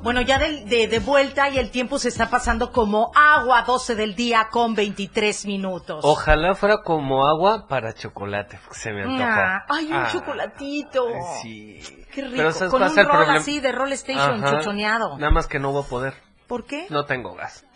Bueno, 0.08 0.22
ya 0.22 0.38
de, 0.38 0.64
de, 0.64 0.86
de 0.88 0.98
vuelta 1.00 1.50
y 1.50 1.58
el 1.58 1.70
tiempo 1.70 1.98
se 1.98 2.08
está 2.08 2.30
pasando 2.30 2.72
como 2.72 3.12
agua, 3.14 3.60
12 3.60 3.94
del 3.94 4.14
día 4.14 4.48
con 4.50 4.74
23 4.74 5.44
minutos. 5.44 6.00
Ojalá 6.02 6.54
fuera 6.54 6.78
como 6.82 7.26
agua 7.26 7.66
para 7.68 7.92
chocolate, 7.92 8.58
porque 8.64 8.78
se 8.80 8.90
me 8.90 9.02
antojó. 9.02 9.22
Ah, 9.30 9.66
ay, 9.68 9.84
un 9.88 9.92
Ah, 9.92 10.08
chocolatito. 10.10 11.04
Sí. 11.42 11.82
Qué 12.10 12.22
rico. 12.22 12.36
Pero 12.38 12.52
¿sabes 12.52 12.70
Con 12.70 12.80
un 12.84 12.88
es 12.88 12.96
el 12.96 13.04
rol 13.04 13.16
problema? 13.16 13.38
así 13.38 13.60
de 13.60 13.70
Roll 13.70 13.92
Station, 13.92 14.42
Ajá. 14.42 14.56
chochoneado. 14.60 15.18
Nada 15.18 15.30
más 15.30 15.46
que 15.46 15.58
no 15.58 15.72
voy 15.72 15.84
a 15.84 15.86
poder. 15.86 16.14
¿Por 16.46 16.64
qué? 16.64 16.86
No 16.88 17.04
tengo 17.04 17.34
gas. 17.34 17.66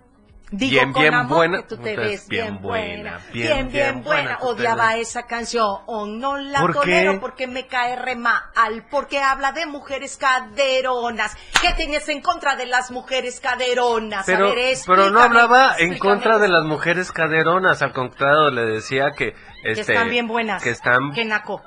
Digo 0.53 0.71
Bien, 0.71 0.91
con 0.91 1.01
bien 1.01 1.13
amor 1.13 1.37
buena. 1.37 1.57
que 1.59 1.63
tú 1.63 1.77
te 1.77 1.95
ves 1.95 2.27
bien, 2.27 2.45
bien 2.55 2.61
buena. 2.61 3.19
Bien, 3.31 3.47
bien, 3.47 3.71
bien, 3.71 4.03
buena. 4.03 4.37
Odiaba 4.41 4.97
esa 4.97 5.23
canción. 5.25 5.65
Oh, 5.85 6.05
no 6.05 6.35
la 6.37 6.59
¿Por 6.59 6.73
tolero 6.73 7.13
qué? 7.13 7.19
porque 7.19 7.47
me 7.47 7.67
cae 7.67 7.95
re 7.95 8.17
mal. 8.17 8.41
Porque 8.89 9.19
habla 9.19 9.53
de 9.53 9.65
mujeres 9.65 10.17
caderonas. 10.17 11.37
¿Qué 11.61 11.73
tienes 11.75 12.09
en 12.09 12.21
contra 12.21 12.57
de 12.57 12.65
las 12.65 12.91
mujeres 12.91 13.39
caderonas? 13.39 14.25
Pero, 14.25 14.49
a 14.49 14.53
ver, 14.53 14.77
pero 14.85 15.09
no 15.09 15.21
hablaba 15.21 15.75
en 15.77 15.97
contra 15.97 16.37
de 16.37 16.49
las 16.49 16.65
mujeres 16.65 17.13
caderonas, 17.13 17.81
al 17.81 17.93
contrario, 17.93 18.49
le 18.51 18.65
decía 18.65 19.11
que... 19.15 19.33
Que 19.61 19.71
Este, 19.71 19.93
están 19.93 20.09
bien 20.09 20.27
buenas. 20.27 20.63
Que 20.63 20.69
están, 20.71 21.11
Que 21.13 21.25
naco. 21.25 21.61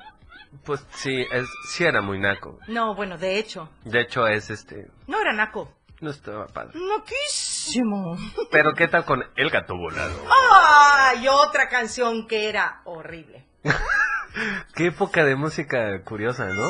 pues 0.64 0.84
sí, 0.94 1.26
es, 1.32 1.46
sí 1.70 1.84
era 1.84 2.00
muy 2.00 2.18
naco. 2.18 2.58
No, 2.68 2.94
bueno, 2.94 3.18
de 3.18 3.38
hecho. 3.38 3.68
De 3.84 4.00
hecho 4.00 4.26
es 4.26 4.50
este, 4.50 4.88
No 5.06 5.20
era 5.20 5.32
naco. 5.32 5.72
no 6.00 6.10
estaba 6.10 6.46
padre. 6.46 6.72
Naquísimo. 6.74 8.16
Pero 8.50 8.74
¿qué 8.74 8.88
tal 8.88 9.04
con 9.04 9.24
El 9.36 9.50
Gato 9.50 9.74
Volado? 9.76 10.20
Ay, 10.52 11.26
otra 11.28 11.68
canción 11.68 12.26
que 12.26 12.48
era 12.48 12.80
horrible. 12.84 13.46
Qué 14.74 14.86
época 14.86 15.24
de 15.24 15.36
música 15.36 16.02
curiosa, 16.02 16.46
¿no? 16.46 16.68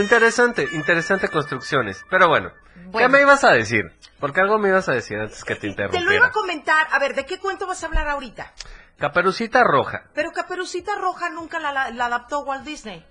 Interesante, 0.00 0.68
interesante 0.72 1.28
construcciones. 1.28 2.04
Pero 2.10 2.28
bueno, 2.28 2.50
¿qué 2.74 2.80
Bueno. 2.90 3.08
me 3.10 3.20
ibas 3.22 3.44
a 3.44 3.52
decir? 3.52 3.84
Porque 4.20 4.40
algo 4.40 4.58
me 4.58 4.68
ibas 4.68 4.88
a 4.88 4.92
decir 4.92 5.18
antes 5.18 5.44
que 5.44 5.54
te 5.54 5.60
Te 5.60 5.66
lo 5.68 5.72
iba 5.74 5.84
interrumpiera. 5.88 6.26
a 6.26 6.30
comentar. 6.32 6.86
A 6.92 6.98
ver, 6.98 7.14
¿de 7.14 7.24
qué 7.26 7.38
cuento 7.38 7.66
vas 7.66 7.82
a 7.82 7.86
hablar 7.86 8.08
ahorita? 8.08 8.52
Caperucita 8.98 9.64
Roja. 9.64 10.04
Pero 10.14 10.30
Caperucita 10.32 10.92
Roja 10.96 11.30
nunca 11.30 11.58
la, 11.58 11.72
la- 11.72 11.90
la 11.90 12.06
adaptó 12.06 12.40
Walt 12.44 12.64
Disney. 12.64 13.04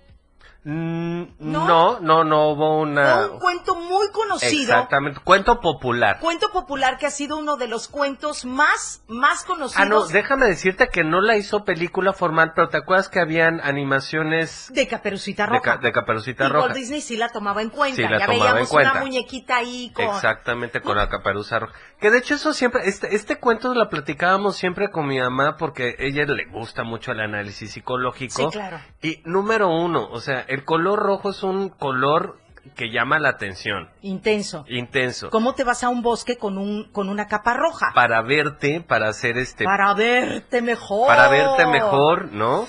Mm, 0.64 1.24
¿No? 1.40 1.66
no, 1.66 2.00
no, 2.00 2.24
no 2.24 2.48
hubo 2.48 2.80
una... 2.80 3.14
Fue 3.16 3.30
un 3.32 3.38
cuento 3.38 3.74
muy 3.76 4.08
conocido. 4.12 4.62
Exactamente, 4.72 5.20
cuento 5.22 5.60
popular. 5.60 6.18
Cuento 6.20 6.48
popular 6.50 6.96
que 6.98 7.06
ha 7.06 7.10
sido 7.10 7.36
uno 7.36 7.56
de 7.56 7.68
los 7.68 7.86
cuentos 7.88 8.44
más, 8.46 9.02
más 9.06 9.44
conocidos 9.44 9.76
Ah, 9.80 9.84
no, 9.84 10.06
déjame 10.06 10.46
decirte 10.46 10.88
que 10.88 11.04
no 11.04 11.20
la 11.20 11.36
hizo 11.36 11.64
película 11.64 12.12
formal, 12.14 12.52
pero 12.54 12.68
¿te 12.70 12.78
acuerdas 12.78 13.08
que 13.08 13.20
habían 13.20 13.60
animaciones 13.60 14.70
de 14.74 14.88
Caperucita 14.88 15.44
de, 15.44 15.50
Roja. 15.50 15.62
ca- 15.62 15.76
de 15.78 15.92
Caperucita 15.92 16.46
y 16.46 16.48
Roja? 16.48 16.64
Walt 16.66 16.76
Disney 16.76 17.00
sí 17.00 17.16
la 17.16 17.28
tomaba 17.28 17.62
en 17.62 17.70
cuenta. 17.70 17.96
Sí, 17.96 18.02
la 18.02 18.18
ya 18.18 18.26
tomaba 18.26 18.34
en 18.34 18.52
veíamos 18.52 18.68
cuenta. 18.70 18.92
una 18.92 19.00
muñequita 19.00 19.56
ahí 19.56 19.90
con... 19.92 20.04
Exactamente, 20.06 20.80
con 20.80 20.96
la 20.96 21.08
caperuza 21.08 21.58
roja. 21.58 21.74
Que 22.00 22.10
de 22.10 22.18
hecho 22.18 22.34
eso 22.34 22.52
siempre, 22.52 22.82
este, 22.88 23.14
este 23.14 23.36
cuento 23.38 23.72
lo 23.74 23.88
platicábamos 23.88 24.56
siempre 24.56 24.90
con 24.90 25.06
mi 25.06 25.18
mamá 25.20 25.56
porque 25.58 25.96
a 25.98 26.02
ella 26.02 26.24
le 26.24 26.46
gusta 26.46 26.82
mucho 26.84 27.12
el 27.12 27.20
análisis 27.20 27.72
psicológico. 27.72 28.50
Sí, 28.50 28.58
claro. 28.58 28.80
Y 29.02 29.22
número 29.24 29.68
uno, 29.68 30.08
o 30.10 30.20
sea, 30.20 30.44
el 30.54 30.64
color 30.64 30.98
rojo 31.00 31.30
es 31.30 31.42
un 31.42 31.68
color 31.68 32.38
que 32.76 32.90
llama 32.90 33.18
la 33.18 33.28
atención, 33.28 33.90
Intenso. 34.00 34.64
intenso. 34.68 35.28
¿Cómo 35.30 35.54
te 35.54 35.64
vas 35.64 35.84
a 35.84 35.90
un 35.90 36.00
bosque 36.00 36.38
con 36.38 36.56
un 36.56 36.90
con 36.92 37.10
una 37.10 37.26
capa 37.26 37.52
roja? 37.54 37.92
Para 37.94 38.22
verte, 38.22 38.80
para 38.80 39.08
hacer 39.08 39.36
este... 39.36 39.64
Para 39.64 39.92
verte 39.92 40.62
mejor. 40.62 41.06
para 41.06 41.28
verte 41.28 41.66
mejor, 41.66 42.32
¿no? 42.32 42.66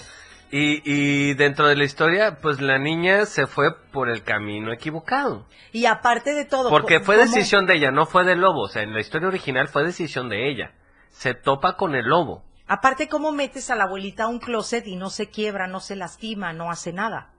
Y, 0.51 0.81
y 0.83 1.33
dentro 1.35 1.67
de 1.67 1.75
la 1.77 1.85
historia, 1.85 2.39
pues 2.41 2.59
la 2.61 2.77
niña 2.77 3.25
se 3.25 3.47
fue 3.47 3.73
por 3.93 4.09
el 4.09 4.23
camino 4.23 4.71
equivocado. 4.73 5.47
Y 5.71 5.85
aparte 5.85 6.33
de 6.33 6.45
todo... 6.45 6.69
Porque 6.69 6.99
fue 6.99 7.15
¿cómo- 7.15 7.27
decisión 7.27 7.65
de 7.65 7.75
ella, 7.75 7.91
no 7.91 8.05
fue 8.05 8.25
del 8.25 8.39
lobo. 8.41 8.63
O 8.63 8.67
sea, 8.67 8.83
en 8.83 8.93
la 8.93 8.99
historia 8.99 9.27
original 9.29 9.67
fue 9.69 9.83
decisión 9.85 10.27
de 10.29 10.49
ella. 10.49 10.71
Se 11.09 11.33
topa 11.33 11.77
con 11.77 11.95
el 11.95 12.05
lobo. 12.05 12.43
Aparte, 12.67 13.07
¿cómo 13.07 13.31
metes 13.31 13.69
a 13.69 13.75
la 13.75 13.83
abuelita 13.85 14.23
a 14.25 14.27
un 14.27 14.39
closet 14.39 14.85
y 14.87 14.95
no 14.97 15.09
se 15.09 15.29
quiebra, 15.29 15.67
no 15.67 15.79
se 15.79 15.95
lastima, 15.95 16.51
no 16.53 16.69
hace 16.69 16.91
nada? 16.93 17.29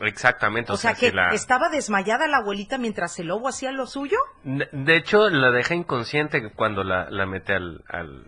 Exactamente. 0.00 0.72
O, 0.72 0.76
sea, 0.76 0.94
si 0.94 1.06
que 1.06 1.12
la- 1.12 1.30
estaba 1.34 1.68
desmayada 1.70 2.26
la 2.26 2.38
abuelita 2.38 2.78
mientras 2.78 3.18
el 3.18 3.28
lobo 3.28 3.48
hacía 3.48 3.72
lo 3.72 3.86
suyo. 3.86 4.18
De 4.44 4.96
hecho, 4.96 5.28
la 5.28 5.50
deja 5.50 5.74
inconsciente 5.74 6.50
cuando 6.52 6.84
la, 6.84 7.08
la 7.10 7.26
mete 7.26 7.52
al, 7.54 7.82
al, 7.88 8.24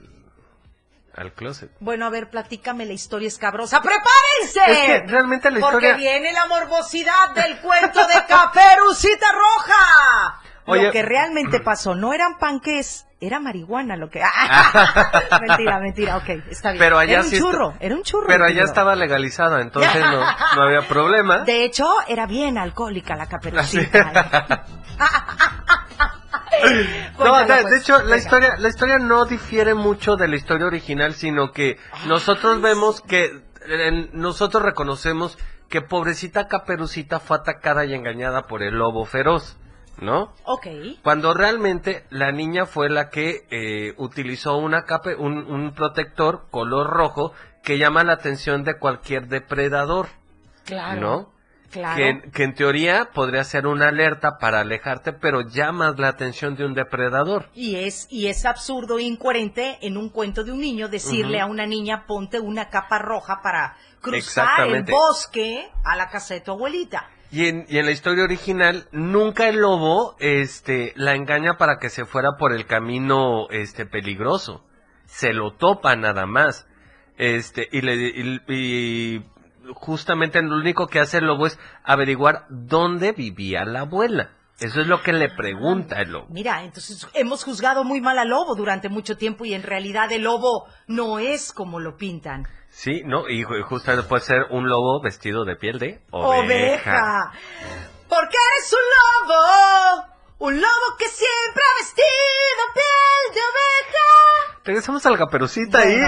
al 1.15 1.33
closet. 1.33 1.71
Bueno, 1.81 2.07
a 2.07 2.11
ver, 2.11 2.29
platícame 2.31 2.87
la 2.87 2.93
historia 2.93 3.29
escabrosa. 3.29 3.81
¡Prepárense! 3.81 4.61
Es 4.73 5.03
que 5.03 5.07
realmente 5.07 5.51
la 5.51 5.61
Porque 5.61 5.89
historia- 5.91 5.97
viene 5.97 6.33
la 6.33 6.47
morbosidad 6.47 7.31
del 7.35 7.59
cuento 7.61 8.01
de 8.07 8.15
Caperucita 8.29 9.27
Roja. 9.33 10.43
Oye- 10.71 10.87
Lo 10.87 10.93
que 10.93 11.03
realmente 11.03 11.61
pasó 11.65 11.95
no 11.95 12.13
eran 12.13 12.39
panques, 12.39 13.07
era 13.21 13.39
marihuana 13.41 13.97
lo 13.97 14.09
que... 14.11 14.21
mentira, 15.47 15.79
mentira, 15.81 16.17
ok, 16.17 16.29
está 16.51 16.71
bien. 16.73 16.79
Pero 16.81 16.99
allá 16.99 17.13
era 17.13 17.23
un 17.23 17.29
sí 17.29 17.37
está- 17.37 17.51
churro, 17.51 17.75
era 17.81 17.95
un 17.95 18.03
churro. 18.03 18.27
Pero 18.27 18.45
allá 18.45 18.65
estaba 18.65 18.95
legalizada, 18.97 19.61
entonces 19.61 20.01
no, 20.03 20.21
no 20.57 20.63
había 20.63 20.87
problema. 20.89 21.39
De 21.41 21.65
hecho, 21.65 21.87
era 22.09 22.27
bien 22.27 22.57
alcohólica 22.59 23.17
la 23.17 23.27
Caperucita. 23.27 24.65
No, 27.19 27.39
de, 27.39 27.45
de 27.55 27.63
pues, 27.63 27.81
hecho, 27.81 28.03
la 28.03 28.17
historia, 28.17 28.57
la 28.59 28.69
historia 28.69 28.99
no 28.99 29.25
difiere 29.25 29.75
mucho 29.75 30.17
de 30.17 30.29
la 30.29 30.37
historia 30.37 30.67
original, 30.67 31.15
sino 31.15 31.53
que 31.53 31.79
nosotros 32.07 32.61
vemos 32.61 33.01
que, 33.01 33.43
nosotros 34.13 34.63
reconocemos 34.63 35.39
que 35.69 35.81
pobrecita 35.81 36.49
Caperucita 36.49 37.21
fue 37.21 37.39
atacada 37.39 37.85
y 37.85 37.95
engañada 37.95 38.47
por 38.47 38.63
el 38.63 38.75
lobo 38.75 39.05
feroz, 39.07 39.57
¿no? 40.01 40.33
Ok. 40.45 40.67
Cuando 41.03 41.35
realmente 41.35 42.05
la 42.11 42.33
niña 42.33 42.67
fue 42.67 42.89
la 42.89 43.11
que 43.11 43.47
eh, 43.51 43.95
utilizó 43.99 44.57
una 44.57 44.85
capa, 44.85 45.11
un, 45.19 45.39
un 45.51 45.73
protector 45.75 46.47
color 46.51 46.89
rojo 46.89 47.33
que 47.63 47.79
llama 47.79 48.05
la 48.05 48.15
atención 48.15 48.65
de 48.65 48.79
cualquier 48.79 49.29
depredador, 49.29 50.09
Claro. 50.65 51.01
¿no? 51.01 51.41
Claro. 51.71 51.97
Que, 51.97 52.31
que 52.33 52.43
en 52.43 52.55
teoría 52.55 53.11
podría 53.15 53.45
ser 53.45 53.69
una 53.69 53.89
alerta 53.89 54.39
para 54.39 54.61
alejarte, 54.61 55.13
pero 55.13 55.43
llamas 55.43 56.01
la 56.01 56.09
atención 56.09 56.57
de 56.57 56.65
un 56.65 56.75
depredador. 56.75 57.49
Y 57.55 57.77
es, 57.77 58.09
y 58.11 58.27
es 58.27 58.45
absurdo 58.45 58.99
e 58.99 59.03
incoherente 59.05 59.79
en 59.83 59.97
un 59.97 60.09
cuento 60.09 60.43
de 60.43 60.51
un 60.51 60.59
niño 60.61 60.89
decirle 60.89 61.41
a 61.41 61.47
una 61.47 61.67
niña 61.67 62.07
ponte 62.09 62.41
una 62.41 62.71
capa 62.71 62.99
roja 62.99 63.41
para 63.41 63.77
cruzar 64.01 64.67
el 64.67 64.83
bosque 64.83 65.71
a 65.85 65.95
la 65.95 66.09
casa 66.09 66.35
de 66.35 66.41
tu 66.41 66.51
abuelita. 66.51 67.09
Y 67.33 67.47
en, 67.47 67.67
y 67.69 67.79
en 67.79 67.87
la 67.87 67.93
historia 67.93 68.25
original, 68.25 68.89
nunca 68.93 69.49
el 69.49 69.57
lobo 69.61 70.17
este, 70.19 70.93
la 70.97 71.15
engaña 71.15 71.59
para 71.59 71.79
que 71.79 71.89
se 71.89 72.05
fuera 72.05 72.37
por 72.39 72.53
el 72.53 72.67
camino 72.67 73.49
este, 73.51 73.87
peligroso. 73.87 74.65
Se 75.07 75.33
lo 75.33 75.53
topa 75.53 75.95
nada 75.97 76.27
más. 76.27 76.67
Este, 77.17 77.69
y, 77.71 77.83
le, 77.83 77.95
y, 77.95 78.41
y 78.49 79.25
justamente 79.75 80.43
lo 80.43 80.57
único 80.57 80.89
que 80.89 81.01
hace 81.01 81.19
el 81.19 81.27
lobo 81.27 81.47
es 81.47 81.59
averiguar 81.85 82.47
dónde 82.49 83.13
vivía 83.13 83.65
la 83.65 83.81
abuela. 83.81 84.31
Eso 84.61 84.83
es 84.83 84.87
lo 84.87 85.03
que 85.03 85.15
le 85.15 85.31
pregunta 85.31 86.03
el 86.03 86.13
lobo. 86.13 86.27
Mira, 86.29 86.63
entonces 86.63 87.07
hemos 87.15 87.45
juzgado 87.45 87.83
muy 87.83 88.03
mal 88.03 88.19
al 88.19 88.29
lobo 88.29 88.55
durante 88.55 88.91
mucho 88.91 89.17
tiempo 89.17 89.47
y 89.47 89.55
en 89.55 89.63
realidad 89.63 90.13
el 90.13 90.25
lobo 90.25 90.67
no 90.87 91.19
es 91.19 91.53
como 91.53 91.81
lo 91.81 91.97
pintan. 91.97 92.47
Sí, 92.71 93.03
¿no? 93.05 93.29
Y 93.29 93.45
ju- 93.45 93.63
justamente 93.63 94.09
puede 94.09 94.23
ser 94.23 94.47
un 94.51 94.69
lobo 94.69 95.03
vestido 95.03 95.45
de 95.45 95.57
piel 95.57 95.79
de 95.79 96.01
oveja. 96.11 96.39
Oveja. 96.39 97.33
Porque 98.09 98.37
eres 98.37 98.73
un 98.73 99.29
lobo. 99.29 100.07
Un 100.39 100.61
lobo 100.61 100.97
que 100.99 101.07
siempre 101.09 101.63
ha 101.63 101.79
vestido 101.83 102.63
piel 102.75 103.35
de 103.35 103.41
oveja. 103.41 104.61
Regresamos 104.65 105.05
a 105.07 105.11
la 105.11 105.19
caperucita 105.19 105.79
ahí. 105.81 106.01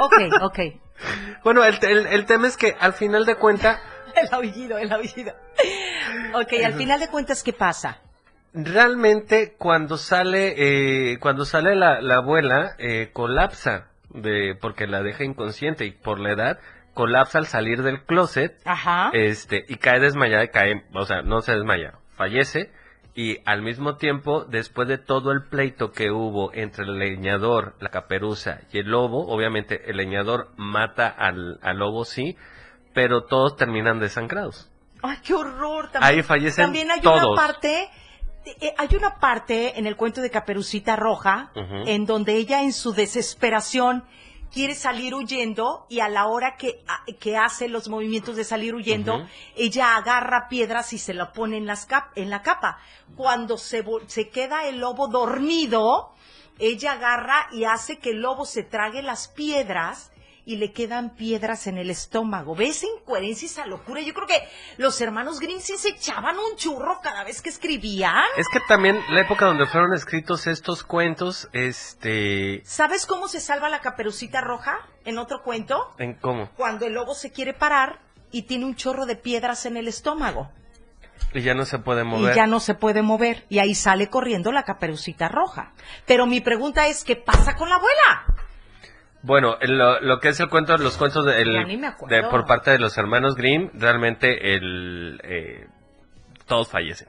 ok, 0.00 0.42
ok. 0.42 0.58
Bueno, 1.44 1.62
el, 1.62 1.78
el- 1.82 2.06
el 2.06 2.24
tema 2.24 2.48
es 2.48 2.56
que 2.56 2.74
al 2.80 2.94
final 2.94 3.26
de 3.26 3.36
cuenta, 3.36 3.80
El 4.16 4.32
aullido, 4.32 4.78
el 4.78 4.90
aullido. 4.90 5.34
Ok, 6.34 6.54
al 6.64 6.72
final 6.74 6.98
de 7.00 7.08
cuentas, 7.08 7.42
¿qué 7.42 7.52
pasa? 7.52 7.98
realmente 8.58 9.54
cuando 9.58 9.98
sale, 9.98 10.54
eh, 11.12 11.18
cuando 11.20 11.44
sale 11.44 11.76
la, 11.76 12.00
la 12.00 12.16
abuela, 12.16 12.74
eh, 12.78 13.10
colapsa, 13.12 13.88
de, 14.10 14.56
porque 14.60 14.86
la 14.86 15.02
deja 15.02 15.24
inconsciente 15.24 15.84
y 15.86 15.90
por 15.92 16.18
la 16.20 16.32
edad, 16.32 16.58
colapsa 16.94 17.38
al 17.38 17.46
salir 17.46 17.82
del 17.82 18.04
closet, 18.04 18.56
Ajá. 18.64 19.10
este, 19.12 19.64
y 19.68 19.76
cae 19.76 20.00
desmayada, 20.00 20.44
y 20.44 20.48
cae, 20.48 20.84
o 20.94 21.04
sea, 21.04 21.22
no 21.22 21.42
se 21.42 21.52
desmaya, 21.54 21.94
fallece, 22.16 22.70
y 23.14 23.38
al 23.46 23.62
mismo 23.62 23.96
tiempo, 23.96 24.44
después 24.44 24.88
de 24.88 24.98
todo 24.98 25.32
el 25.32 25.44
pleito 25.48 25.90
que 25.92 26.10
hubo 26.10 26.52
entre 26.52 26.84
el 26.84 26.98
leñador, 26.98 27.74
la 27.80 27.88
caperuza 27.88 28.60
y 28.72 28.78
el 28.78 28.88
lobo, 28.88 29.26
obviamente 29.28 29.90
el 29.90 29.96
leñador 29.96 30.50
mata 30.56 31.08
al, 31.08 31.58
al 31.62 31.78
lobo, 31.78 32.04
sí, 32.04 32.36
pero 32.92 33.24
todos 33.24 33.56
terminan 33.56 34.00
desangrados. 34.00 34.70
Ay, 35.02 35.18
qué 35.24 35.34
horror. 35.34 35.90
Ahí 36.00 36.22
fallecen 36.22 36.64
También 36.66 36.90
hay 36.90 37.00
todos. 37.00 37.24
una 37.24 37.36
parte, 37.36 37.88
eh, 38.60 38.74
hay 38.78 38.88
una 38.96 39.16
parte 39.18 39.78
en 39.78 39.86
el 39.86 39.96
cuento 39.96 40.20
de 40.20 40.30
Caperucita 40.30 40.96
Roja, 40.96 41.50
en 41.86 42.06
donde 42.06 42.34
ella 42.36 42.62
en 42.62 42.72
su 42.72 42.92
desesperación 42.92 44.04
quiere 44.52 44.74
salir 44.74 45.14
huyendo 45.14 45.86
y 45.90 46.00
a 46.00 46.08
la 46.08 46.26
hora 46.28 46.56
que, 46.56 46.82
a- 46.86 47.04
que 47.18 47.36
hace 47.36 47.68
los 47.68 47.88
movimientos 47.88 48.36
de 48.36 48.44
salir 48.44 48.74
huyendo, 48.74 49.26
ella 49.56 49.96
agarra 49.96 50.48
piedras 50.48 50.92
y 50.92 50.98
se 50.98 51.12
la 51.14 51.32
pone 51.32 51.56
en, 51.58 51.66
las 51.66 51.84
cap- 51.86 52.12
en 52.16 52.30
la 52.30 52.42
capa. 52.42 52.78
Cuando 53.16 53.58
se, 53.58 53.84
se 54.06 54.28
queda 54.30 54.66
el 54.66 54.78
lobo 54.78 55.08
dormido, 55.08 56.12
ella 56.58 56.92
agarra 56.92 57.48
y 57.52 57.64
hace 57.64 57.98
que 57.98 58.10
el 58.10 58.22
lobo 58.22 58.46
se 58.46 58.62
trague 58.62 59.02
las 59.02 59.28
piedras 59.28 60.10
y 60.46 60.56
le 60.56 60.72
quedan 60.72 61.10
piedras 61.10 61.66
en 61.66 61.76
el 61.76 61.90
estómago. 61.90 62.54
¿Ves 62.54 62.76
esa 62.76 62.86
incoherencia, 62.86 63.46
esa 63.46 63.66
locura? 63.66 64.00
Yo 64.00 64.14
creo 64.14 64.28
que 64.28 64.48
los 64.76 64.98
hermanos 65.00 65.40
Green 65.40 65.60
sí 65.60 65.76
se 65.76 65.88
echaban 65.88 66.36
un 66.38 66.56
churro 66.56 67.00
cada 67.02 67.24
vez 67.24 67.42
que 67.42 67.48
escribían. 67.48 68.22
Es 68.38 68.46
que 68.48 68.60
también 68.68 68.96
la 69.10 69.22
época 69.22 69.46
donde 69.46 69.66
fueron 69.66 69.92
escritos 69.92 70.46
estos 70.46 70.84
cuentos, 70.84 71.48
este, 71.52 72.62
¿Sabes 72.64 73.06
cómo 73.06 73.26
se 73.26 73.40
salva 73.40 73.68
la 73.68 73.80
caperucita 73.80 74.40
roja 74.40 74.78
en 75.04 75.18
otro 75.18 75.42
cuento? 75.42 75.92
¿en 75.98 76.14
cómo? 76.14 76.48
Cuando 76.56 76.86
el 76.86 76.94
lobo 76.94 77.14
se 77.14 77.32
quiere 77.32 77.52
parar 77.52 77.98
y 78.30 78.42
tiene 78.42 78.66
un 78.66 78.76
chorro 78.76 79.04
de 79.04 79.16
piedras 79.16 79.66
en 79.66 79.76
el 79.76 79.88
estómago. 79.88 80.52
Y 81.34 81.42
ya 81.42 81.54
no 81.54 81.64
se 81.64 81.80
puede 81.80 82.04
mover. 82.04 82.32
Y 82.32 82.36
ya 82.36 82.46
no 82.46 82.60
se 82.60 82.74
puede 82.74 83.02
mover. 83.02 83.44
Y 83.48 83.58
ahí 83.58 83.74
sale 83.74 84.08
corriendo 84.08 84.52
la 84.52 84.62
caperucita 84.62 85.28
roja. 85.28 85.72
Pero 86.06 86.26
mi 86.26 86.40
pregunta 86.40 86.86
es, 86.86 87.02
¿qué 87.02 87.16
pasa 87.16 87.56
con 87.56 87.68
la 87.68 87.76
abuela? 87.76 88.45
Bueno, 89.22 89.56
lo, 89.62 90.00
lo 90.00 90.20
que 90.20 90.28
es 90.28 90.40
el 90.40 90.48
cuento, 90.48 90.76
los 90.76 90.96
cuentos 90.96 91.24
de, 91.24 91.40
el- 91.42 91.52
de- 92.08 92.22
por 92.30 92.46
parte 92.46 92.70
de 92.70 92.78
los 92.78 92.96
hermanos 92.96 93.34
Grimm, 93.34 93.70
realmente 93.74 94.54
el, 94.54 95.20
eh, 95.24 95.66
todos 96.46 96.68
fallecen. 96.68 97.08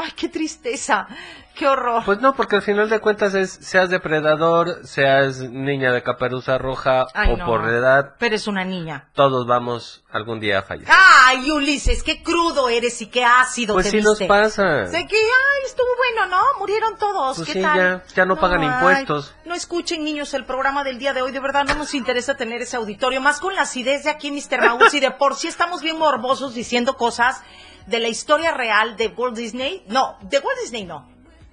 Ay, 0.00 0.12
qué 0.16 0.28
tristeza. 0.28 1.08
Qué 1.56 1.66
horror. 1.66 2.04
Pues 2.04 2.20
no, 2.20 2.34
porque 2.36 2.54
al 2.54 2.62
final 2.62 2.88
de 2.88 3.00
cuentas 3.00 3.34
es, 3.34 3.50
seas 3.50 3.90
depredador, 3.90 4.86
seas 4.86 5.40
niña 5.40 5.92
de 5.92 6.04
caperuza 6.04 6.56
roja 6.56 7.06
Ay, 7.14 7.32
o 7.32 7.36
no. 7.36 7.46
por 7.46 7.68
edad, 7.68 8.14
Pero 8.20 8.36
es 8.36 8.46
una 8.46 8.64
niña. 8.64 9.08
todos 9.12 9.44
vamos 9.44 10.04
algún 10.12 10.38
día 10.38 10.60
a 10.60 10.62
fallecer. 10.62 10.94
Ay, 11.26 11.50
Ulises, 11.50 12.04
qué 12.04 12.22
crudo 12.22 12.68
eres 12.68 13.02
y 13.02 13.06
qué 13.06 13.24
ácido 13.24 13.74
Pues 13.74 13.86
te 13.86 13.90
sí 13.90 13.96
nos 14.04 14.20
viste. 14.20 14.26
pasa. 14.28 14.86
Sé 14.86 15.04
que, 15.08 15.16
ay, 15.16 15.62
estuvo 15.66 15.88
bueno, 15.96 16.26
¿no? 16.36 16.42
Murieron 16.60 16.96
todos. 16.96 17.38
Pues 17.38 17.46
¿Qué 17.48 17.54
sí, 17.54 17.60
tal? 17.62 17.76
ya- 17.76 18.04
ya 18.14 18.24
no 18.24 18.36
pagan 18.36 18.60
ay, 18.60 18.68
impuestos. 18.68 19.34
no 19.44 19.54
escuchen, 19.54 20.04
niños, 20.04 20.32
el 20.34 20.44
programa 20.44 20.84
del 20.84 21.00
día 21.00 21.12
de 21.12 21.22
hoy. 21.22 21.32
De 21.32 21.40
verdad, 21.40 21.64
no 21.64 21.74
nos 21.74 21.92
interesa 21.94 22.36
tener 22.36 22.62
ese 22.62 22.76
auditorio. 22.76 23.20
Más 23.20 23.40
con 23.40 23.56
la 23.56 23.62
acidez 23.62 24.04
de 24.04 24.10
aquí, 24.10 24.30
Mr. 24.30 24.60
Maús. 24.64 24.94
Y 24.94 25.00
de 25.00 25.10
por 25.10 25.34
sí 25.34 25.48
estamos 25.48 25.82
bien 25.82 25.98
morbosos 25.98 26.54
diciendo 26.54 26.96
cosas 26.96 27.42
de 27.88 27.98
la 28.00 28.08
historia 28.08 28.52
real 28.52 28.96
de 28.96 29.08
Walt 29.08 29.36
Disney. 29.36 29.82
No, 29.88 30.18
de 30.22 30.38
Walt 30.38 30.58
Disney 30.60 30.84
no. 30.84 31.08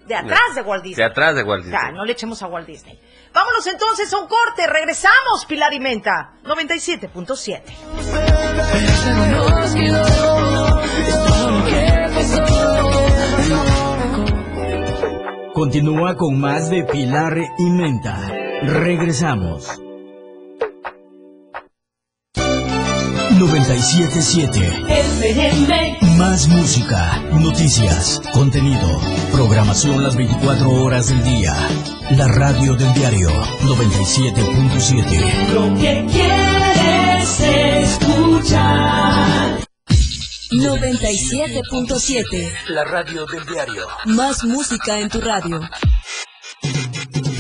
De 0.06 0.16
atrás 0.16 0.54
de 0.54 0.62
Walt 0.62 0.84
Disney. 0.84 1.04
De 1.04 1.12
atrás 1.12 1.36
de 1.36 1.42
Walt 1.44 1.64
Disney. 1.64 1.82
Ya, 1.82 1.92
no 1.92 2.06
le 2.06 2.12
echemos 2.12 2.44
a 2.44 2.48
Walt 2.48 2.68
Disney. 2.68 3.00
Vámonos 3.34 3.66
entonces 3.66 4.14
a 4.14 4.18
un 4.20 4.28
corte. 4.28 4.68
Regresamos, 4.68 5.46
Pilar 5.48 5.74
y 5.74 5.80
Menta. 5.80 6.34
97.7. 6.44 7.64
Continúa 15.54 16.16
con 16.16 16.40
más 16.40 16.70
de 16.70 16.84
Pilar 16.84 17.38
y 17.58 17.70
Menta. 17.72 18.32
Regresamos. 18.62 19.82
977. 23.40 24.95
FM. 25.22 25.98
Más 26.18 26.48
música, 26.48 27.22
noticias, 27.32 28.20
contenido, 28.34 29.00
programación 29.32 30.04
las 30.04 30.16
24 30.16 30.70
horas 30.84 31.10
del 31.10 31.24
día. 31.24 31.54
La 32.12 32.28
radio 32.28 32.76
del 32.76 32.94
diario 32.94 33.30
97.7. 33.62 35.54
Lo 35.54 35.74
que 35.80 36.06
quieres 36.12 37.40
escuchar. 37.94 39.60
97.7. 40.52 42.52
La 42.70 42.84
radio 42.84 43.26
del 43.26 43.46
diario. 43.46 43.88
Más 44.06 44.44
música 44.44 45.00
en 45.00 45.10
tu 45.10 45.22
radio. 45.22 45.62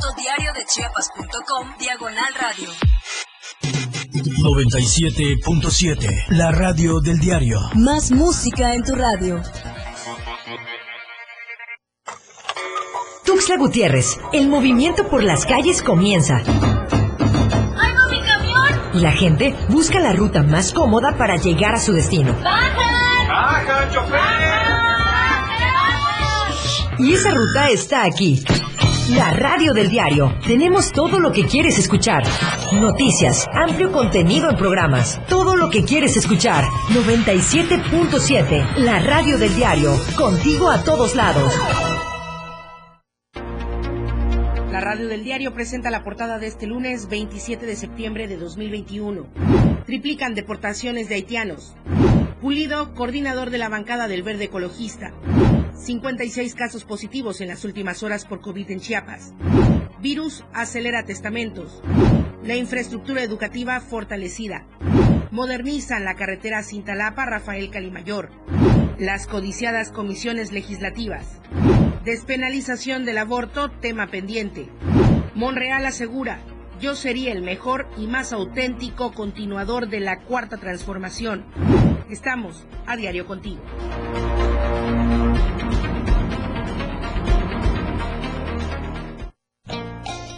www.diariodechiapas.com 0.00 1.76
Diagonal 1.78 2.32
Radio. 2.40 2.70
97.7. 4.12 6.08
La 6.30 6.50
radio 6.50 7.00
del 7.00 7.18
diario. 7.18 7.58
Más 7.74 8.10
música 8.10 8.72
en 8.74 8.82
tu 8.82 8.94
radio. 8.94 9.42
Tuxtla 13.26 13.58
Gutiérrez, 13.58 14.16
el 14.32 14.48
movimiento 14.48 15.06
por 15.08 15.22
las 15.22 15.44
calles 15.44 15.82
comienza. 15.82 16.38
¡Ay, 16.46 17.92
no, 17.94 18.08
mi 18.08 18.22
camión! 18.22 18.80
Y 18.94 19.00
la 19.00 19.12
gente 19.12 19.54
busca 19.68 20.00
la 20.00 20.14
ruta 20.14 20.42
más 20.42 20.72
cómoda 20.72 21.14
para 21.18 21.36
llegar 21.36 21.74
a 21.74 21.80
su 21.80 21.92
destino. 21.92 22.32
¡Bajan! 22.42 23.28
¡Baja, 23.28 23.90
chofer! 23.92 24.70
Y 26.98 27.14
esa 27.14 27.30
ruta 27.30 27.68
está 27.70 28.04
aquí. 28.04 28.42
La 29.16 29.32
radio 29.32 29.72
del 29.72 29.88
diario. 29.88 30.32
Tenemos 30.46 30.92
todo 30.92 31.18
lo 31.18 31.32
que 31.32 31.44
quieres 31.44 31.80
escuchar. 31.80 32.22
Noticias, 32.72 33.48
amplio 33.52 33.90
contenido 33.90 34.48
en 34.48 34.56
programas. 34.56 35.20
Todo 35.26 35.56
lo 35.56 35.68
que 35.68 35.82
quieres 35.82 36.16
escuchar. 36.16 36.62
97.7. 36.90 38.76
La 38.76 39.00
radio 39.00 39.36
del 39.36 39.52
diario. 39.56 39.98
Contigo 40.16 40.70
a 40.70 40.84
todos 40.84 41.16
lados. 41.16 41.52
La 44.70 44.80
radio 44.80 45.08
del 45.08 45.24
diario 45.24 45.52
presenta 45.54 45.90
la 45.90 46.04
portada 46.04 46.38
de 46.38 46.46
este 46.46 46.68
lunes 46.68 47.08
27 47.08 47.66
de 47.66 47.74
septiembre 47.74 48.28
de 48.28 48.36
2021. 48.36 49.26
Triplican 49.86 50.34
deportaciones 50.34 51.08
de 51.08 51.16
haitianos. 51.16 51.74
Pulido, 52.40 52.94
coordinador 52.94 53.50
de 53.50 53.58
la 53.58 53.68
bancada 53.68 54.06
del 54.06 54.22
Verde 54.22 54.44
Ecologista. 54.44 55.12
56 55.76 56.54
casos 56.54 56.84
positivos 56.84 57.40
en 57.40 57.48
las 57.48 57.64
últimas 57.64 58.02
horas 58.02 58.24
por 58.24 58.40
COVID 58.40 58.70
en 58.70 58.80
Chiapas. 58.80 59.34
Virus 60.00 60.44
acelera 60.52 61.04
testamentos. 61.04 61.82
La 62.42 62.56
infraestructura 62.56 63.22
educativa 63.22 63.80
fortalecida. 63.80 64.66
Modernizan 65.30 66.04
la 66.04 66.14
carretera 66.14 66.62
Cintalapa 66.62 67.26
Rafael 67.26 67.70
Calimayor. 67.70 68.30
Las 68.98 69.26
codiciadas 69.26 69.90
comisiones 69.90 70.52
legislativas. 70.52 71.40
Despenalización 72.04 73.04
del 73.04 73.18
aborto, 73.18 73.70
tema 73.70 74.06
pendiente. 74.06 74.68
Monreal 75.34 75.86
asegura, 75.86 76.40
yo 76.80 76.94
sería 76.94 77.32
el 77.32 77.42
mejor 77.42 77.86
y 77.98 78.06
más 78.06 78.32
auténtico 78.32 79.12
continuador 79.12 79.88
de 79.88 80.00
la 80.00 80.20
cuarta 80.20 80.56
transformación. 80.56 81.44
Estamos 82.08 82.66
a 82.86 82.96
diario 82.96 83.26
contigo. 83.26 83.60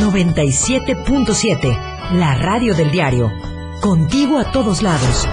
97.7. 0.00 2.12
La 2.12 2.34
radio 2.34 2.74
del 2.74 2.90
diario. 2.90 3.32
Contigo 3.80 4.38
a 4.38 4.50
todos 4.52 4.82
lados. 4.82 5.26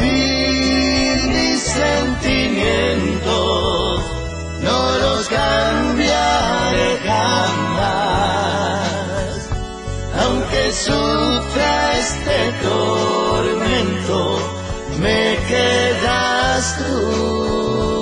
Mis 0.00 1.62
sentimientos 1.62 4.02
no 4.62 4.98
los 4.98 5.28
cambiaré 5.28 6.98
jamás. 7.04 8.88
Aunque 10.20 10.72
sufra 10.72 11.98
este 11.98 12.52
tormento, 12.62 14.38
me 14.98 15.36
quedas 15.48 16.76
tú. 16.78 18.01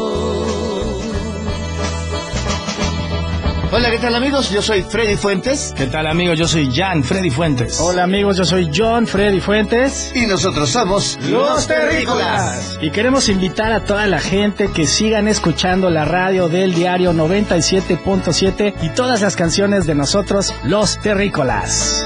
Hola, 3.72 3.88
¿qué 3.92 3.98
tal 3.98 4.16
amigos? 4.16 4.50
Yo 4.50 4.62
soy 4.62 4.82
Freddy 4.82 5.16
Fuentes. 5.16 5.72
¿Qué 5.76 5.86
tal 5.86 6.08
amigos? 6.08 6.36
Yo 6.36 6.48
soy 6.48 6.74
Jan 6.74 7.04
Freddy 7.04 7.30
Fuentes. 7.30 7.78
Hola 7.78 8.02
amigos, 8.02 8.36
yo 8.36 8.44
soy 8.44 8.68
John 8.74 9.06
Freddy 9.06 9.38
Fuentes. 9.38 10.10
Y 10.12 10.26
nosotros 10.26 10.70
somos 10.70 11.16
Los 11.28 11.68
Terrícolas. 11.68 12.78
Y 12.82 12.90
queremos 12.90 13.28
invitar 13.28 13.70
a 13.70 13.84
toda 13.84 14.08
la 14.08 14.18
gente 14.18 14.72
que 14.72 14.88
sigan 14.88 15.28
escuchando 15.28 15.88
la 15.88 16.04
radio 16.04 16.48
del 16.48 16.74
diario 16.74 17.12
97.7 17.12 18.74
y 18.82 18.88
todas 18.88 19.20
las 19.20 19.36
canciones 19.36 19.86
de 19.86 19.94
nosotros, 19.94 20.52
Los 20.64 20.98
Terrícolas. 21.00 22.04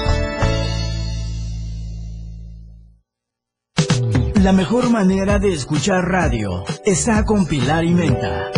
La 4.35 4.53
mejor 4.53 4.91
manera 4.91 5.39
de 5.39 5.51
escuchar 5.51 6.03
radio 6.03 6.63
está 6.85 7.25
con 7.25 7.47
Pilar 7.47 7.83
y 7.85 7.95
Menta. 7.95 8.51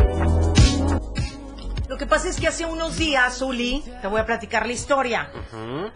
Lo 1.97 2.05
que 2.05 2.05
pasa 2.05 2.29
es 2.29 2.39
que 2.39 2.47
hace 2.47 2.63
unos 2.63 2.95
días, 2.99 3.41
Uli, 3.41 3.83
te 4.03 4.07
voy 4.07 4.19
a 4.21 4.25
platicar 4.27 4.67
la 4.67 4.71
historia. 4.71 5.31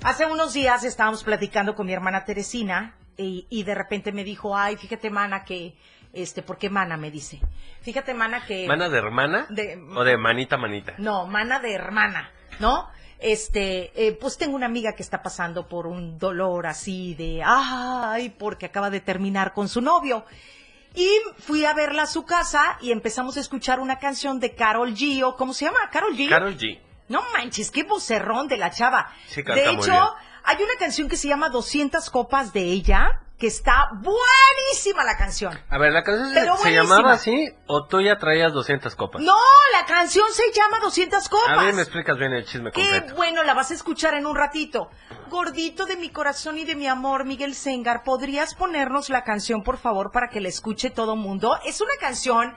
Hace 0.04 0.26
unos 0.26 0.52
días 0.52 0.84
estábamos 0.84 1.24
platicando 1.24 1.76
con 1.76 1.86
mi 1.86 1.94
hermana 1.94 2.26
Teresina 2.26 2.96
y, 3.18 3.46
y 3.52 3.62
de 3.62 3.76
repente 3.76 4.12
me 4.12 4.24
dijo, 4.24 4.58
ay, 4.58 4.78
fíjate, 4.78 5.12
mana, 5.12 5.46
que, 5.46 5.76
este, 6.12 6.42
¿por 6.42 6.58
qué 6.58 6.72
mana? 6.72 6.98
Me 6.98 7.12
dice. 7.12 7.40
Fíjate, 7.84 8.16
mana, 8.16 8.44
que... 8.48 8.66
¿Mana 8.68 8.90
de 8.90 8.98
hermana? 8.98 9.46
De- 9.50 9.80
¿O 9.96 10.04
de 10.04 10.18
manita 10.18 10.58
manita? 10.58 10.96
No, 10.98 11.28
mana 11.28 11.60
de 11.60 11.72
hermana, 11.72 12.32
¿no? 12.60 12.90
Este, 13.20 13.92
eh, 13.94 14.18
pues 14.20 14.40
tengo 14.40 14.56
una 14.56 14.66
amiga 14.66 14.94
que 14.94 15.04
está 15.04 15.22
pasando 15.22 15.68
por 15.68 15.86
un 15.86 16.18
dolor 16.18 16.66
así 16.66 17.14
de, 17.14 17.44
ay, 17.46 18.30
porque 18.40 18.66
acaba 18.66 18.90
de 18.90 19.02
terminar 19.02 19.54
con 19.54 19.70
su 19.70 19.82
novio. 19.82 20.26
Y 20.94 21.10
fui 21.40 21.66
a 21.66 21.74
verla 21.74 22.04
a 22.04 22.08
su 22.08 22.26
casa 22.26 22.78
y 22.82 22.92
empezamos 22.92 23.38
a 23.38 23.40
escuchar 23.40 23.80
una 23.80 23.98
canción 23.98 24.40
de 24.40 24.56
Carol 24.56 24.94
G, 24.94 25.24
o 25.24 25.36
¿cómo 25.38 25.54
se 25.54 25.66
llama? 25.66 25.80
Carol 25.92 26.16
G. 26.18 26.30
Carol 26.30 26.58
G. 26.58 26.80
No 27.08 27.24
manches, 27.34 27.72
qué 27.72 27.84
vocerrón 27.84 28.48
de 28.48 28.58
la 28.58 28.72
chava. 28.72 29.14
Sí, 29.28 29.44
canta 29.44 29.62
de 29.62 29.68
muy 29.72 29.84
hecho, 29.84 29.92
bien. 29.92 30.04
hay 30.44 30.56
una 30.64 30.76
canción 30.80 31.08
que 31.10 31.18
se 31.18 31.28
llama 31.28 31.50
200 31.50 32.10
copas 32.10 32.54
de 32.54 32.62
ella, 32.64 33.22
que 33.42 33.48
está 33.48 33.90
buenísima 33.94 35.04
la 35.04 35.18
canción. 35.18 35.60
A 35.68 35.78
ver, 35.80 35.92
¿la 35.92 36.04
canción 36.04 36.30
se- 36.30 36.36
Pero 36.40 36.56
se 36.58 36.62
buenísima. 36.62 36.96
llamaba 36.96 37.14
así 37.14 37.50
o 37.66 37.88
tú 37.88 38.00
ya 38.00 38.18
traías 38.20 38.54
200 38.54 38.96
copas? 38.96 39.20
No, 39.24 39.36
la 39.80 39.86
canción 39.88 40.26
se 40.32 40.44
llama 40.54 40.78
200 40.80 41.28
copas. 41.28 41.50
A 41.58 41.64
ver, 41.64 41.74
me 41.74 41.82
explicas 41.82 42.18
bien 42.20 42.34
el 42.34 42.46
chisme 42.46 42.72
Qué 42.72 42.82
completo. 42.84 43.16
bueno, 43.16 43.44
la 43.44 43.56
vas 43.56 43.72
a 43.72 43.74
escuchar 43.74 44.14
en 44.14 44.28
un 44.28 44.36
ratito. 44.36 44.90
Gordito 45.30 45.86
de 45.88 45.96
mi 45.98 46.10
corazón 46.10 46.60
y 46.60 46.66
de 46.66 46.76
mi 46.76 46.88
amor, 46.88 47.26
Miguel 47.26 47.56
Sengar, 47.56 48.04
¿podrías 48.04 48.54
ponernos 48.54 49.10
la 49.10 49.24
canción, 49.24 49.64
por 49.64 49.78
favor, 49.80 50.12
para 50.12 50.30
que 50.30 50.40
la 50.40 50.48
escuche 50.50 50.92
todo 50.92 51.16
mundo? 51.16 51.58
Es 51.66 51.82
una 51.82 51.96
canción, 52.00 52.56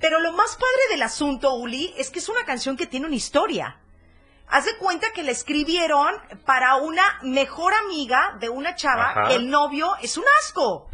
pero 0.00 0.20
lo 0.20 0.32
más 0.32 0.54
padre 0.56 0.82
del 0.90 1.02
asunto, 1.02 1.52
Uli, 1.54 1.92
es 1.98 2.08
que 2.10 2.20
es 2.20 2.28
una 2.30 2.44
canción 2.44 2.76
que 2.78 2.86
tiene 2.86 3.06
una 3.06 3.16
historia. 3.16 3.78
Haz 4.50 4.64
de 4.64 4.76
cuenta 4.78 5.12
que 5.12 5.22
la 5.22 5.30
escribieron 5.30 6.14
para 6.46 6.76
una 6.76 7.18
mejor 7.22 7.74
amiga 7.74 8.36
de 8.40 8.48
una 8.48 8.74
chava, 8.74 9.10
Ajá. 9.10 9.32
el 9.34 9.50
novio 9.50 9.94
es 10.00 10.16
un 10.16 10.24
asco. 10.40 10.88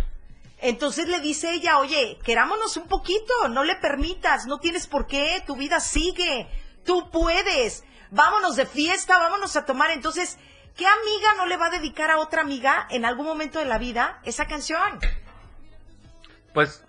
Entonces 0.59 1.09
le 1.09 1.21
dice 1.21 1.53
ella, 1.53 1.79
oye, 1.79 2.19
querámonos 2.25 2.77
un 2.77 2.89
poquito, 2.89 3.49
no 3.51 3.65
le 3.65 3.77
permitas, 3.77 4.47
no 4.47 4.59
tienes 4.59 4.87
por 4.87 5.07
qué, 5.07 5.43
tu 5.47 5.57
vida 5.57 5.79
sigue, 5.79 6.49
tú 6.85 7.11
puedes, 7.11 7.85
vámonos 8.11 8.57
de 8.57 8.67
fiesta, 8.67 9.19
vámonos 9.19 9.57
a 9.57 9.65
tomar. 9.65 9.91
Entonces, 9.91 10.39
¿qué 10.77 10.87
amiga 10.87 11.35
no 11.37 11.47
le 11.47 11.57
va 11.57 11.67
a 11.67 11.71
dedicar 11.71 12.11
a 12.11 12.19
otra 12.19 12.43
amiga 12.43 12.87
en 12.91 13.05
algún 13.05 13.27
momento 13.27 13.59
de 13.59 13.67
la 13.67 13.79
vida 13.79 14.21
esa 14.25 14.47
canción? 14.47 15.01
Pues 16.55 16.84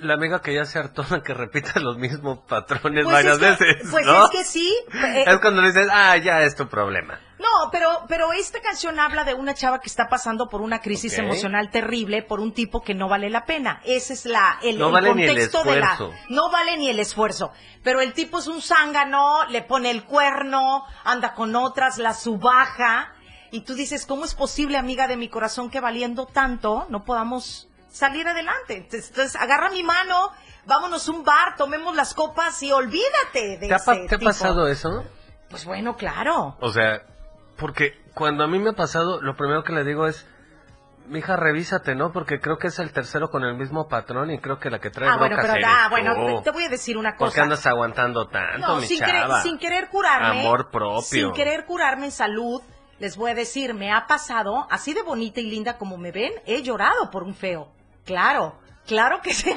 la 0.00 0.14
amiga 0.14 0.40
que 0.40 0.54
ya 0.54 0.64
se 0.64 0.78
hartó 0.78 1.02
de 1.02 1.22
que 1.22 1.34
repita 1.34 1.78
los 1.80 1.96
mismos 1.98 2.40
patrones 2.48 3.04
Pues 3.04 3.14
varias 3.14 3.40
es 3.40 3.58
que- 3.58 3.64
veces. 3.64 3.88
pues 3.90 4.06
¿no? 4.06 4.24
es 4.24 4.30
que 4.30 4.44
sí, 4.44 4.74
eh, 4.92 5.24
es 5.26 5.38
cuando 5.40 5.62
le 5.62 5.68
dices, 5.68 5.88
ah, 5.92 6.16
ya 6.16 6.42
es 6.42 6.54
tu 6.56 6.68
problema. 6.68 7.18
No, 7.38 7.70
pero, 7.70 8.04
pero 8.08 8.32
esta 8.32 8.60
canción 8.60 8.98
habla 8.98 9.22
de 9.24 9.34
una 9.34 9.54
chava 9.54 9.78
que 9.80 9.88
está 9.88 10.08
pasando 10.08 10.48
por 10.48 10.60
una 10.60 10.80
crisis 10.80 11.16
emocional 11.18 11.70
terrible 11.70 12.22
por 12.22 12.40
un 12.40 12.52
tipo 12.52 12.82
que 12.82 12.94
no 12.94 13.08
vale 13.08 13.30
la 13.30 13.44
pena. 13.44 13.80
Ese 13.84 14.12
es 14.14 14.26
la, 14.26 14.58
el, 14.62 14.76
No 14.78 14.86
el 14.88 14.92
vale 14.92 15.14
ni 15.14 15.22
el 15.22 15.28
contexto 15.28 15.62
de 15.62 15.78
la. 15.78 15.96
No 16.30 16.50
vale 16.50 16.76
ni 16.76 16.88
el 16.90 16.98
esfuerzo. 16.98 17.52
Pero 17.84 18.00
el 18.00 18.12
tipo 18.12 18.40
es 18.40 18.48
un 18.48 18.60
zángano, 18.60 19.44
le 19.50 19.62
pone 19.62 19.90
el 19.92 20.02
cuerno, 20.04 20.84
anda 21.04 21.34
con 21.34 21.54
otras, 21.54 21.98
la 21.98 22.12
subaja. 22.12 23.12
Y 23.52 23.60
tú 23.60 23.74
dices, 23.74 24.04
¿cómo 24.04 24.24
es 24.24 24.34
posible, 24.34 24.76
amiga 24.76 25.06
de 25.06 25.16
mi 25.16 25.28
corazón, 25.28 25.70
que 25.70 25.80
valiendo 25.80 26.26
tanto 26.26 26.86
no 26.90 27.04
podamos 27.04 27.67
salir 27.98 28.26
adelante? 28.26 28.76
Entonces, 28.76 29.08
entonces, 29.10 29.36
agarra 29.36 29.70
mi 29.70 29.82
mano, 29.82 30.30
vámonos 30.66 31.08
a 31.08 31.12
un 31.12 31.24
bar, 31.24 31.56
tomemos 31.56 31.94
las 31.96 32.14
copas 32.14 32.62
y 32.62 32.72
olvídate 32.72 33.58
de 33.58 33.68
¿Te 33.68 33.72
ha, 33.74 33.76
ese 33.76 33.94
te 34.08 34.14
ha 34.14 34.18
tipo. 34.18 34.24
pasado 34.30 34.68
eso? 34.68 35.04
Pues 35.50 35.64
bueno, 35.64 35.96
claro. 35.96 36.56
O 36.60 36.70
sea, 36.72 37.02
Porque 37.56 37.92
cuando 38.14 38.44
a 38.44 38.46
mí 38.46 38.58
me 38.58 38.70
ha 38.70 38.74
pasado, 38.74 39.20
lo 39.20 39.34
primero 39.36 39.64
que 39.64 39.72
le 39.72 39.82
digo 39.84 40.06
es, 40.06 40.26
mija, 41.08 41.34
revísate, 41.36 41.94
¿no? 41.96 42.12
Porque 42.12 42.38
creo 42.40 42.56
que 42.58 42.68
es 42.68 42.78
el 42.78 42.92
tercero 42.92 43.30
con 43.30 43.42
el 43.44 43.54
mismo 43.56 43.88
patrón 43.88 44.30
y 44.30 44.38
creo 44.38 44.60
que 44.60 44.70
la 44.70 44.78
que 44.78 44.90
trae 44.90 45.08
Ah, 45.08 45.16
bueno, 45.16 45.36
pero 45.40 45.54
eres 45.54 45.64
ah, 45.66 45.88
bueno, 45.90 46.14
tú. 46.14 46.36
te, 46.38 46.42
te 46.44 46.50
voy 46.52 46.64
a 46.64 46.68
decir 46.68 46.96
una 46.96 47.16
¿Por 47.16 47.28
qué 47.28 47.32
cosa. 47.32 47.42
andas 47.42 47.66
aguantando 47.66 48.28
tanto, 48.28 48.66
No, 48.66 48.76
mi 48.76 48.86
sin 48.86 48.98
querer, 49.00 49.22
chava? 49.22 49.42
sin 49.42 49.58
querer 49.58 49.88
curarme. 49.88 50.40
Amor 50.42 50.70
propio. 50.70 51.02
Sin 51.02 51.32
querer 51.32 51.64
curarme 51.66 52.06
en 52.06 52.12
salud, 52.12 52.62
les 53.00 53.16
voy 53.16 53.30
a 53.30 53.34
decir, 53.34 53.74
me 53.74 53.90
ha 53.92 54.06
pasado, 54.06 54.66
así 54.70 54.92
de 54.94 55.02
bonita 55.02 55.40
y 55.40 55.50
linda 55.50 55.78
como 55.78 55.96
me 55.96 56.12
ven, 56.12 56.32
he 56.46 56.62
llorado 56.62 57.10
por 57.10 57.22
un 57.24 57.34
feo. 57.34 57.68
Claro, 58.08 58.58
claro 58.86 59.20
que 59.20 59.34
sí. 59.34 59.54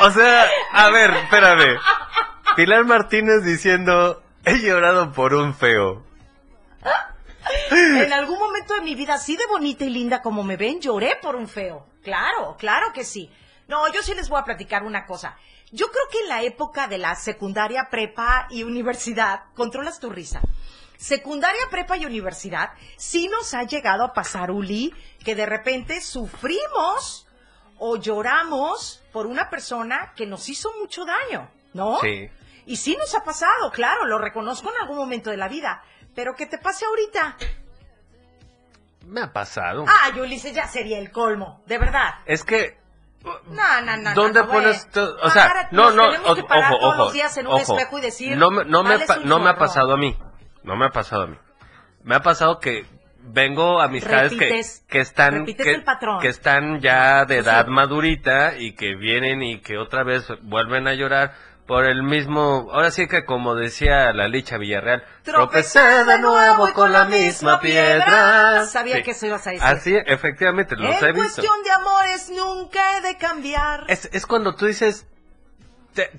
O 0.00 0.10
sea, 0.10 0.48
a 0.72 0.90
ver, 0.90 1.10
espérame. 1.10 1.78
Pilar 2.56 2.86
Martínez 2.86 3.44
diciendo, 3.44 4.22
he 4.46 4.60
llorado 4.60 5.12
por 5.12 5.34
un 5.34 5.54
feo. 5.54 6.02
en 7.70 8.12
algún 8.14 8.38
momento 8.38 8.74
de 8.74 8.80
mi 8.80 8.94
vida, 8.94 9.14
así 9.14 9.36
de 9.36 9.44
bonita 9.46 9.84
y 9.84 9.90
linda 9.90 10.22
como 10.22 10.42
me 10.42 10.56
ven, 10.56 10.80
lloré 10.80 11.18
por 11.20 11.36
un 11.36 11.48
feo. 11.48 11.86
Claro, 12.02 12.56
claro 12.58 12.94
que 12.94 13.04
sí. 13.04 13.30
No, 13.68 13.92
yo 13.92 14.02
sí 14.02 14.14
les 14.14 14.30
voy 14.30 14.40
a 14.40 14.44
platicar 14.44 14.82
una 14.82 15.04
cosa. 15.04 15.36
Yo 15.70 15.90
creo 15.90 16.04
que 16.10 16.20
en 16.20 16.28
la 16.28 16.42
época 16.42 16.88
de 16.88 16.96
la 16.96 17.14
secundaria, 17.14 17.88
prepa 17.90 18.46
y 18.48 18.62
universidad, 18.62 19.42
controlas 19.54 20.00
tu 20.00 20.08
risa. 20.08 20.40
Secundaria, 21.00 21.62
prepa 21.70 21.96
y 21.96 22.04
universidad, 22.04 22.72
sí 22.98 23.26
nos 23.28 23.54
ha 23.54 23.62
llegado 23.62 24.04
a 24.04 24.12
pasar, 24.12 24.50
Uli, 24.50 24.92
que 25.24 25.34
de 25.34 25.46
repente 25.46 26.02
sufrimos 26.02 27.26
o 27.78 27.96
lloramos 27.96 29.02
por 29.10 29.26
una 29.26 29.48
persona 29.48 30.12
que 30.14 30.26
nos 30.26 30.46
hizo 30.50 30.70
mucho 30.78 31.06
daño, 31.06 31.50
¿no? 31.72 31.98
Sí. 32.02 32.28
Y 32.66 32.76
sí 32.76 32.96
nos 32.98 33.14
ha 33.14 33.24
pasado, 33.24 33.70
claro, 33.72 34.04
lo 34.04 34.18
reconozco 34.18 34.68
en 34.70 34.78
algún 34.82 34.98
momento 34.98 35.30
de 35.30 35.38
la 35.38 35.48
vida. 35.48 35.82
Pero 36.14 36.34
que 36.34 36.44
te 36.44 36.58
pase 36.58 36.84
ahorita. 36.84 37.36
Me 39.06 39.22
ha 39.22 39.32
pasado. 39.32 39.86
Ah, 39.88 40.10
Ulises, 40.20 40.52
ya 40.54 40.68
sería 40.68 40.98
el 40.98 41.10
colmo, 41.10 41.62
de 41.66 41.78
verdad. 41.78 42.16
Es 42.26 42.44
que, 42.44 42.78
No, 43.46 43.80
no, 43.80 43.96
no. 43.96 44.14
¿dónde 44.14 44.40
no, 44.40 44.48
pones 44.48 44.86
O 45.22 45.30
sea, 45.30 45.68
no, 45.72 45.90
no, 45.92 46.04
ojo, 46.26 46.42
ojo. 46.80 46.94
los 47.04 47.12
días 47.14 47.34
en 47.38 47.46
un 47.46 47.54
ojo. 47.54 47.74
espejo 47.78 47.98
y 47.98 48.00
decir, 48.02 48.36
No, 48.36 48.50
me- 48.50 48.64
no, 48.66 48.82
me, 48.82 48.90
"Vales 48.90 49.08
pa- 49.08 49.16
un 49.18 49.26
no 49.28 49.38
me 49.38 49.48
ha 49.48 49.54
chorro". 49.54 49.66
pasado 49.66 49.92
a 49.94 49.96
mí. 49.96 50.14
No 50.62 50.76
me 50.76 50.86
ha 50.86 50.90
pasado 50.90 51.22
a 51.22 51.26
mí. 51.26 51.36
Me 52.02 52.14
ha 52.14 52.20
pasado 52.22 52.58
que 52.60 52.84
vengo 53.22 53.80
amistades 53.80 54.32
que, 54.32 54.50
Repites- 54.50 54.86
que 54.88 55.00
están 55.00 55.44
que, 55.46 55.70
el 55.74 55.84
patrón. 55.84 56.20
que 56.20 56.28
están 56.28 56.80
ya 56.80 57.24
de 57.26 57.38
edad 57.38 57.66
sí. 57.66 57.70
madurita 57.70 58.56
y 58.56 58.72
que 58.74 58.94
vienen 58.96 59.42
y 59.42 59.60
que 59.60 59.76
otra 59.76 60.02
vez 60.04 60.26
vuelven 60.42 60.88
a 60.88 60.94
llorar 60.94 61.34
por 61.66 61.84
el 61.84 62.02
mismo 62.02 62.68
ahora 62.72 62.90
sí 62.90 63.06
que 63.06 63.24
como 63.26 63.54
decía 63.54 64.12
la 64.14 64.26
Licha 64.26 64.56
Villarreal 64.56 65.04
tropecé 65.22 66.04
de 66.04 66.18
nuevo 66.18 66.72
con 66.72 66.90
la 66.92 67.04
misma 67.04 67.60
piedra 67.60 68.64
Sabía 68.64 68.96
Sí. 68.96 69.02
que 69.02 69.10
eso 69.12 69.26
ibas 69.26 69.46
a 69.46 69.50
decir. 69.50 69.66
así 69.66 69.96
efectivamente 70.06 70.74
los 70.76 70.90
he 71.02 71.08
en 71.10 71.14
visto 71.14 71.42
cuestión 71.42 71.62
de 71.62 71.70
amores 71.70 72.30
nunca 72.30 72.80
he 72.96 73.02
de 73.02 73.16
cambiar. 73.18 73.84
es, 73.88 74.08
es 74.12 74.24
cuando 74.26 74.54
tú 74.56 74.64
dices, 74.66 75.06
¿te, 75.94 76.10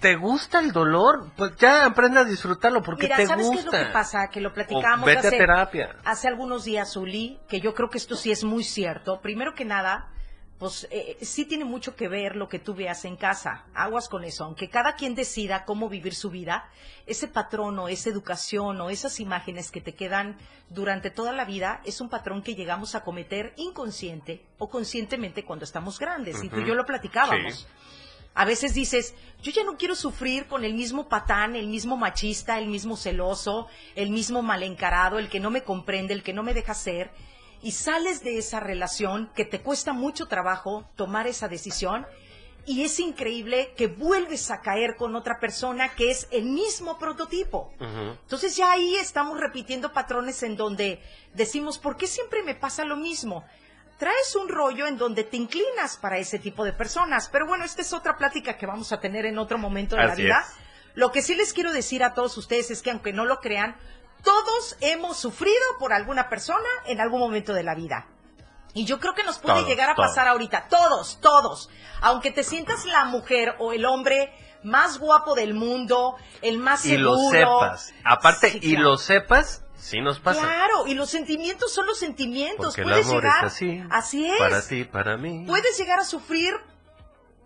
te 0.00 0.16
gusta 0.16 0.60
el 0.60 0.72
dolor? 0.72 1.30
Pues 1.36 1.56
ya 1.56 1.86
aprende 1.86 2.20
a 2.20 2.24
disfrutarlo 2.24 2.82
porque 2.82 3.04
Mira, 3.04 3.16
te 3.16 3.26
¿sabes 3.26 3.46
gusta. 3.46 3.62
qué 3.62 3.66
es 3.68 3.72
lo 3.82 3.86
que 3.86 3.92
pasa? 3.92 4.28
Que 4.30 4.40
lo 4.40 4.52
platicamos 4.52 5.06
vete 5.06 5.18
a 5.26 5.28
hace, 5.28 5.36
terapia. 5.38 5.96
hace 6.04 6.28
algunos 6.28 6.64
días, 6.64 6.96
Uli, 6.96 7.38
que 7.48 7.60
yo 7.60 7.74
creo 7.74 7.90
que 7.90 7.98
esto 7.98 8.16
sí 8.16 8.30
es 8.30 8.44
muy 8.44 8.64
cierto. 8.64 9.20
Primero 9.20 9.54
que 9.54 9.64
nada, 9.64 10.08
pues 10.58 10.88
eh, 10.90 11.16
sí 11.22 11.44
tiene 11.44 11.64
mucho 11.64 11.94
que 11.96 12.08
ver 12.08 12.34
lo 12.36 12.48
que 12.48 12.58
tú 12.58 12.74
veas 12.74 13.04
en 13.04 13.16
casa. 13.16 13.64
Aguas 13.74 14.08
con 14.08 14.24
eso. 14.24 14.44
Aunque 14.44 14.68
cada 14.68 14.94
quien 14.94 15.14
decida 15.14 15.64
cómo 15.64 15.88
vivir 15.88 16.14
su 16.14 16.30
vida, 16.30 16.68
ese 17.06 17.28
patrón 17.28 17.78
o 17.78 17.88
esa 17.88 18.10
educación 18.10 18.80
o 18.80 18.90
esas 18.90 19.20
imágenes 19.20 19.70
que 19.70 19.80
te 19.80 19.94
quedan 19.94 20.36
durante 20.68 21.10
toda 21.10 21.32
la 21.32 21.44
vida 21.44 21.80
es 21.84 22.00
un 22.00 22.08
patrón 22.08 22.42
que 22.42 22.54
llegamos 22.54 22.94
a 22.94 23.02
cometer 23.02 23.52
inconsciente 23.56 24.44
o 24.58 24.68
conscientemente 24.68 25.44
cuando 25.44 25.64
estamos 25.64 25.98
grandes. 25.98 26.42
Y 26.42 26.48
tú 26.48 26.60
y 26.60 26.66
yo 26.66 26.74
lo 26.74 26.84
platicábamos. 26.86 27.60
Sí. 27.60 27.66
A 28.38 28.44
veces 28.44 28.72
dices, 28.72 29.16
yo 29.42 29.50
ya 29.50 29.64
no 29.64 29.76
quiero 29.76 29.96
sufrir 29.96 30.46
con 30.46 30.64
el 30.64 30.72
mismo 30.72 31.08
patán, 31.08 31.56
el 31.56 31.66
mismo 31.66 31.96
machista, 31.96 32.56
el 32.60 32.68
mismo 32.68 32.96
celoso, 32.96 33.66
el 33.96 34.10
mismo 34.10 34.42
mal 34.42 34.62
encarado, 34.62 35.18
el 35.18 35.28
que 35.28 35.40
no 35.40 35.50
me 35.50 35.64
comprende, 35.64 36.14
el 36.14 36.22
que 36.22 36.32
no 36.32 36.44
me 36.44 36.54
deja 36.54 36.72
ser. 36.72 37.10
Y 37.62 37.72
sales 37.72 38.22
de 38.22 38.38
esa 38.38 38.60
relación 38.60 39.28
que 39.34 39.44
te 39.44 39.60
cuesta 39.60 39.92
mucho 39.92 40.26
trabajo 40.26 40.88
tomar 40.94 41.26
esa 41.26 41.48
decisión 41.48 42.06
y 42.64 42.82
es 42.84 43.00
increíble 43.00 43.74
que 43.76 43.88
vuelves 43.88 44.52
a 44.52 44.60
caer 44.60 44.94
con 44.94 45.16
otra 45.16 45.40
persona 45.40 45.96
que 45.96 46.12
es 46.12 46.28
el 46.30 46.44
mismo 46.44 46.96
prototipo. 46.96 47.72
Entonces 47.80 48.56
ya 48.56 48.70
ahí 48.70 48.94
estamos 48.94 49.40
repitiendo 49.40 49.92
patrones 49.92 50.44
en 50.44 50.56
donde 50.56 51.02
decimos, 51.34 51.76
¿por 51.76 51.96
qué 51.96 52.06
siempre 52.06 52.44
me 52.44 52.54
pasa 52.54 52.84
lo 52.84 52.96
mismo? 52.96 53.44
Traes 53.98 54.36
un 54.36 54.48
rollo 54.48 54.86
en 54.86 54.96
donde 54.96 55.24
te 55.24 55.36
inclinas 55.36 55.96
para 55.96 56.18
ese 56.18 56.38
tipo 56.38 56.64
de 56.64 56.72
personas. 56.72 57.28
Pero 57.30 57.46
bueno, 57.46 57.64
esta 57.64 57.82
es 57.82 57.92
otra 57.92 58.16
plática 58.16 58.56
que 58.56 58.66
vamos 58.66 58.92
a 58.92 59.00
tener 59.00 59.26
en 59.26 59.38
otro 59.38 59.58
momento 59.58 59.96
de 59.96 60.04
la 60.06 60.14
vida. 60.14 60.44
es. 60.46 60.54
Lo 60.94 61.10
que 61.12 61.20
sí 61.22 61.34
les 61.34 61.52
quiero 61.52 61.72
decir 61.72 62.02
a 62.04 62.14
todos 62.14 62.36
ustedes 62.38 62.70
es 62.70 62.82
que 62.82 62.90
aunque 62.90 63.12
no 63.12 63.24
lo 63.24 63.38
crean, 63.40 63.76
todos 64.22 64.76
hemos 64.80 65.16
sufrido 65.16 65.54
por 65.78 65.92
alguna 65.92 66.28
persona 66.28 66.68
en 66.86 67.00
algún 67.00 67.20
momento 67.20 67.52
de 67.54 67.62
la 67.64 67.74
vida. 67.74 68.06
Y 68.74 68.84
yo 68.84 69.00
creo 69.00 69.14
que 69.14 69.24
nos 69.24 69.38
puede 69.38 69.64
llegar 69.64 69.90
a 69.90 69.94
pasar 69.96 70.28
ahorita. 70.28 70.68
Todos, 70.68 71.20
todos. 71.20 71.68
Aunque 72.00 72.30
te 72.30 72.44
sientas 72.44 72.84
la 72.84 73.04
mujer 73.06 73.56
o 73.58 73.72
el 73.72 73.84
hombre 73.84 74.32
más 74.62 74.98
guapo 74.98 75.34
del 75.34 75.54
mundo, 75.54 76.16
el 76.42 76.58
más 76.58 76.84
Y 76.84 76.96
lo 76.96 77.16
seguro. 77.30 77.60
sepas. 77.60 77.92
Aparte, 78.04 78.50
Sí, 78.52 78.58
y 78.62 78.76
lo 78.76 78.96
sepas, 78.96 79.64
sí 79.78 80.00
nos 80.00 80.18
pasa. 80.20 80.40
Claro, 80.42 80.86
y 80.86 80.94
los 80.94 81.08
sentimientos 81.10 81.72
son 81.72 81.86
los 81.86 81.98
sentimientos. 81.98 82.66
Porque 82.74 82.80
el 82.82 82.88
Puedes 82.88 83.06
amor 83.06 83.22
llegar, 83.22 83.44
es 83.46 83.52
así. 83.52 83.82
así 83.90 84.30
es. 84.30 84.38
Para 84.38 84.66
ti, 84.66 84.84
para 84.84 85.16
mí. 85.16 85.44
Puedes 85.46 85.78
llegar 85.78 86.00
a 86.00 86.04
sufrir 86.04 86.54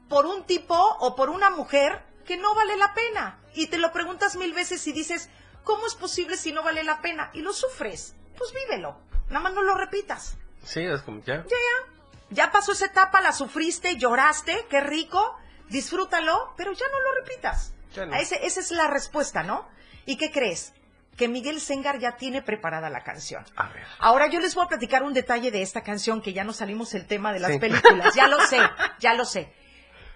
por 0.09 0.27
un 0.27 0.45
tipo 0.45 0.75
o 1.01 1.15
por 1.17 1.31
una 1.31 1.51
mujer 1.51 2.03
que 2.25 2.37
no 2.37 2.55
vale 2.55 2.77
la 2.77 2.95
pena. 2.95 3.39
Y 3.55 3.67
te 3.69 3.79
lo 3.79 3.93
preguntas 3.93 4.37
mil 4.37 4.53
veces 4.55 4.87
y 4.87 4.93
dices, 4.93 5.29
¿cómo 5.65 5.87
es 5.87 5.95
posible 5.95 6.37
si 6.37 6.53
no 6.53 6.63
vale 6.63 6.85
la 6.85 7.01
pena? 7.01 7.31
Y 7.35 7.41
lo 7.43 7.53
sufres. 7.53 8.15
Pues 8.37 8.53
vívelo. 8.53 8.99
Nada 9.29 9.41
más 9.41 9.55
no 9.55 9.63
lo 9.63 9.75
repitas. 9.75 10.37
Sí, 10.65 10.81
es 10.81 11.03
como 11.03 11.21
ya. 11.23 11.37
Ya, 11.37 11.43
ya. 11.49 11.93
Ya 12.31 12.51
pasó 12.51 12.73
esa 12.73 12.87
etapa, 12.87 13.21
la 13.21 13.33
sufriste, 13.33 13.97
lloraste, 13.97 14.67
qué 14.71 14.81
rico. 14.81 15.37
Disfrútalo, 15.69 16.55
pero 16.57 16.73
ya 16.73 16.87
no 16.91 17.01
lo 17.03 17.15
repitas. 17.21 17.73
Ya 17.95 18.07
no. 18.07 18.15
Ese- 18.15 18.47
esa 18.47 18.61
es 18.61 18.71
la 18.71 18.87
respuesta, 18.89 19.43
¿no? 19.43 19.69
¿Y 20.07 20.17
qué 20.17 20.31
crees? 20.31 20.73
Que 21.17 21.29
Miguel 21.29 21.61
Sengar 21.61 21.99
ya 21.99 22.17
tiene 22.17 22.41
preparada 22.43 22.89
la 22.89 23.03
canción. 23.05 23.45
A 23.57 23.69
ver. 23.69 23.85
Ahora 23.99 24.29
yo 24.29 24.41
les 24.41 24.55
voy 24.55 24.65
a 24.65 24.69
platicar 24.69 25.03
un 25.03 25.13
detalle 25.13 25.51
de 25.51 25.63
esta 25.63 25.83
canción 25.83 26.23
que 26.23 26.33
ya 26.33 26.43
nos 26.45 26.57
salimos 26.57 26.95
el 26.95 27.07
tema 27.07 27.33
de 27.33 27.41
las 27.41 27.53
Sí. 27.53 27.59
películas. 27.59 28.15
Ya 28.15 28.29
lo 28.29 28.41
sé, 28.47 28.59
ya 28.99 29.15
lo 29.15 29.25
sé. 29.25 29.53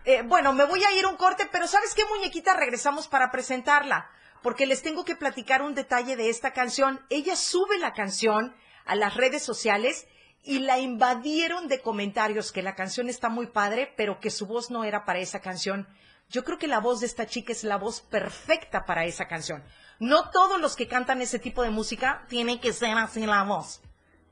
Eh, 0.04 0.22
bueno, 0.22 0.52
me 0.52 0.64
voy 0.64 0.82
a 0.84 0.92
ir 0.92 1.04
un 1.06 1.16
corte, 1.16 1.48
pero 1.50 1.66
¿sabes 1.66 1.94
qué, 1.94 2.02
muñequita? 2.06 2.54
Regresamos 2.54 3.08
para 3.08 3.30
presentarla, 3.30 4.08
porque 4.42 4.64
les 4.66 4.82
tengo 4.82 5.04
que 5.04 5.16
platicar 5.16 5.62
un 5.62 5.74
detalle 5.74 6.16
de 6.16 6.30
esta 6.30 6.52
canción. 6.52 7.04
Ella 7.10 7.36
sube 7.36 7.78
la 7.78 7.92
canción 7.92 8.54
a 8.84 8.94
las 8.94 9.14
redes 9.16 9.42
sociales 9.42 10.06
y 10.44 10.60
la 10.60 10.78
invadieron 10.78 11.66
de 11.68 11.80
comentarios 11.82 12.52
que 12.52 12.62
la 12.62 12.76
canción 12.76 13.08
está 13.08 13.28
muy 13.28 13.48
padre, 13.48 13.92
pero 13.96 14.20
que 14.20 14.30
su 14.30 14.46
voz 14.46 14.70
no 14.70 14.84
era 14.84 15.04
para 15.04 15.18
esa 15.18 15.40
canción. 15.40 15.88
Yo 16.28 16.44
creo 16.44 16.56
que 16.58 16.68
la 16.68 16.78
voz 16.80 17.00
de 17.00 17.06
esta 17.06 17.26
chica 17.26 17.52
es 17.52 17.64
la 17.64 17.76
voz 17.76 18.00
perfecta 18.00 18.84
para 18.84 19.04
esa 19.04 19.26
canción. 19.26 19.64
No 19.98 20.30
todos 20.30 20.60
los 20.60 20.76
que 20.76 20.88
cantan 20.88 21.20
ese 21.22 21.38
tipo 21.38 21.62
de 21.62 21.70
música 21.70 22.24
tienen 22.28 22.58
que 22.60 22.72
ser 22.72 22.96
así 22.98 23.24
la 23.26 23.42
voz. 23.44 23.80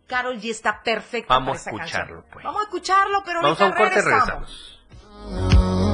Carol 0.07 0.39
G 0.41 0.51
está 0.51 0.83
perfecta 0.83 1.33
Vamos 1.33 1.47
para 1.47 1.59
a 1.59 1.61
esa 1.61 1.71
escucharlo, 1.71 2.15
canción. 2.17 2.33
pues. 2.33 2.45
Vamos 2.45 2.61
a 2.61 2.65
escucharlo, 2.65 3.23
pero 3.25 3.41
Vamos 3.43 3.61
a 3.61 3.65
un 3.67 3.73
corte 3.73 3.99
y 3.99 4.03
regresamos. 4.03 4.81
regresamos. 5.31 5.85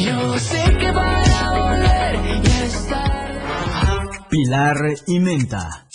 Yo 0.00 0.38
sé 0.38 0.76
que 0.78 0.92
para 0.92 1.50
volver 1.50 2.42
ya 2.42 2.64
es 2.64 2.88
tarde. 2.88 3.40
Pilar 4.30 4.76
y 5.08 5.18
Menta. 5.18 5.86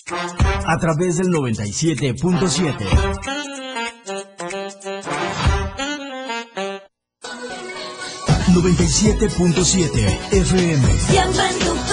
A 0.68 0.78
través 0.80 1.18
del 1.18 1.28
97.7. 1.28 2.74
...97.7 8.84 10.20
FM. 10.32 10.88
Siempre 11.00 11.50
en 11.50 11.60
tu. 11.60 11.93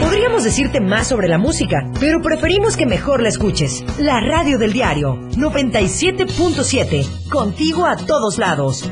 Podríamos 0.00 0.44
decirte 0.44 0.80
más 0.80 1.08
sobre 1.08 1.28
la 1.28 1.38
música, 1.38 1.90
pero 2.00 2.20
preferimos 2.20 2.76
que 2.76 2.86
mejor 2.86 3.22
la 3.22 3.28
escuches. 3.28 3.84
La 3.98 4.20
radio 4.20 4.58
del 4.58 4.72
diario 4.72 5.16
97.7, 5.32 7.28
contigo 7.28 7.86
a 7.86 7.96
todos 7.96 8.38
lados. 8.38 8.88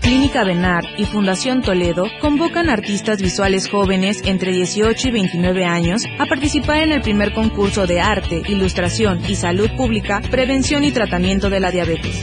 Clínica 0.00 0.44
Benar 0.44 0.84
y 0.98 1.04
Fundación 1.04 1.62
Toledo 1.62 2.04
convocan 2.20 2.70
artistas 2.70 3.20
visuales 3.20 3.68
jóvenes 3.68 4.22
entre 4.24 4.52
18 4.52 5.08
y 5.08 5.10
29 5.10 5.64
años 5.64 6.04
a 6.18 6.26
participar 6.26 6.84
en 6.84 6.92
el 6.92 7.00
primer 7.00 7.32
concurso 7.32 7.88
de 7.88 8.00
arte, 8.00 8.42
ilustración 8.46 9.20
y 9.28 9.34
salud 9.34 9.68
pública, 9.76 10.22
prevención 10.30 10.84
y 10.84 10.92
tratamiento 10.92 11.50
de 11.50 11.58
la 11.58 11.72
diabetes. 11.72 12.22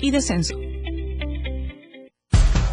y 0.00 0.10
descenso. 0.10 0.54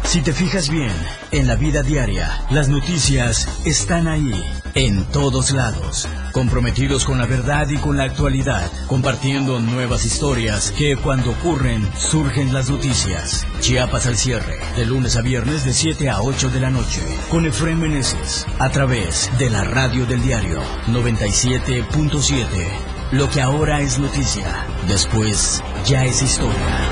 Si 0.04 0.22
te 0.22 0.32
fijas 0.32 0.70
bien, 0.70 0.94
en 1.30 1.46
la 1.46 1.56
vida 1.56 1.82
diaria, 1.82 2.46
las 2.50 2.70
noticias 2.70 3.46
están 3.66 4.08
ahí, 4.08 4.32
en 4.74 5.04
todos 5.06 5.50
lados, 5.50 6.08
comprometidos 6.32 7.04
con 7.04 7.18
la 7.18 7.26
verdad 7.26 7.68
y 7.68 7.76
con 7.76 7.98
la 7.98 8.04
actualidad, 8.04 8.70
compartiendo 8.86 9.60
nuevas 9.60 10.06
historias 10.06 10.70
que 10.70 10.96
cuando 10.96 11.32
ocurren 11.32 11.86
surgen 11.98 12.54
las 12.54 12.70
noticias. 12.70 13.44
Chiapas 13.60 14.06
al 14.06 14.16
cierre, 14.16 14.58
de 14.76 14.86
lunes 14.86 15.16
a 15.16 15.20
viernes 15.20 15.66
de 15.66 15.74
7 15.74 16.08
a 16.08 16.22
8 16.22 16.48
de 16.48 16.60
la 16.60 16.70
noche, 16.70 17.02
con 17.28 17.44
Efraín 17.44 17.80
Meneses, 17.80 18.46
a 18.58 18.70
través 18.70 19.30
de 19.38 19.50
la 19.50 19.64
radio 19.64 20.06
del 20.06 20.22
diario 20.22 20.62
97.7. 20.86 22.95
Lo 23.12 23.28
que 23.30 23.40
ahora 23.40 23.80
es 23.82 24.00
noticia, 24.00 24.66
después 24.88 25.62
ya 25.86 26.04
es 26.04 26.22
historia. 26.22 26.90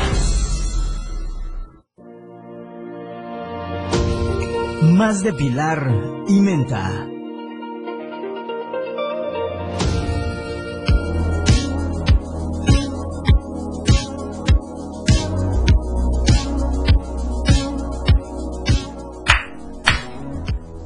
Más 4.82 5.24
de 5.24 5.32
Pilar 5.32 5.90
y 6.28 6.40
Menta. 6.40 7.13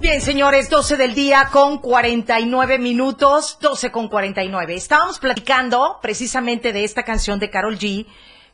Bien, 0.09 0.22
señores, 0.22 0.70
12 0.70 0.97
del 0.97 1.14
día 1.14 1.51
con 1.52 1.82
49 1.82 2.78
minutos, 2.78 3.59
12 3.60 3.90
con 3.90 4.09
49. 4.09 4.74
Estábamos 4.74 5.18
platicando 5.18 5.98
precisamente 6.01 6.72
de 6.72 6.85
esta 6.85 7.02
canción 7.02 7.39
de 7.39 7.51
Carol 7.51 7.78
G 7.78 8.06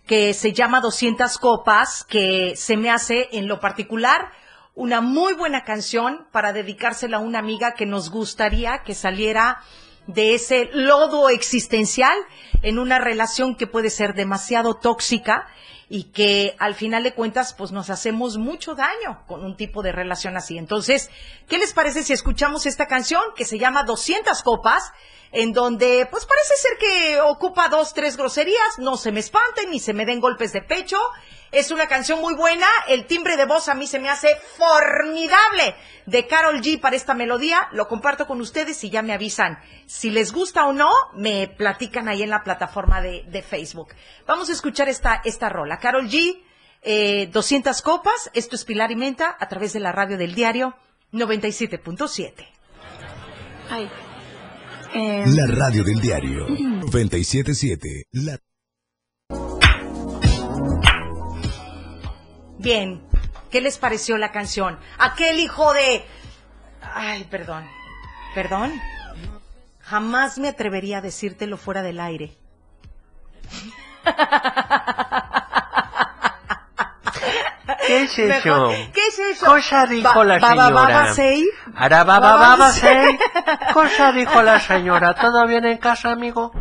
que 0.04 0.34
se 0.34 0.52
llama 0.52 0.80
200 0.80 1.38
copas, 1.38 2.02
que 2.02 2.56
se 2.56 2.76
me 2.76 2.90
hace 2.90 3.28
en 3.30 3.46
lo 3.46 3.60
particular 3.60 4.32
una 4.74 5.00
muy 5.00 5.34
buena 5.34 5.62
canción 5.62 6.26
para 6.32 6.52
dedicársela 6.52 7.18
a 7.18 7.20
una 7.20 7.38
amiga 7.38 7.74
que 7.74 7.86
nos 7.86 8.10
gustaría 8.10 8.82
que 8.82 8.96
saliera 8.96 9.60
de 10.08 10.34
ese 10.34 10.70
lodo 10.72 11.28
existencial 11.28 12.18
en 12.62 12.80
una 12.80 12.98
relación 12.98 13.54
que 13.54 13.68
puede 13.68 13.90
ser 13.90 14.14
demasiado 14.14 14.74
tóxica 14.74 15.46
y 15.94 16.10
que 16.10 16.56
al 16.58 16.74
final 16.74 17.04
de 17.04 17.14
cuentas 17.14 17.54
pues 17.54 17.70
nos 17.70 17.88
hacemos 17.88 18.36
mucho 18.36 18.74
daño 18.74 19.22
con 19.28 19.44
un 19.44 19.56
tipo 19.56 19.80
de 19.80 19.92
relación 19.92 20.36
así. 20.36 20.58
Entonces, 20.58 21.08
¿qué 21.46 21.56
les 21.56 21.72
parece 21.72 22.02
si 22.02 22.12
escuchamos 22.12 22.66
esta 22.66 22.86
canción 22.88 23.22
que 23.36 23.44
se 23.44 23.60
llama 23.60 23.84
200 23.84 24.42
copas? 24.42 24.90
En 25.30 25.52
donde, 25.52 26.08
pues 26.10 26.26
parece 26.26 26.56
ser 26.56 26.78
que 26.78 27.20
ocupa 27.20 27.68
dos, 27.68 27.94
tres 27.94 28.16
groserías, 28.16 28.78
no 28.78 28.96
se 28.96 29.12
me 29.12 29.20
espanten 29.20 29.70
ni 29.70 29.78
se 29.78 29.92
me 29.92 30.04
den 30.04 30.18
golpes 30.18 30.52
de 30.52 30.62
pecho. 30.62 30.98
Es 31.54 31.70
una 31.70 31.86
canción 31.86 32.20
muy 32.20 32.34
buena, 32.34 32.66
el 32.88 33.06
timbre 33.06 33.36
de 33.36 33.46
voz 33.46 33.68
a 33.68 33.74
mí 33.74 33.86
se 33.86 34.00
me 34.00 34.08
hace 34.08 34.26
formidable 34.58 35.76
de 36.04 36.26
Carol 36.26 36.60
G 36.60 36.80
para 36.80 36.96
esta 36.96 37.14
melodía. 37.14 37.68
Lo 37.70 37.86
comparto 37.86 38.26
con 38.26 38.40
ustedes 38.40 38.82
y 38.82 38.90
ya 38.90 39.02
me 39.02 39.12
avisan 39.12 39.60
si 39.86 40.10
les 40.10 40.32
gusta 40.32 40.66
o 40.66 40.72
no, 40.72 40.90
me 41.14 41.46
platican 41.46 42.08
ahí 42.08 42.24
en 42.24 42.30
la 42.30 42.42
plataforma 42.42 43.00
de, 43.00 43.22
de 43.28 43.40
Facebook. 43.40 43.94
Vamos 44.26 44.48
a 44.48 44.52
escuchar 44.52 44.88
esta, 44.88 45.22
esta 45.24 45.48
rola. 45.48 45.78
Carol 45.78 46.08
G, 46.08 46.42
eh, 46.82 47.28
200 47.32 47.82
copas, 47.82 48.32
esto 48.34 48.56
es 48.56 48.64
Pilar 48.64 48.90
y 48.90 48.96
Menta 48.96 49.36
a 49.38 49.46
través 49.46 49.72
de 49.72 49.78
la 49.78 49.92
radio 49.92 50.18
del 50.18 50.34
diario 50.34 50.74
97.7. 51.12 52.48
Ay. 53.70 53.88
La 55.26 55.46
radio 55.46 55.84
del 55.84 56.00
diario 56.00 56.48
977. 56.48 58.06
La 58.10 58.40
Bien, 62.64 63.06
¿qué 63.50 63.60
les 63.60 63.76
pareció 63.78 64.16
la 64.16 64.32
canción? 64.32 64.78
Aquel 64.98 65.38
hijo 65.38 65.72
de... 65.74 66.04
Ay, 66.94 67.24
perdón. 67.24 67.68
¿Perdón? 68.34 68.72
Jamás 69.82 70.38
me 70.38 70.48
atrevería 70.48 70.98
a 70.98 71.00
decírtelo 71.02 71.56
fuera 71.58 71.82
del 71.82 72.00
aire. 72.00 72.36
¿Qué 77.86 78.02
es 78.02 78.18
eso? 78.18 78.68
¿Qué 78.92 79.06
es 79.08 79.18
eso? 79.18 79.46
Cosa 79.46 79.86
dijo 79.86 80.08
Ba- 80.14 80.24
la 80.24 80.40
señora. 80.40 80.70
ba- 80.70 80.88
ba- 80.88 81.12
sei. 81.14 81.44
Ara, 81.76 82.04
ba- 82.04 82.18
Ba- 82.18 82.32
ba- 82.32 82.36
ba- 82.38 82.48
ba- 82.48 82.56
ba- 82.56 82.72
sei. 82.72 83.18
sei. 83.18 83.18
Cosa 83.74 84.12
dijo 84.12 84.42
la 84.42 84.58
señora. 84.60 85.14
¿Todo 85.14 85.46
bien 85.46 85.64
en 85.66 85.78
casa, 85.78 86.10
amigo? 86.12 86.52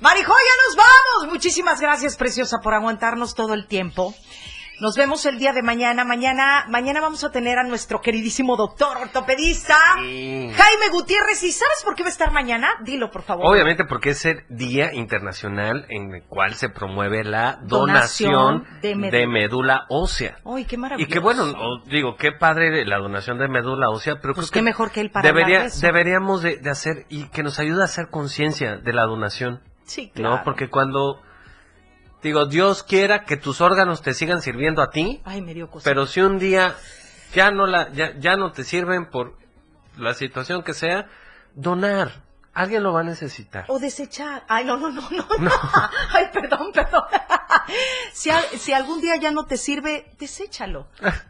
Marijoya, 0.00 0.50
nos 0.66 0.76
vamos. 0.76 1.32
Muchísimas 1.32 1.80
gracias, 1.80 2.16
preciosa, 2.16 2.58
por 2.62 2.74
aguantarnos 2.74 3.34
todo 3.34 3.54
el 3.54 3.66
tiempo. 3.66 4.14
Nos 4.78 4.94
vemos 4.94 5.24
el 5.24 5.38
día 5.38 5.54
de 5.54 5.62
mañana. 5.62 6.04
Mañana, 6.04 6.66
mañana 6.68 7.00
vamos 7.00 7.24
a 7.24 7.30
tener 7.30 7.58
a 7.58 7.62
nuestro 7.62 8.02
queridísimo 8.02 8.56
doctor 8.58 8.98
ortopedista, 8.98 9.74
Sí. 10.02 10.50
Jaime 10.54 10.88
Gutiérrez. 10.92 11.42
¿Y 11.44 11.52
sabes 11.52 11.82
por 11.82 11.94
qué 11.94 12.02
va 12.02 12.08
a 12.08 12.12
estar 12.12 12.30
mañana? 12.30 12.68
Dilo, 12.82 13.10
por 13.10 13.22
favor. 13.22 13.46
Obviamente 13.46 13.84
porque 13.86 14.10
es 14.10 14.26
el 14.26 14.44
Día 14.50 14.92
Internacional 14.92 15.86
en 15.88 16.14
el 16.14 16.22
cual 16.24 16.54
se 16.54 16.68
promueve 16.68 17.24
la 17.24 17.58
donación, 17.62 18.32
Donación 18.64 18.80
de 18.82 19.10
de, 19.18 19.26
médula. 19.26 19.86
ósea. 19.88 20.36
Ay, 20.44 20.66
qué 20.66 20.76
maravilloso. 20.76 21.08
Y 21.10 21.12
que 21.12 21.20
bueno, 21.20 21.44
digo, 21.86 22.16
qué 22.16 22.32
padre 22.32 22.84
la 22.84 22.98
donación 22.98 23.38
de 23.38 23.48
médula 23.48 23.88
ósea, 23.88 24.16
pero 24.20 24.34
Pues 24.34 24.50
creo 24.50 24.52
qué 24.52 24.60
que 24.60 24.64
mejor 24.64 24.90
que 24.90 25.00
él 25.00 25.10
para 25.10 25.26
debería, 25.26 25.64
de 25.64 25.70
deberíamos 25.80 26.42
de, 26.42 26.58
de 26.58 26.70
hacer 26.70 27.06
y 27.08 27.28
que 27.30 27.42
nos 27.42 27.58
ayude 27.58 27.80
a 27.80 27.86
hacer 27.86 28.08
conciencia 28.10 28.76
de 28.76 28.92
la 28.92 29.04
donación. 29.04 29.62
Sí, 29.84 30.10
claro. 30.14 30.36
¿No? 30.36 30.44
Porque 30.44 30.68
cuando 30.68 31.22
digo, 32.26 32.46
Dios 32.46 32.82
quiera 32.82 33.24
que 33.24 33.36
tus 33.36 33.60
órganos 33.60 34.02
te 34.02 34.12
sigan 34.14 34.42
sirviendo 34.42 34.82
a 34.82 34.90
ti, 34.90 35.22
Ay, 35.24 35.40
me 35.42 35.54
dio 35.54 35.70
cosa. 35.70 35.88
pero 35.88 36.06
si 36.06 36.20
un 36.20 36.38
día 36.38 36.74
ya 37.34 37.50
no 37.50 37.66
la 37.66 37.90
ya, 37.92 38.12
ya 38.18 38.36
no 38.36 38.52
te 38.52 38.64
sirven 38.64 39.06
por 39.10 39.36
la 39.96 40.12
situación 40.14 40.62
que 40.62 40.74
sea, 40.74 41.06
donar. 41.54 42.24
Alguien 42.52 42.82
lo 42.82 42.94
va 42.94 43.00
a 43.00 43.04
necesitar. 43.04 43.66
O 43.68 43.78
desechar. 43.78 44.42
Ay, 44.48 44.64
no, 44.64 44.78
no, 44.78 44.88
no, 44.90 45.02
no. 45.10 45.26
no. 45.38 45.50
Ay, 46.10 46.30
perdón, 46.32 46.72
perdón. 46.72 47.02
si, 48.14 48.30
si 48.58 48.72
algún 48.72 49.02
día 49.02 49.16
ya 49.16 49.30
no 49.30 49.44
te 49.44 49.58
sirve, 49.58 50.06
deséchalo. 50.18 50.88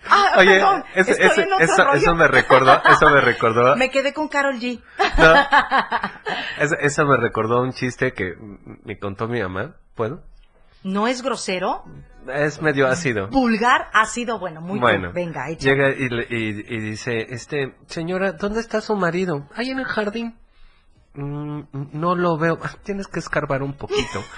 Ah, 0.09 0.35
Oye, 0.39 0.51
perdón, 0.61 0.85
ese- 0.95 1.11
estoy 1.13 1.27
ese- 1.27 1.43
en 1.43 1.53
otro 1.53 1.65
eso, 1.65 1.85
rollo. 1.85 1.97
eso 1.99 2.15
me 2.15 2.29
recordó, 2.29 2.81
eso 2.89 3.11
me 3.11 3.21
recordó, 3.21 3.75
Me 3.77 3.91
quedé 3.91 4.13
con 4.15 4.29
Carol 4.29 4.55
G. 4.61 4.81
no, 5.19 5.35
eso, 6.63 6.77
eso 6.81 7.07
me 7.07 7.17
recordó 7.17 7.61
un 7.61 7.73
chiste 7.73 8.13
que 8.13 8.35
me 8.85 8.97
contó 8.99 9.27
mi 9.27 9.41
mamá, 9.43 9.75
¿puedo? 9.97 10.23
¿No 10.87 11.09
es 11.09 11.21
grosero? 11.23 11.83
Es 12.33 12.63
medio 12.63 12.87
ácido. 12.89 13.29
Vulgar 13.29 13.89
ha 13.93 14.05
sido 14.07 14.39
bueno, 14.39 14.61
muy 14.61 14.79
bueno. 14.79 15.11
Venga, 15.13 15.49
échale. 15.51 15.75
llega 15.75 15.89
y, 15.91 16.09
le- 16.09 16.27
y- 16.31 16.75
y 16.75 16.81
dice, 16.81 17.27
este, 17.31 17.75
señora, 17.87 18.33
¿dónde 18.33 18.61
está 18.61 18.81
su 18.81 18.95
marido? 18.97 19.49
Ahí 19.57 19.71
en 19.71 19.79
el 19.81 19.85
jardín. 19.85 20.39
"Mm, 21.15 21.63
no 21.93 22.15
lo 22.15 22.37
veo. 22.39 22.59
"Ah, 22.63 22.71
Tienes 22.85 23.07
que 23.09 23.19
escarbar 23.19 23.63
un 23.63 23.73
poquito. 23.75 24.23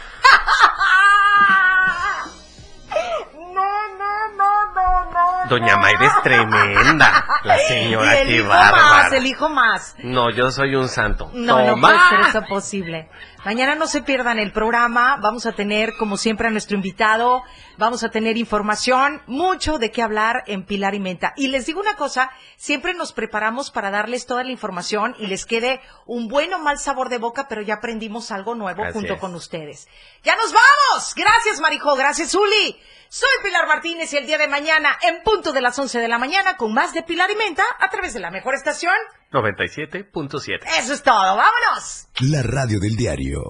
No, 3.34 3.64
no, 3.98 4.36
no, 4.36 4.74
no, 4.74 5.10
no. 5.10 5.48
Doña 5.50 5.76
Mayra 5.76 6.06
es 6.06 6.22
tremenda. 6.22 7.24
La 7.44 7.58
señora, 7.58 8.14
y 8.16 8.18
el 8.22 8.26
qué 8.28 8.36
hijo 8.36 8.48
bárbara. 8.48 8.82
más, 8.82 9.12
el 9.12 9.26
hijo 9.26 9.48
más. 9.48 9.94
No, 10.04 10.30
yo 10.30 10.50
soy 10.50 10.74
un 10.76 10.88
santo. 10.88 11.30
No, 11.34 11.58
no 11.64 11.70
Toma. 11.72 11.88
puede 11.88 11.98
ser 12.10 12.20
eso 12.28 12.42
posible. 12.48 13.08
Mañana 13.48 13.76
no 13.76 13.86
se 13.86 14.02
pierdan 14.02 14.38
el 14.38 14.52
programa. 14.52 15.16
Vamos 15.22 15.46
a 15.46 15.52
tener, 15.52 15.96
como 15.96 16.18
siempre, 16.18 16.48
a 16.48 16.50
nuestro 16.50 16.76
invitado. 16.76 17.42
Vamos 17.78 18.04
a 18.04 18.10
tener 18.10 18.36
información, 18.36 19.22
mucho 19.26 19.78
de 19.78 19.90
qué 19.90 20.02
hablar 20.02 20.42
en 20.48 20.66
Pilar 20.66 20.94
y 20.94 21.00
Menta. 21.00 21.32
Y 21.34 21.48
les 21.48 21.64
digo 21.64 21.80
una 21.80 21.96
cosa, 21.96 22.30
siempre 22.58 22.92
nos 22.92 23.14
preparamos 23.14 23.70
para 23.70 23.90
darles 23.90 24.26
toda 24.26 24.44
la 24.44 24.50
información 24.50 25.16
y 25.18 25.28
les 25.28 25.46
quede 25.46 25.80
un 26.04 26.28
buen 26.28 26.52
o 26.52 26.58
mal 26.58 26.78
sabor 26.78 27.08
de 27.08 27.16
boca, 27.16 27.46
pero 27.48 27.62
ya 27.62 27.76
aprendimos 27.76 28.30
algo 28.32 28.54
nuevo 28.54 28.84
Así 28.84 28.92
junto 28.92 29.14
es. 29.14 29.18
con 29.18 29.34
ustedes. 29.34 29.88
¡Ya 30.22 30.36
nos 30.36 30.52
vamos! 30.52 31.14
Gracias, 31.16 31.58
Marijo. 31.60 31.96
Gracias, 31.96 32.34
Uli. 32.34 32.78
Soy 33.08 33.30
Pilar 33.42 33.66
Martínez 33.66 34.12
y 34.12 34.18
el 34.18 34.26
día 34.26 34.36
de 34.36 34.48
mañana, 34.48 34.98
en 35.00 35.22
punto 35.22 35.54
de 35.54 35.62
las 35.62 35.78
11 35.78 36.00
de 36.00 36.08
la 36.08 36.18
mañana, 36.18 36.58
con 36.58 36.74
más 36.74 36.92
de 36.92 37.02
Pilar 37.02 37.30
y 37.30 37.36
Menta, 37.36 37.64
a 37.80 37.88
través 37.88 38.12
de 38.12 38.20
la 38.20 38.30
mejor 38.30 38.54
estación. 38.54 38.92
97.7. 39.32 40.60
Eso 40.80 40.94
es 40.94 41.02
todo. 41.02 41.36
¡Vámonos! 41.36 42.08
La 42.20 42.42
radio 42.42 42.80
del 42.80 42.96
diario. 42.96 43.42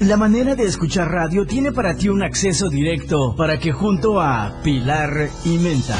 La 0.00 0.16
manera 0.16 0.56
de 0.56 0.64
escuchar 0.64 1.08
radio 1.08 1.46
tiene 1.46 1.70
para 1.70 1.94
ti 1.94 2.08
un 2.08 2.22
acceso 2.22 2.68
directo 2.68 3.36
para 3.36 3.58
que 3.58 3.72
junto 3.72 4.20
a 4.20 4.60
Pilar 4.64 5.28
y 5.44 5.58
Menta 5.58 5.96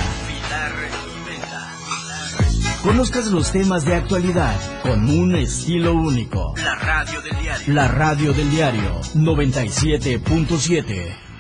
conozcas 2.83 3.31
los 3.31 3.53
temas 3.53 3.85
de 3.85 3.95
actualidad 3.95 4.57
con 4.83 5.09
un 5.09 5.37
estilo 5.37 5.95
único. 5.95 6.55
La 6.57 6.75
radio 6.75 7.23
del 7.23 7.39
diario. 7.39 7.75
La 7.75 7.89
radio 7.89 8.33
del 8.33 8.51
diario 8.51 9.01
97.7. 9.15 11.32